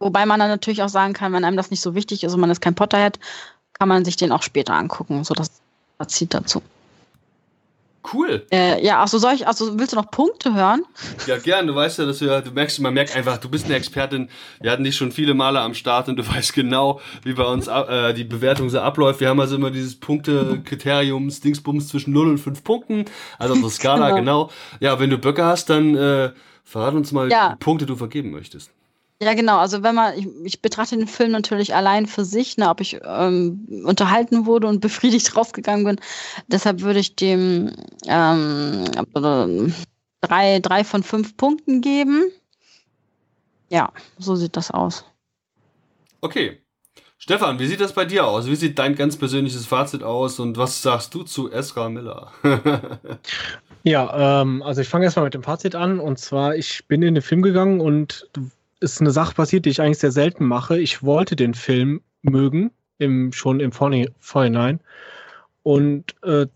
Wobei 0.00 0.26
man 0.26 0.40
dann 0.40 0.48
natürlich 0.48 0.82
auch 0.82 0.88
sagen 0.88 1.12
kann, 1.12 1.32
wenn 1.32 1.44
einem 1.44 1.56
das 1.56 1.70
nicht 1.70 1.80
so 1.80 1.94
wichtig 1.94 2.24
ist 2.24 2.34
und 2.34 2.40
man 2.40 2.50
ist 2.50 2.60
kein 2.60 2.74
Potterhead, 2.74 3.20
kann 3.74 3.88
man 3.88 4.04
sich 4.04 4.16
den 4.16 4.32
auch 4.32 4.42
später 4.42 4.74
angucken. 4.74 5.22
So 5.22 5.34
das 5.34 5.52
Fazit 5.98 6.34
dazu. 6.34 6.60
Cool. 8.12 8.46
Äh, 8.52 8.84
ja, 8.84 9.00
also 9.00 9.18
soll 9.18 9.34
ich, 9.34 9.46
also 9.46 9.78
willst 9.78 9.92
du 9.92 9.96
noch 9.96 10.10
Punkte 10.10 10.54
hören? 10.54 10.84
Ja, 11.26 11.38
gern. 11.38 11.66
Du 11.66 11.74
weißt 11.74 11.98
ja, 11.98 12.06
dass 12.06 12.20
wir, 12.20 12.40
du 12.40 12.50
merkst, 12.50 12.80
man 12.80 12.94
merkt 12.94 13.16
einfach, 13.16 13.38
du 13.38 13.48
bist 13.48 13.66
eine 13.66 13.74
Expertin. 13.74 14.28
Wir 14.60 14.70
hatten 14.70 14.84
dich 14.84 14.96
schon 14.96 15.12
viele 15.12 15.34
Male 15.34 15.60
am 15.60 15.74
Start 15.74 16.08
und 16.08 16.16
du 16.16 16.26
weißt 16.34 16.52
genau, 16.52 17.00
wie 17.24 17.34
bei 17.34 17.44
uns 17.44 17.66
äh, 17.68 18.14
die 18.14 18.24
Bewertung 18.24 18.68
so 18.70 18.80
abläuft. 18.80 19.20
Wir 19.20 19.28
haben 19.28 19.40
also 19.40 19.56
immer 19.56 19.70
dieses 19.70 19.98
Punkte-Kriteriums, 19.98 21.40
Dingsbums 21.40 21.88
zwischen 21.88 22.12
0 22.12 22.30
und 22.30 22.38
5 22.38 22.64
Punkten. 22.64 23.04
Also 23.38 23.54
unsere 23.54 23.70
Skala, 23.76 24.10
genau. 24.10 24.46
genau. 24.46 24.50
Ja, 24.80 25.00
wenn 25.00 25.10
du 25.10 25.18
Böcke 25.18 25.44
hast, 25.44 25.70
dann 25.70 25.96
äh, 25.96 26.30
verrat 26.64 26.94
uns 26.94 27.12
mal, 27.12 27.30
ja. 27.30 27.52
wie 27.52 27.56
Punkte 27.56 27.86
du 27.86 27.96
vergeben 27.96 28.30
möchtest. 28.30 28.70
Ja, 29.20 29.32
genau. 29.32 29.58
Also 29.58 29.82
wenn 29.82 29.94
man, 29.94 30.18
ich, 30.18 30.28
ich 30.44 30.62
betrachte 30.62 30.96
den 30.96 31.08
Film 31.08 31.32
natürlich 31.32 31.74
allein 31.74 32.06
für 32.06 32.24
sich, 32.24 32.58
ne, 32.58 32.68
ob 32.68 32.80
ich 32.80 33.00
ähm, 33.02 33.82
unterhalten 33.84 34.44
wurde 34.44 34.66
und 34.66 34.80
befriedigt 34.80 35.36
rausgegangen 35.36 35.84
bin. 35.84 36.00
Deshalb 36.48 36.82
würde 36.82 37.00
ich 37.00 37.16
dem 37.16 37.72
ähm, 38.06 38.84
drei, 40.20 40.60
drei 40.60 40.84
von 40.84 41.02
fünf 41.02 41.36
Punkten 41.36 41.80
geben. 41.80 42.24
Ja, 43.70 43.90
so 44.18 44.36
sieht 44.36 44.56
das 44.56 44.70
aus. 44.70 45.04
Okay. 46.20 46.60
Stefan, 47.18 47.58
wie 47.58 47.66
sieht 47.66 47.80
das 47.80 47.94
bei 47.94 48.04
dir 48.04 48.26
aus? 48.26 48.46
Wie 48.46 48.54
sieht 48.54 48.78
dein 48.78 48.94
ganz 48.94 49.16
persönliches 49.16 49.66
Fazit 49.66 50.02
aus 50.02 50.38
und 50.38 50.58
was 50.58 50.82
sagst 50.82 51.14
du 51.14 51.22
zu 51.22 51.50
Ezra 51.50 51.88
Miller? 51.88 52.30
ja, 53.82 54.42
ähm, 54.42 54.62
also 54.62 54.82
ich 54.82 54.88
fange 54.88 55.06
erstmal 55.06 55.24
mit 55.24 55.34
dem 55.34 55.42
Fazit 55.42 55.74
an 55.74 55.98
und 55.98 56.18
zwar, 56.18 56.54
ich 56.54 56.86
bin 56.86 57.02
in 57.02 57.14
den 57.14 57.22
Film 57.22 57.40
gegangen 57.40 57.80
und 57.80 58.28
ist 58.80 59.00
eine 59.00 59.10
Sache 59.10 59.34
passiert, 59.34 59.64
die 59.64 59.70
ich 59.70 59.80
eigentlich 59.80 59.98
sehr 59.98 60.12
selten 60.12 60.44
mache. 60.44 60.78
Ich 60.78 61.02
wollte 61.02 61.36
den 61.36 61.54
Film 61.54 62.00
mögen, 62.22 62.70
im, 62.98 63.32
schon 63.32 63.60
im 63.60 63.72
Vorhinein. 63.72 64.80
Und 65.62 66.14
äh, 66.22 66.46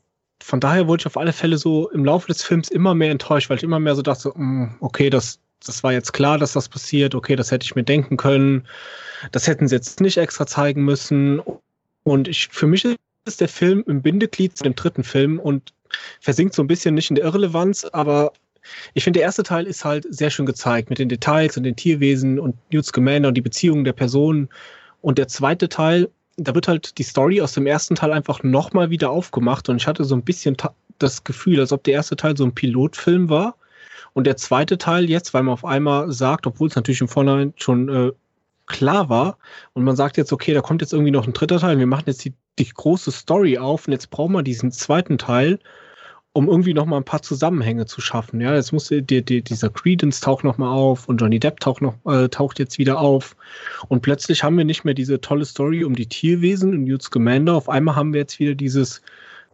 von 0.43 0.61
daher 0.61 0.89
wurde 0.89 1.03
ich 1.03 1.07
auf 1.07 1.17
alle 1.17 1.33
Fälle 1.33 1.59
so 1.59 1.91
im 1.91 2.05
Laufe 2.05 2.29
des 2.29 2.43
Films 2.43 2.69
immer 2.71 2.95
mehr 2.95 3.11
enttäuscht, 3.11 3.51
weil 3.51 3.59
ich 3.59 3.63
immer 3.63 3.81
mehr 3.81 3.95
so 3.95 4.03
dachte, 4.03 4.33
mm, 4.35 4.77
okay, 4.81 5.11
das, 5.11 5.39
das 5.65 5.83
war 5.83 5.93
jetzt 5.93 6.13
klar, 6.13 6.39
dass 6.39 6.55
das 6.55 6.69
passiert, 6.69 7.15
okay, 7.15 7.37
das 7.37 7.51
hätte 7.51 7.65
ich 7.65 7.75
mir 7.75 7.85
denken 7.85 8.17
können, 8.17 8.67
das 9.33 9.47
hätten 9.47 9.69
sie 9.69 9.75
jetzt 9.75 10.01
nicht 10.01 10.17
extra 10.17 10.47
zeigen 10.47 10.85
müssen. 10.85 11.43
Und 12.05 12.29
ich, 12.29 12.49
für 12.49 12.67
mich 12.67 12.87
ist 13.27 13.41
der 13.41 13.49
Film 13.49 13.85
im 13.87 14.03
Bindeglied 14.03 14.57
zu 14.57 14.65
dem 14.65 14.75
dritten 14.75 15.05
Film 15.05 15.39
und 15.39 15.75
versinkt 16.21 16.55
so 16.55 16.63
ein 16.63 16.69
bisschen 16.69 16.95
nicht 16.95 17.11
in 17.11 17.17
der 17.17 17.25
Irrelevanz, 17.25 17.85
aber 17.85 18.33
ich 18.95 19.05
finde, 19.05 19.19
der 19.19 19.27
erste 19.27 19.43
Teil 19.43 19.67
ist 19.67 19.85
halt 19.85 20.07
sehr 20.09 20.31
schön 20.31 20.47
gezeigt 20.47 20.91
mit 20.91 20.99
den 20.99 21.09
Details 21.09 21.57
und 21.57 21.63
den 21.63 21.77
Tierwesen 21.77 22.39
und 22.39 22.57
Newt 22.73 22.85
Scamander 22.85 23.29
und 23.29 23.35
die 23.35 23.43
Beziehungen 23.43 23.85
der 23.85 23.93
Personen. 23.93 24.49
Und 25.01 25.19
der 25.19 25.29
zweite 25.29 25.69
Teil, 25.69 26.11
da 26.37 26.55
wird 26.55 26.69
halt 26.69 26.99
die 26.99 27.03
Story 27.03 27.41
aus 27.41 27.53
dem 27.53 27.67
ersten 27.67 27.95
Teil 27.95 28.13
einfach 28.13 28.43
nochmal 28.43 28.91
wieder 28.91 29.11
aufgemacht 29.11 29.69
und 29.69 29.77
ich 29.77 29.87
hatte 29.87 30.05
so 30.05 30.15
ein 30.15 30.23
bisschen 30.23 30.57
das 30.99 31.25
Gefühl, 31.25 31.61
als 31.61 31.73
ob 31.73 31.85
der 31.85 31.95
erste 31.95 32.17
Teil 32.17 32.37
so 32.37 32.45
ein 32.45 32.55
Pilotfilm 32.55 33.29
war 33.29 33.57
und 34.13 34.27
der 34.27 34.37
zweite 34.37 34.79
Teil 34.79 35.09
jetzt, 35.09 35.35
weil 35.35 35.43
man 35.43 35.55
auf 35.55 35.65
einmal 35.65 36.13
sagt, 36.13 36.47
obwohl 36.47 36.69
es 36.69 36.77
natürlich 36.77 37.01
im 37.01 37.09
Vorhinein 37.09 37.55
schon 37.57 37.89
äh, 37.89 38.13
klar 38.67 39.09
war 39.09 39.39
und 39.73 39.85
man 39.85 39.97
sagt 39.97 40.17
jetzt, 40.17 40.33
okay, 40.33 40.55
da 40.55 40.61
kommt 40.61 40.83
jetzt 40.83 40.93
irgendwie 40.93 41.11
noch 41.11 41.27
ein 41.27 41.33
dritter 41.33 41.59
Teil, 41.59 41.79
wir 41.79 41.87
machen 41.87 42.05
jetzt 42.07 42.25
die, 42.25 42.35
die 42.59 42.69
große 42.69 43.11
Story 43.11 43.59
auf 43.59 43.87
und 43.87 43.93
jetzt 43.93 44.11
brauchen 44.11 44.33
wir 44.33 44.43
diesen 44.43 44.71
zweiten 44.71 45.19
Teil 45.19 45.59
um 46.33 46.49
irgendwie 46.49 46.75
noch 46.75 46.87
mal 46.87 46.97
ein 46.97 47.05
paar 47.05 47.23
Zusammenhänge 47.23 47.87
zu 47.87 48.01
schaffen. 48.01 48.41
Ja, 48.41 48.55
jetzt 48.55 48.73
muss 48.73 48.89
die, 48.89 49.03
die, 49.03 49.43
dieser 49.43 49.69
Credence 49.69 50.21
taucht 50.21 50.45
noch 50.45 50.59
mal 50.59 50.71
auf 50.71 51.09
und 51.09 51.21
Johnny 51.21 51.41
Depp 51.41 51.59
taucht 51.59 51.83
noch 51.83 51.95
äh, 52.07 52.29
taucht 52.29 52.59
jetzt 52.59 52.79
wieder 52.79 53.01
auf 53.01 53.37
und 53.89 54.03
plötzlich 54.03 54.45
haben 54.45 54.57
wir 54.57 54.65
nicht 54.65 54.85
mehr 54.85 54.95
diese 54.95 55.21
tolle 55.21 55.45
Story 55.45 55.83
um 55.85 55.97
die 55.97 56.07
Tierwesen 56.07 56.71
und 56.71 56.85
Newt 56.85 57.03
Scamander. 57.03 57.57
Auf 57.57 57.69
einmal 57.69 57.97
haben 57.97 58.13
wir 58.13 58.21
jetzt 58.21 58.39
wieder 58.39 58.55
dieses 58.55 59.03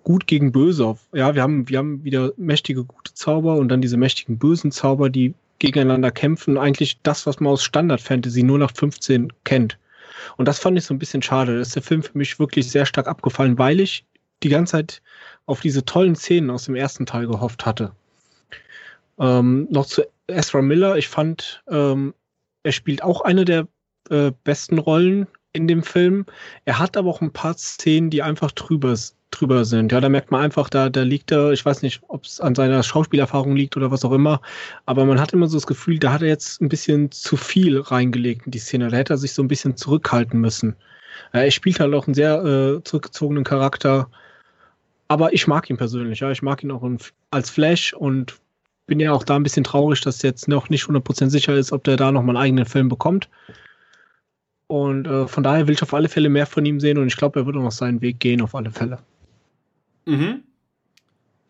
Gut 0.05 0.27
gegen 0.27 0.53
Böse. 0.53 0.97
Ja, 1.13 1.35
wir 1.35 1.43
haben 1.43 1.69
wir 1.69 1.79
haben 1.79 2.05
wieder 2.05 2.33
mächtige 2.37 2.85
gute 2.85 3.15
Zauber 3.15 3.57
und 3.57 3.69
dann 3.69 3.81
diese 3.81 3.97
mächtigen 3.97 4.39
bösen 4.39 4.71
Zauber, 4.71 5.09
die 5.11 5.35
gegeneinander 5.59 6.11
kämpfen. 6.11 6.59
Eigentlich 6.59 7.01
das, 7.03 7.27
was 7.27 7.41
man 7.41 7.55
aus 7.55 7.65
Standard 7.65 8.01
Fantasy 8.01 8.43
nur 8.43 8.59
nach 8.59 8.73
15 8.73 9.33
kennt. 9.45 9.79
Und 10.37 10.47
das 10.47 10.59
fand 10.59 10.79
ich 10.79 10.85
so 10.85 10.95
ein 10.95 10.99
bisschen 10.99 11.23
schade. 11.23 11.55
Da 11.55 11.61
ist 11.61 11.75
der 11.75 11.83
Film 11.83 12.03
für 12.03 12.17
mich 12.17 12.39
wirklich 12.39 12.71
sehr 12.71 12.87
stark 12.87 13.09
abgefallen, 13.09 13.59
weil 13.59 13.81
ich 13.81 14.05
die 14.43 14.49
ganze 14.49 14.73
Zeit 14.73 15.03
auf 15.47 15.61
diese 15.61 15.85
tollen 15.85 16.17
Szenen 16.17 16.51
aus 16.51 16.65
dem 16.65 16.75
ersten 16.75 17.07
Teil 17.07 17.27
gehofft 17.27 17.65
hatte. 17.65 17.93
Ähm, 19.19 19.67
noch 19.71 19.87
zu 19.87 20.03
Ezra 20.27 20.61
Miller. 20.61 20.97
Ich 20.97 21.09
fand, 21.09 21.63
ähm, 21.71 22.15
er 22.63 22.73
spielt 22.73 23.03
auch 23.03 23.23
eine 23.23 23.45
der 23.45 23.69
äh, 24.11 24.33
besten 24.45 24.79
Rollen 24.79 25.27
in 25.53 25.67
dem 25.69 25.83
Film. 25.83 26.27
Er 26.65 26.79
hat 26.79 26.97
aber 26.97 27.09
auch 27.09 27.21
ein 27.21 27.33
paar 27.33 27.57
Szenen, 27.57 28.11
die 28.11 28.23
einfach 28.23 28.53
drüber, 28.53 28.95
drüber 29.31 29.65
sind. 29.65 29.91
Ja, 29.91 30.01
da 30.01 30.09
merkt 30.09 30.31
man 30.31 30.43
einfach, 30.43 30.69
da, 30.69 30.91
da 30.91 31.03
liegt 31.03 31.33
er, 31.33 31.53
ich 31.53 31.65
weiß 31.65 31.83
nicht, 31.83 32.03
ob 32.09 32.25
es 32.25 32.41
an 32.41 32.55
seiner 32.55 32.83
Schauspielerfahrung 32.83 33.57
liegt 33.57 33.77
oder 33.77 33.91
was 33.91 34.05
auch 34.05 34.13
immer, 34.13 34.41
aber 34.85 35.07
man 35.07 35.21
hat 35.21 35.33
immer 35.33 35.49
so 35.49 35.57
das 35.57 35.67
Gefühl, 35.67 35.99
da 35.99 36.13
hat 36.13 36.23
er 36.23 36.29
jetzt 36.29 36.61
ein 36.61 36.69
bisschen 36.69 37.11
zu 37.11 37.37
viel 37.37 37.81
reingelegt 37.81 38.47
in 38.47 38.53
die 38.53 38.59
Szene. 38.59 38.89
Da 38.89 38.97
hätte 38.97 39.15
er 39.15 39.19
sich 39.19 39.33
so 39.33 39.43
ein 39.43 39.49
bisschen 39.49 39.77
zurückhalten 39.77 40.41
müssen. 40.41 40.77
er 41.33 41.51
spielt 41.51 41.81
halt 41.81 41.95
auch 41.95 42.07
einen 42.07 42.15
sehr 42.15 42.45
äh, 42.45 42.85
zurückgezogenen 42.85 43.45
Charakter. 43.45 44.11
Aber 45.09 45.33
ich 45.33 45.47
mag 45.47 45.71
ihn 45.71 45.77
persönlich, 45.77 46.21
ja. 46.21 46.31
Ich 46.31 46.43
mag 46.43 46.63
ihn 46.63 46.71
auch 46.71 46.89
als 47.31 47.51
Flash 47.51 47.93
und 47.93 48.39
bin 48.87 49.01
ja 49.01 49.13
auch 49.13 49.25
da 49.25 49.37
ein 49.37 49.43
bisschen 49.43 49.65
traurig, 49.65 50.01
dass 50.01 50.23
jetzt 50.23 50.49
noch 50.49 50.69
nicht 50.69 50.85
100% 50.85 51.31
sicher 51.31 51.55
ist, 51.55 51.73
ob 51.73 51.85
der 51.85 51.97
da 51.97 52.13
nochmal 52.13 52.37
einen 52.37 52.45
eigenen 52.45 52.67
Film 52.67 52.89
bekommt. 52.89 53.29
Und 54.69 55.07
äh, 55.07 55.29
von 55.29 55.43
daher 55.43 55.67
will 55.67 55.75
ich 55.75 55.83
auf 55.83 55.95
alle 55.95 56.09
Fälle 56.09 56.29
mehr 56.29 56.47
von 56.47 56.65
ihm 56.65 56.81
sehen 56.81 56.99
und 56.99 57.07
ich 57.07 57.17
glaube, 57.17 57.41
er 57.41 57.47
wird 57.47 57.57
auch 57.57 57.63
noch 57.63 57.73
seinen 57.73 58.01
Weg 58.01 58.19
gehen, 58.19 58.41
auf 58.41 58.55
alle 58.55 58.71
Fälle. 58.71 58.99
Mhm. 60.07 60.43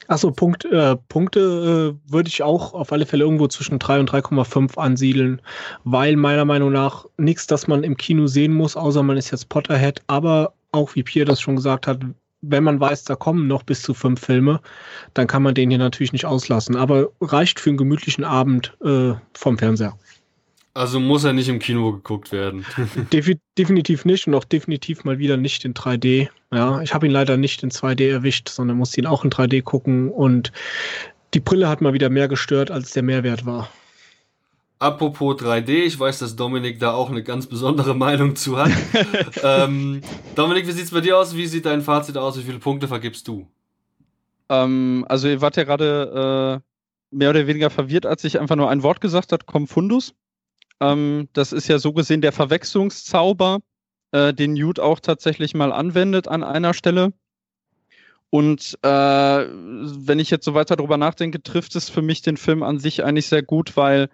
Achso, 0.09 0.31
Punkt, 0.31 0.65
äh, 0.67 0.97
Punkte 1.09 1.97
äh, 1.97 2.13
würde 2.13 2.29
ich 2.29 2.43
auch 2.43 2.75
auf 2.75 2.93
alle 2.93 3.07
Fälle 3.07 3.25
irgendwo 3.25 3.49
zwischen 3.49 3.79
3 3.79 4.01
und 4.01 4.11
3,5 4.11 4.79
ansiedeln, 4.79 5.43
weil 5.85 6.17
meiner 6.17 6.45
Meinung 6.45 6.73
nach 6.73 7.07
nichts, 7.17 7.47
das 7.47 7.67
man 7.67 7.83
im 7.83 7.97
Kino 7.97 8.27
sehen 8.27 8.53
muss, 8.53 8.77
außer 8.77 9.03
man 9.03 9.17
ist 9.17 9.33
jetzt 9.33 9.49
Potterhead, 9.49 10.03
aber 10.07 10.53
auch 10.71 10.95
wie 10.95 11.03
Pierre 11.03 11.27
das 11.27 11.41
schon 11.41 11.57
gesagt 11.57 11.87
hat, 11.87 12.01
wenn 12.43 12.65
man 12.65 12.81
weiß, 12.81 13.05
da 13.05 13.17
kommen 13.17 13.47
noch 13.47 13.63
bis 13.63 13.83
zu 13.83 13.95
fünf 13.95 14.21
Filme, 14.21 14.61
dann 15.15 15.27
kann 15.27 15.43
man 15.43 15.55
den 15.55 15.71
hier 15.71 15.79
natürlich 15.79 16.13
nicht 16.13 16.27
auslassen. 16.27 16.77
Aber 16.77 17.09
reicht 17.21 17.61
für 17.61 17.71
einen 17.71 17.79
gemütlichen 17.79 18.25
Abend 18.25 18.77
äh, 18.85 19.15
vom 19.35 19.59
Fernseher. 19.59 19.97
Also 20.75 21.01
muss 21.01 21.25
er 21.25 21.33
nicht 21.33 21.49
im 21.49 21.59
Kino 21.59 21.93
geguckt 21.93 22.33
werden. 22.33 22.67
Defi 23.13 23.39
definitiv 23.57 24.05
nicht 24.05 24.27
und 24.27 24.35
auch 24.35 24.45
definitiv 24.45 25.05
mal 25.05 25.19
wieder 25.19 25.39
nicht 25.39 25.65
in 25.65 25.73
3D. 25.73 26.29
Ja, 26.53 26.83
ich 26.83 26.93
habe 26.93 27.07
ihn 27.07 27.13
leider 27.13 27.39
nicht 27.39 27.63
in 27.63 27.71
2D 27.71 28.11
erwischt, 28.11 28.51
sondern 28.51 28.77
musste 28.77 29.01
ihn 29.01 29.07
auch 29.07 29.25
in 29.25 29.31
3D 29.31 29.63
gucken 29.63 30.11
und 30.11 30.53
die 31.33 31.41
Brille 31.41 31.69
hat 31.69 31.81
mal 31.81 31.95
wieder 31.95 32.11
mehr 32.11 32.29
gestört, 32.29 32.71
als 32.71 32.93
der 32.93 33.03
Mehrwert 33.03 33.47
war. 33.47 33.71
Apropos 34.79 35.37
3D, 35.37 35.85
ich 35.85 35.99
weiß, 35.99 36.19
dass 36.19 36.37
Dominik 36.37 36.79
da 36.79 36.93
auch 36.93 37.09
eine 37.11 37.23
ganz 37.23 37.47
besondere 37.47 37.95
Meinung 37.97 38.37
zu 38.37 38.59
hat. 38.59 38.73
ähm, 39.43 40.03
Dominik, 40.35 40.67
wie 40.67 40.73
sieht 40.73 40.85
es 40.85 40.91
bei 40.91 41.01
dir 41.01 41.19
aus? 41.19 41.35
Wie 41.35 41.47
sieht 41.47 41.65
dein 41.65 41.81
Fazit 41.83 42.19
aus? 42.19 42.39
Wie 42.39 42.43
viele 42.43 42.59
Punkte 42.59 42.87
vergibst 42.87 43.27
du? 43.27 43.47
Ähm, 44.49 45.07
also 45.09 45.29
ihr 45.29 45.41
wart 45.41 45.57
ja 45.57 45.65
gerade 45.65 46.63
äh, 46.63 47.17
mehr 47.17 47.31
oder 47.31 47.47
weniger 47.47 47.71
verwirrt, 47.71 48.05
als 48.05 48.25
ich 48.25 48.39
einfach 48.39 48.57
nur 48.57 48.71
ein 48.71 48.83
Wort 48.83 49.01
gesagt 49.01 49.33
habe, 49.33 49.45
Confundus. 49.51 50.15
Ähm, 50.81 51.29
das 51.33 51.53
ist 51.53 51.69
ja 51.69 51.79
so 51.79 51.95
gesehen 51.95 52.21
der 52.21 52.33
Verwechslungszauber, 52.33 53.61
äh, 54.13 54.35
den 54.35 54.53
Newt 54.53 54.79
auch 54.79 55.01
tatsächlich 55.01 55.55
mal 55.55 55.73
anwendet 55.73 56.29
an 56.29 56.45
einer 56.45 56.75
Stelle. 56.75 57.15
Und 58.29 58.79
äh, 58.83 58.89
wenn 58.89 60.19
ich 60.19 60.31
jetzt 60.31 60.45
so 60.45 60.53
weiter 60.53 60.77
drüber 60.77 60.99
nachdenke, 60.99 61.43
trifft 61.43 61.77
es 61.77 61.89
für 61.89 62.03
mich 62.03 62.21
den 62.21 62.37
Film 62.37 62.63
an 62.63 62.79
sich 62.79 63.05
eigentlich 63.05 63.29
sehr 63.29 63.43
gut, 63.43 63.77
weil 63.79 64.11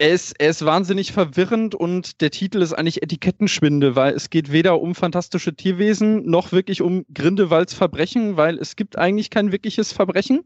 er 0.00 0.14
ist, 0.14 0.40
er 0.40 0.48
ist 0.48 0.64
wahnsinnig 0.64 1.12
verwirrend 1.12 1.74
und 1.74 2.22
der 2.22 2.30
Titel 2.30 2.62
ist 2.62 2.72
eigentlich 2.72 3.02
Etikettenschwinde, 3.02 3.96
weil 3.96 4.14
es 4.14 4.30
geht 4.30 4.50
weder 4.50 4.80
um 4.80 4.94
fantastische 4.94 5.54
Tierwesen 5.54 6.24
noch 6.24 6.52
wirklich 6.52 6.80
um 6.80 7.04
Grindelwalds 7.12 7.74
Verbrechen, 7.74 8.38
weil 8.38 8.56
es 8.56 8.76
gibt 8.76 8.96
eigentlich 8.96 9.28
kein 9.28 9.52
wirkliches 9.52 9.92
Verbrechen. 9.92 10.40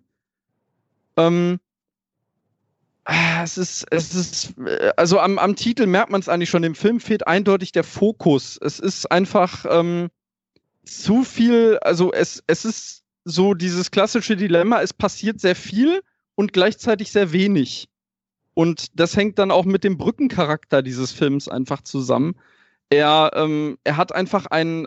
Ähm, 1.17 1.61
es 3.45 3.57
ist, 3.57 3.87
es 3.93 4.13
ist, 4.17 4.55
also 4.97 5.21
am, 5.21 5.39
am 5.39 5.55
Titel 5.55 5.87
merkt 5.87 6.11
man 6.11 6.21
es 6.21 6.29
eigentlich 6.29 6.51
schon. 6.51 6.63
Dem 6.63 6.75
Film 6.75 6.99
fehlt 6.99 7.29
eindeutig 7.29 7.71
der 7.71 7.85
Fokus. 7.85 8.59
Es 8.61 8.81
ist 8.81 9.07
einfach 9.13 9.67
ähm, 9.71 10.09
zu 10.85 11.23
viel, 11.23 11.79
also 11.81 12.13
es, 12.13 12.43
es 12.49 12.65
ist 12.65 13.05
so 13.25 13.55
dieses 13.55 13.93
klassische 13.93 14.35
Dilemma, 14.35 14.83
es 14.83 14.93
passiert 14.93 15.39
sehr 15.39 15.55
viel 15.55 16.03
und 16.35 16.53
gleichzeitig 16.53 17.13
sehr 17.13 17.31
wenig. 17.31 17.89
Und 18.55 18.99
das 18.99 19.17
hängt 19.17 19.39
dann 19.39 19.51
auch 19.51 19.65
mit 19.65 19.85
dem 19.85 19.99
Brückencharakter 19.99 20.83
dieses 20.83 21.13
Films 21.13 21.49
einfach 21.49 21.83
zusammen. 21.83 22.37
Er, 22.89 23.33
ähm, 23.35 23.79
er 23.85 23.97
hat 23.97 24.15
einfach 24.15 24.47
einen, 24.47 24.87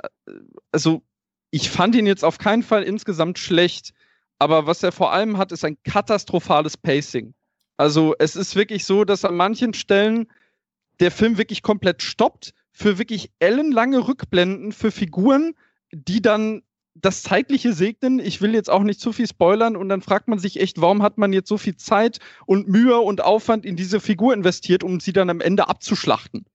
also 0.71 1.03
ich 1.51 1.69
fand 1.69 1.95
ihn 1.95 2.07
jetzt 2.07 2.23
auf 2.23 2.37
keinen 2.37 2.63
Fall 2.63 2.83
insgesamt 2.83 3.39
schlecht, 3.39 3.93
aber 4.39 4.67
was 4.67 4.83
er 4.83 4.91
vor 4.91 5.11
allem 5.11 5.37
hat, 5.37 5.51
ist 5.51 5.65
ein 5.65 5.77
katastrophales 5.83 6.77
Pacing. 6.77 7.33
Also 7.75 8.15
es 8.19 8.35
ist 8.35 8.55
wirklich 8.55 8.85
so, 8.85 9.03
dass 9.03 9.25
an 9.25 9.35
manchen 9.35 9.73
Stellen 9.73 10.27
der 10.99 11.11
Film 11.11 11.37
wirklich 11.37 11.61
komplett 11.61 12.01
stoppt 12.01 12.53
für 12.71 12.97
wirklich 12.97 13.31
ellenlange 13.39 14.07
Rückblenden 14.07 14.71
für 14.71 14.91
Figuren, 14.91 15.53
die 15.91 16.21
dann 16.21 16.63
das 17.01 17.23
Zeitliche 17.23 17.73
segnen. 17.73 18.19
Ich 18.19 18.41
will 18.41 18.53
jetzt 18.53 18.69
auch 18.69 18.83
nicht 18.83 18.99
zu 18.99 19.11
viel 19.11 19.27
spoilern 19.27 19.75
und 19.75 19.89
dann 19.89 20.01
fragt 20.01 20.27
man 20.27 20.39
sich 20.39 20.59
echt, 20.59 20.81
warum 20.81 21.01
hat 21.01 21.17
man 21.17 21.33
jetzt 21.33 21.49
so 21.49 21.57
viel 21.57 21.75
Zeit 21.75 22.19
und 22.45 22.67
Mühe 22.67 22.97
und 22.99 23.21
Aufwand 23.21 23.65
in 23.65 23.75
diese 23.75 23.99
Figur 23.99 24.33
investiert, 24.33 24.83
um 24.83 24.99
sie 24.99 25.13
dann 25.13 25.29
am 25.29 25.41
Ende 25.41 25.67
abzuschlachten. 25.67 26.45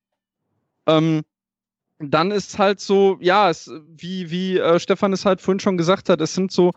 Ähm, 0.86 1.22
dann 1.98 2.30
ist 2.30 2.58
halt 2.58 2.80
so, 2.80 3.18
ja, 3.20 3.48
es, 3.50 3.70
wie, 3.86 4.30
wie 4.30 4.58
äh, 4.58 4.78
Stefan 4.80 5.12
es 5.12 5.24
halt 5.24 5.40
vorhin 5.40 5.60
schon 5.60 5.76
gesagt 5.76 6.08
hat, 6.08 6.20
es 6.20 6.34
sind 6.34 6.50
so, 6.50 6.72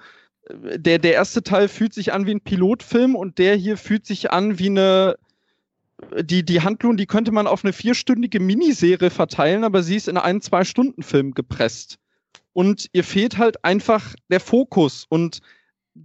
äh, 0.47 0.78
der, 0.80 0.99
der 0.99 1.13
erste 1.13 1.41
Teil 1.41 1.68
fühlt 1.68 1.93
sich 1.93 2.13
an 2.13 2.28
wie 2.28 2.36
ein 2.36 2.41
Pilotfilm 2.41 3.16
und 3.16 3.39
der 3.39 3.55
hier 3.55 3.78
fühlt 3.78 4.05
sich 4.05 4.32
an 4.32 4.59
wie 4.59 4.70
eine, 4.70 5.18
die, 6.22 6.45
die 6.45 6.61
Handlung, 6.61 6.97
die 6.97 7.07
könnte 7.07 7.32
man 7.32 7.47
auf 7.47 7.63
eine 7.63 7.74
vierstündige 7.74 8.39
Miniserie 8.39 9.09
verteilen, 9.09 9.63
aber 9.63 9.82
sie 9.82 9.95
ist 9.95 10.07
in 10.07 10.18
einen 10.18 10.41
Zwei-Stunden-Film 10.41 11.34
gepresst 11.34 11.97
und 12.56 12.88
ihr 12.93 13.03
fehlt 13.03 13.38
halt 13.38 13.66
einfach 13.66 14.16
der 14.30 14.39
Fokus 14.39 15.06
und 15.10 15.41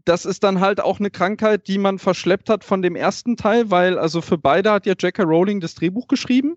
das 0.05 0.25
ist 0.25 0.43
dann 0.43 0.59
halt 0.59 0.81
auch 0.81 0.99
eine 0.99 1.11
Krankheit, 1.11 1.69
die 1.69 1.79
man 1.79 2.01
verschleppt 2.01 2.51
hat 2.51 2.65
von 2.65 2.83
dem 2.83 2.97
ersten 2.97 3.37
Teil, 3.37 3.71
weil 3.71 3.99
also 3.99 4.21
für 4.21 4.37
beide 4.37 4.73
hat 4.73 4.85
ja 4.85 4.95
J.K. 4.99 5.23
Rowling 5.23 5.61
das 5.61 5.77
Drehbuch 5.77 6.09
geschrieben. 6.09 6.57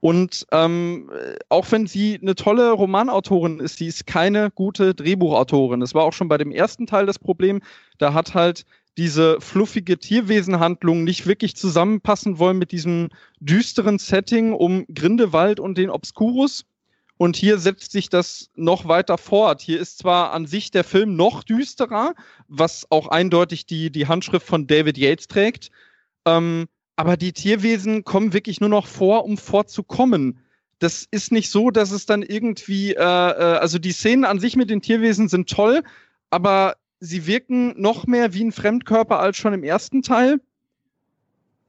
Und 0.00 0.46
ähm, 0.50 1.10
auch 1.48 1.70
wenn 1.70 1.86
sie 1.86 2.18
eine 2.20 2.34
tolle 2.34 2.72
Romanautorin 2.72 3.60
ist, 3.60 3.76
sie 3.76 3.86
ist 3.86 4.06
keine 4.06 4.50
gute 4.50 4.94
Drehbuchautorin. 4.94 5.80
Das 5.80 5.94
war 5.94 6.04
auch 6.04 6.12
schon 6.12 6.28
bei 6.28 6.38
dem 6.38 6.50
ersten 6.50 6.86
Teil 6.86 7.06
das 7.06 7.18
Problem. 7.18 7.60
Da 7.98 8.12
hat 8.12 8.34
halt 8.34 8.64
diese 8.98 9.40
fluffige 9.40 9.98
Tierwesenhandlung 9.98 11.04
nicht 11.04 11.26
wirklich 11.26 11.54
zusammenpassen 11.54 12.38
wollen 12.38 12.58
mit 12.58 12.72
diesem 12.72 13.10
düsteren 13.40 13.98
Setting 13.98 14.52
um 14.52 14.86
Grindewald 14.92 15.60
und 15.60 15.78
den 15.78 15.90
Obscurus. 15.90 16.64
Und 17.22 17.36
hier 17.36 17.58
setzt 17.58 17.92
sich 17.92 18.08
das 18.08 18.50
noch 18.56 18.88
weiter 18.88 19.16
fort. 19.16 19.60
Hier 19.60 19.78
ist 19.78 19.98
zwar 19.98 20.32
an 20.32 20.44
sich 20.44 20.72
der 20.72 20.82
Film 20.82 21.14
noch 21.14 21.44
düsterer, 21.44 22.16
was 22.48 22.84
auch 22.90 23.06
eindeutig 23.06 23.64
die, 23.64 23.92
die 23.92 24.08
Handschrift 24.08 24.44
von 24.44 24.66
David 24.66 24.98
Yates 24.98 25.28
trägt. 25.28 25.70
Ähm, 26.26 26.66
aber 26.96 27.16
die 27.16 27.32
Tierwesen 27.32 28.02
kommen 28.02 28.32
wirklich 28.32 28.60
nur 28.60 28.70
noch 28.70 28.88
vor, 28.88 29.24
um 29.24 29.38
vorzukommen. 29.38 30.40
Das 30.80 31.06
ist 31.12 31.30
nicht 31.30 31.48
so, 31.48 31.70
dass 31.70 31.92
es 31.92 32.06
dann 32.06 32.22
irgendwie, 32.22 32.94
äh, 32.94 33.00
äh, 33.00 33.58
also 33.58 33.78
die 33.78 33.92
Szenen 33.92 34.24
an 34.24 34.40
sich 34.40 34.56
mit 34.56 34.68
den 34.68 34.82
Tierwesen 34.82 35.28
sind 35.28 35.48
toll, 35.48 35.84
aber 36.30 36.74
sie 36.98 37.28
wirken 37.28 37.80
noch 37.80 38.04
mehr 38.08 38.34
wie 38.34 38.42
ein 38.42 38.50
Fremdkörper 38.50 39.20
als 39.20 39.36
schon 39.36 39.54
im 39.54 39.62
ersten 39.62 40.02
Teil. 40.02 40.40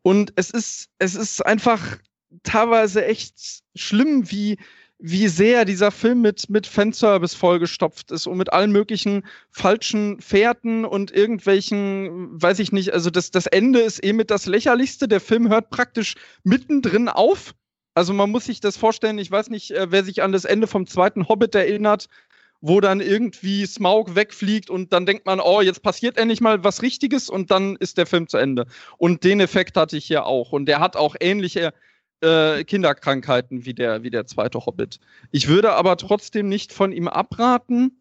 Und 0.01 0.33
es 0.35 0.49
ist, 0.49 0.89
es 0.97 1.13
ist 1.13 1.45
einfach 1.45 1.99
teilweise 2.41 3.05
echt 3.05 3.35
schlimm, 3.75 4.31
wie, 4.31 4.57
wie 5.05 5.27
sehr 5.27 5.65
dieser 5.65 5.91
Film 5.91 6.21
mit, 6.21 6.49
mit 6.49 6.65
Fanservice 6.65 7.35
vollgestopft 7.35 8.09
ist 8.11 8.25
und 8.25 8.37
mit 8.37 8.53
allen 8.53 8.71
möglichen 8.71 9.25
falschen 9.51 10.21
Fährten 10.21 10.85
und 10.85 11.11
irgendwelchen, 11.11 12.41
weiß 12.41 12.59
ich 12.59 12.71
nicht, 12.71 12.93
also 12.93 13.09
das, 13.09 13.29
das 13.29 13.45
Ende 13.45 13.81
ist 13.81 14.01
eh 14.01 14.13
mit 14.13 14.31
das 14.31 14.45
Lächerlichste. 14.45 15.09
Der 15.09 15.19
Film 15.19 15.49
hört 15.49 15.71
praktisch 15.71 16.15
mittendrin 16.45 17.09
auf. 17.09 17.53
Also 17.93 18.13
man 18.13 18.31
muss 18.31 18.45
sich 18.45 18.61
das 18.61 18.77
vorstellen, 18.77 19.17
ich 19.17 19.29
weiß 19.29 19.49
nicht, 19.49 19.71
äh, 19.71 19.91
wer 19.91 20.05
sich 20.05 20.23
an 20.23 20.31
das 20.31 20.45
Ende 20.45 20.67
vom 20.67 20.87
zweiten 20.87 21.27
Hobbit 21.27 21.53
erinnert, 21.53 22.07
wo 22.61 22.79
dann 22.79 23.01
irgendwie 23.01 23.65
Smaug 23.65 24.15
wegfliegt 24.15 24.69
und 24.69 24.93
dann 24.93 25.05
denkt 25.05 25.25
man, 25.25 25.41
oh, 25.41 25.59
jetzt 25.59 25.83
passiert 25.83 26.17
endlich 26.17 26.39
mal 26.39 26.63
was 26.63 26.81
Richtiges 26.81 27.27
und 27.27 27.51
dann 27.51 27.75
ist 27.75 27.97
der 27.97 28.05
Film 28.05 28.29
zu 28.29 28.37
Ende. 28.37 28.67
Und 28.97 29.25
den 29.25 29.41
Effekt 29.41 29.75
hatte 29.75 29.97
ich 29.97 30.05
hier 30.05 30.25
auch. 30.25 30.53
Und 30.53 30.65
der 30.67 30.79
hat 30.79 30.95
auch 30.95 31.17
ähnliche 31.19 31.73
äh, 32.23 32.63
Kinderkrankheiten 32.63 33.65
wie 33.65 33.73
der, 33.73 34.03
wie 34.03 34.09
der 34.09 34.25
zweite 34.25 34.65
Hobbit. 34.65 34.99
Ich 35.31 35.47
würde 35.47 35.73
aber 35.73 35.97
trotzdem 35.97 36.49
nicht 36.49 36.73
von 36.73 36.91
ihm 36.91 37.07
abraten, 37.07 37.97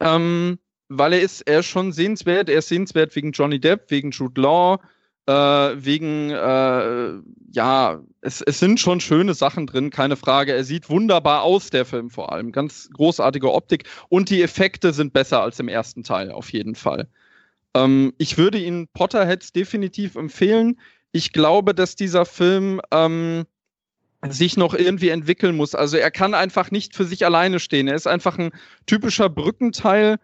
ähm, 0.00 0.58
weil 0.88 1.12
er 1.12 1.20
ist, 1.20 1.42
er 1.42 1.60
ist 1.60 1.66
schon 1.66 1.92
sehenswert. 1.92 2.48
Er 2.48 2.58
ist 2.58 2.68
sehenswert 2.68 3.14
wegen 3.16 3.32
Johnny 3.32 3.60
Depp, 3.60 3.90
wegen 3.90 4.10
Jude 4.10 4.40
Law, 4.40 4.80
äh, 5.26 5.32
wegen, 5.32 6.30
äh, 6.30 7.12
ja, 7.52 8.00
es, 8.20 8.40
es 8.40 8.58
sind 8.58 8.80
schon 8.80 9.00
schöne 9.00 9.34
Sachen 9.34 9.66
drin, 9.66 9.90
keine 9.90 10.16
Frage. 10.16 10.52
Er 10.52 10.64
sieht 10.64 10.90
wunderbar 10.90 11.42
aus, 11.42 11.70
der 11.70 11.84
Film 11.84 12.10
vor 12.10 12.32
allem. 12.32 12.52
Ganz 12.52 12.90
großartige 12.92 13.52
Optik 13.52 13.84
und 14.08 14.30
die 14.30 14.42
Effekte 14.42 14.92
sind 14.92 15.12
besser 15.12 15.42
als 15.42 15.60
im 15.60 15.68
ersten 15.68 16.02
Teil, 16.02 16.30
auf 16.30 16.52
jeden 16.52 16.74
Fall. 16.74 17.08
Ähm, 17.74 18.12
ich 18.18 18.38
würde 18.38 18.58
ihn 18.58 18.88
Potterheads 18.92 19.52
definitiv 19.52 20.16
empfehlen 20.16 20.78
ich 21.14 21.32
glaube, 21.32 21.76
dass 21.76 21.94
dieser 21.94 22.26
Film 22.26 22.80
ähm, 22.90 23.44
sich 24.28 24.56
noch 24.56 24.74
irgendwie 24.74 25.10
entwickeln 25.10 25.56
muss. 25.56 25.76
Also 25.76 25.96
er 25.96 26.10
kann 26.10 26.34
einfach 26.34 26.72
nicht 26.72 26.96
für 26.96 27.04
sich 27.04 27.24
alleine 27.24 27.60
stehen. 27.60 27.86
Er 27.86 27.94
ist 27.94 28.08
einfach 28.08 28.36
ein 28.36 28.50
typischer 28.86 29.28
Brückenteil 29.28 30.16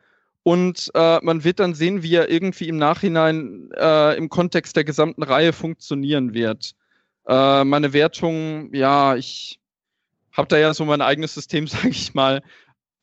und 0.43 0.91
äh, 0.95 1.21
man 1.23 1.45
wird 1.45 1.61
dann 1.61 1.75
sehen, 1.75 2.03
wie 2.03 2.17
er 2.17 2.29
irgendwie 2.29 2.67
im 2.67 2.77
Nachhinein 2.77 3.71
äh, 3.77 4.17
im 4.17 4.29
Kontext 4.31 4.75
der 4.75 4.83
gesamten 4.83 5.23
Reihe 5.23 5.53
funktionieren 5.53 6.35
wird. 6.35 6.73
Äh, 7.29 7.63
meine 7.63 7.93
Wertung, 7.93 8.75
ja, 8.75 9.15
ich 9.15 9.61
habe 10.33 10.49
da 10.49 10.59
ja 10.59 10.75
so 10.75 10.85
mein 10.85 11.03
eigenes 11.03 11.35
System, 11.35 11.67
sage 11.69 11.91
ich 11.91 12.15
mal. 12.15 12.43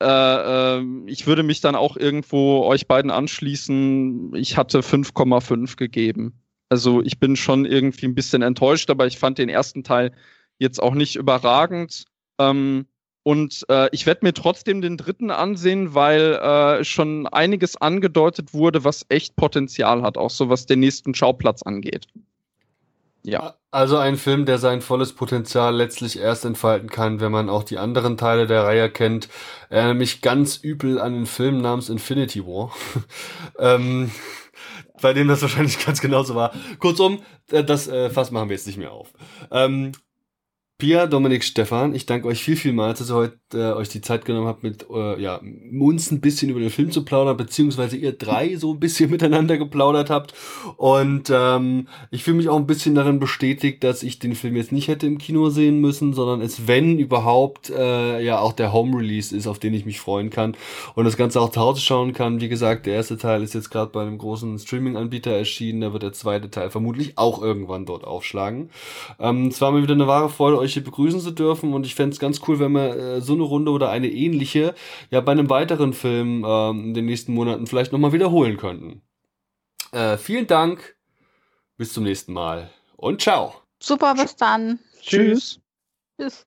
Äh, 0.02 0.78
äh, 0.78 0.84
ich 1.06 1.26
würde 1.26 1.42
mich 1.42 1.62
dann 1.62 1.74
auch 1.74 1.96
irgendwo 1.96 2.64
euch 2.64 2.86
beiden 2.86 3.10
anschließen. 3.10 4.34
Ich 4.34 4.58
hatte 4.58 4.80
5,5 4.80 5.76
gegeben. 5.76 6.38
Also 6.68 7.02
ich 7.02 7.18
bin 7.18 7.36
schon 7.36 7.64
irgendwie 7.64 8.06
ein 8.06 8.14
bisschen 8.14 8.42
enttäuscht, 8.42 8.90
aber 8.90 9.06
ich 9.06 9.18
fand 9.18 9.38
den 9.38 9.48
ersten 9.48 9.84
Teil 9.84 10.12
jetzt 10.58 10.82
auch 10.82 10.94
nicht 10.94 11.16
überragend. 11.16 12.04
Ähm, 12.38 12.86
und 13.22 13.64
äh, 13.68 13.88
ich 13.92 14.06
werde 14.06 14.24
mir 14.24 14.32
trotzdem 14.32 14.80
den 14.80 14.96
dritten 14.96 15.30
ansehen, 15.30 15.94
weil 15.94 16.34
äh, 16.34 16.84
schon 16.84 17.26
einiges 17.26 17.76
angedeutet 17.76 18.54
wurde, 18.54 18.84
was 18.84 19.04
echt 19.08 19.36
Potenzial 19.36 20.02
hat, 20.02 20.16
auch 20.16 20.30
so 20.30 20.48
was 20.48 20.66
den 20.66 20.80
nächsten 20.80 21.14
Schauplatz 21.14 21.62
angeht. 21.62 22.06
Ja. 23.22 23.56
Also 23.70 23.98
ein 23.98 24.16
Film, 24.16 24.46
der 24.46 24.56
sein 24.56 24.80
volles 24.80 25.12
Potenzial 25.12 25.76
letztlich 25.76 26.18
erst 26.18 26.46
entfalten 26.46 26.88
kann, 26.88 27.20
wenn 27.20 27.30
man 27.30 27.50
auch 27.50 27.64
die 27.64 27.76
anderen 27.76 28.16
Teile 28.16 28.46
der 28.46 28.64
Reihe 28.64 28.88
kennt. 28.88 29.28
Erinnere 29.68 29.94
mich 29.94 30.22
ganz 30.22 30.56
übel 30.56 30.98
an 30.98 31.12
den 31.12 31.26
Film 31.26 31.60
namens 31.60 31.90
Infinity 31.90 32.46
War. 32.46 32.72
ähm, 33.58 34.10
bei 35.00 35.12
dem 35.12 35.28
das 35.28 35.42
wahrscheinlich 35.42 35.78
ganz 35.86 36.00
genauso 36.00 36.34
war. 36.34 36.52
Kurzum, 36.78 37.22
äh, 37.50 37.64
das 37.64 37.88
äh, 37.88 38.10
Fass 38.10 38.30
machen 38.30 38.48
wir 38.48 38.56
jetzt 38.56 38.66
nicht 38.66 38.78
mehr 38.78 38.92
auf. 38.92 39.12
Ähm, 39.50 39.92
Pia, 40.80 41.08
Dominik, 41.08 41.42
Stefan, 41.42 41.92
ich 41.92 42.06
danke 42.06 42.28
euch 42.28 42.40
viel, 42.40 42.54
viel 42.54 42.72
mal, 42.72 42.94
dass 42.94 43.10
ihr 43.10 43.16
heute 43.16 43.36
äh, 43.52 43.72
euch 43.72 43.88
die 43.88 44.00
Zeit 44.00 44.24
genommen 44.24 44.46
habt, 44.46 44.62
mit 44.62 44.86
äh, 44.88 45.20
ja, 45.20 45.40
uns 45.76 46.12
ein 46.12 46.20
bisschen 46.20 46.50
über 46.50 46.60
den 46.60 46.70
Film 46.70 46.92
zu 46.92 47.04
plaudern, 47.04 47.36
beziehungsweise 47.36 47.96
ihr 47.96 48.12
drei 48.12 48.54
so 48.54 48.74
ein 48.74 48.78
bisschen 48.78 49.10
miteinander 49.10 49.58
geplaudert 49.58 50.08
habt. 50.08 50.34
Und 50.76 51.32
ähm, 51.34 51.88
ich 52.12 52.22
fühle 52.22 52.36
mich 52.36 52.48
auch 52.48 52.58
ein 52.58 52.68
bisschen 52.68 52.94
darin 52.94 53.18
bestätigt, 53.18 53.82
dass 53.82 54.04
ich 54.04 54.20
den 54.20 54.36
Film 54.36 54.54
jetzt 54.54 54.70
nicht 54.70 54.86
hätte 54.86 55.08
im 55.08 55.18
Kino 55.18 55.50
sehen 55.50 55.80
müssen, 55.80 56.12
sondern 56.12 56.40
es, 56.42 56.68
wenn 56.68 57.00
überhaupt, 57.00 57.70
äh, 57.70 58.22
ja 58.22 58.38
auch 58.38 58.52
der 58.52 58.72
Home-Release 58.72 59.36
ist, 59.36 59.48
auf 59.48 59.58
den 59.58 59.74
ich 59.74 59.84
mich 59.84 59.98
freuen 59.98 60.30
kann 60.30 60.56
und 60.94 61.06
das 61.06 61.16
Ganze 61.16 61.40
auch 61.40 61.50
zu 61.50 61.58
Hause 61.58 61.80
schauen 61.80 62.12
kann. 62.12 62.40
Wie 62.40 62.48
gesagt, 62.48 62.86
der 62.86 62.94
erste 62.94 63.18
Teil 63.18 63.42
ist 63.42 63.52
jetzt 63.52 63.70
gerade 63.70 63.90
bei 63.90 64.02
einem 64.02 64.18
großen 64.18 64.56
Streaming-Anbieter 64.60 65.32
erschienen, 65.32 65.80
da 65.80 65.92
wird 65.92 66.04
der 66.04 66.12
zweite 66.12 66.52
Teil 66.52 66.70
vermutlich 66.70 67.18
auch 67.18 67.42
irgendwann 67.42 67.84
dort 67.84 68.04
aufschlagen. 68.04 68.70
Ähm, 69.18 69.48
es 69.48 69.60
war 69.60 69.72
mir 69.72 69.82
wieder 69.82 69.94
eine 69.94 70.06
wahre 70.06 70.28
Freude, 70.28 70.56
euch 70.67 70.67
hier 70.74 70.84
begrüßen 70.84 71.20
zu 71.20 71.30
dürfen 71.30 71.74
und 71.74 71.86
ich 71.86 71.94
fände 71.94 72.14
es 72.14 72.20
ganz 72.20 72.40
cool, 72.46 72.58
wenn 72.58 72.72
wir 72.72 72.96
äh, 72.96 73.20
so 73.20 73.34
eine 73.34 73.42
Runde 73.42 73.70
oder 73.70 73.90
eine 73.90 74.08
ähnliche 74.08 74.74
ja 75.10 75.20
bei 75.20 75.32
einem 75.32 75.50
weiteren 75.50 75.92
Film 75.92 76.44
äh, 76.44 76.70
in 76.70 76.94
den 76.94 77.06
nächsten 77.06 77.34
Monaten 77.34 77.66
vielleicht 77.66 77.92
nochmal 77.92 78.12
wiederholen 78.12 78.56
könnten. 78.56 79.02
Äh, 79.92 80.16
vielen 80.16 80.46
Dank, 80.46 80.96
bis 81.76 81.92
zum 81.92 82.04
nächsten 82.04 82.32
Mal 82.32 82.70
und 82.96 83.22
ciao. 83.22 83.54
Super, 83.80 84.14
bis 84.14 84.36
dann. 84.36 84.78
Tschüss. 85.00 85.60
Tschüss. 86.20 86.44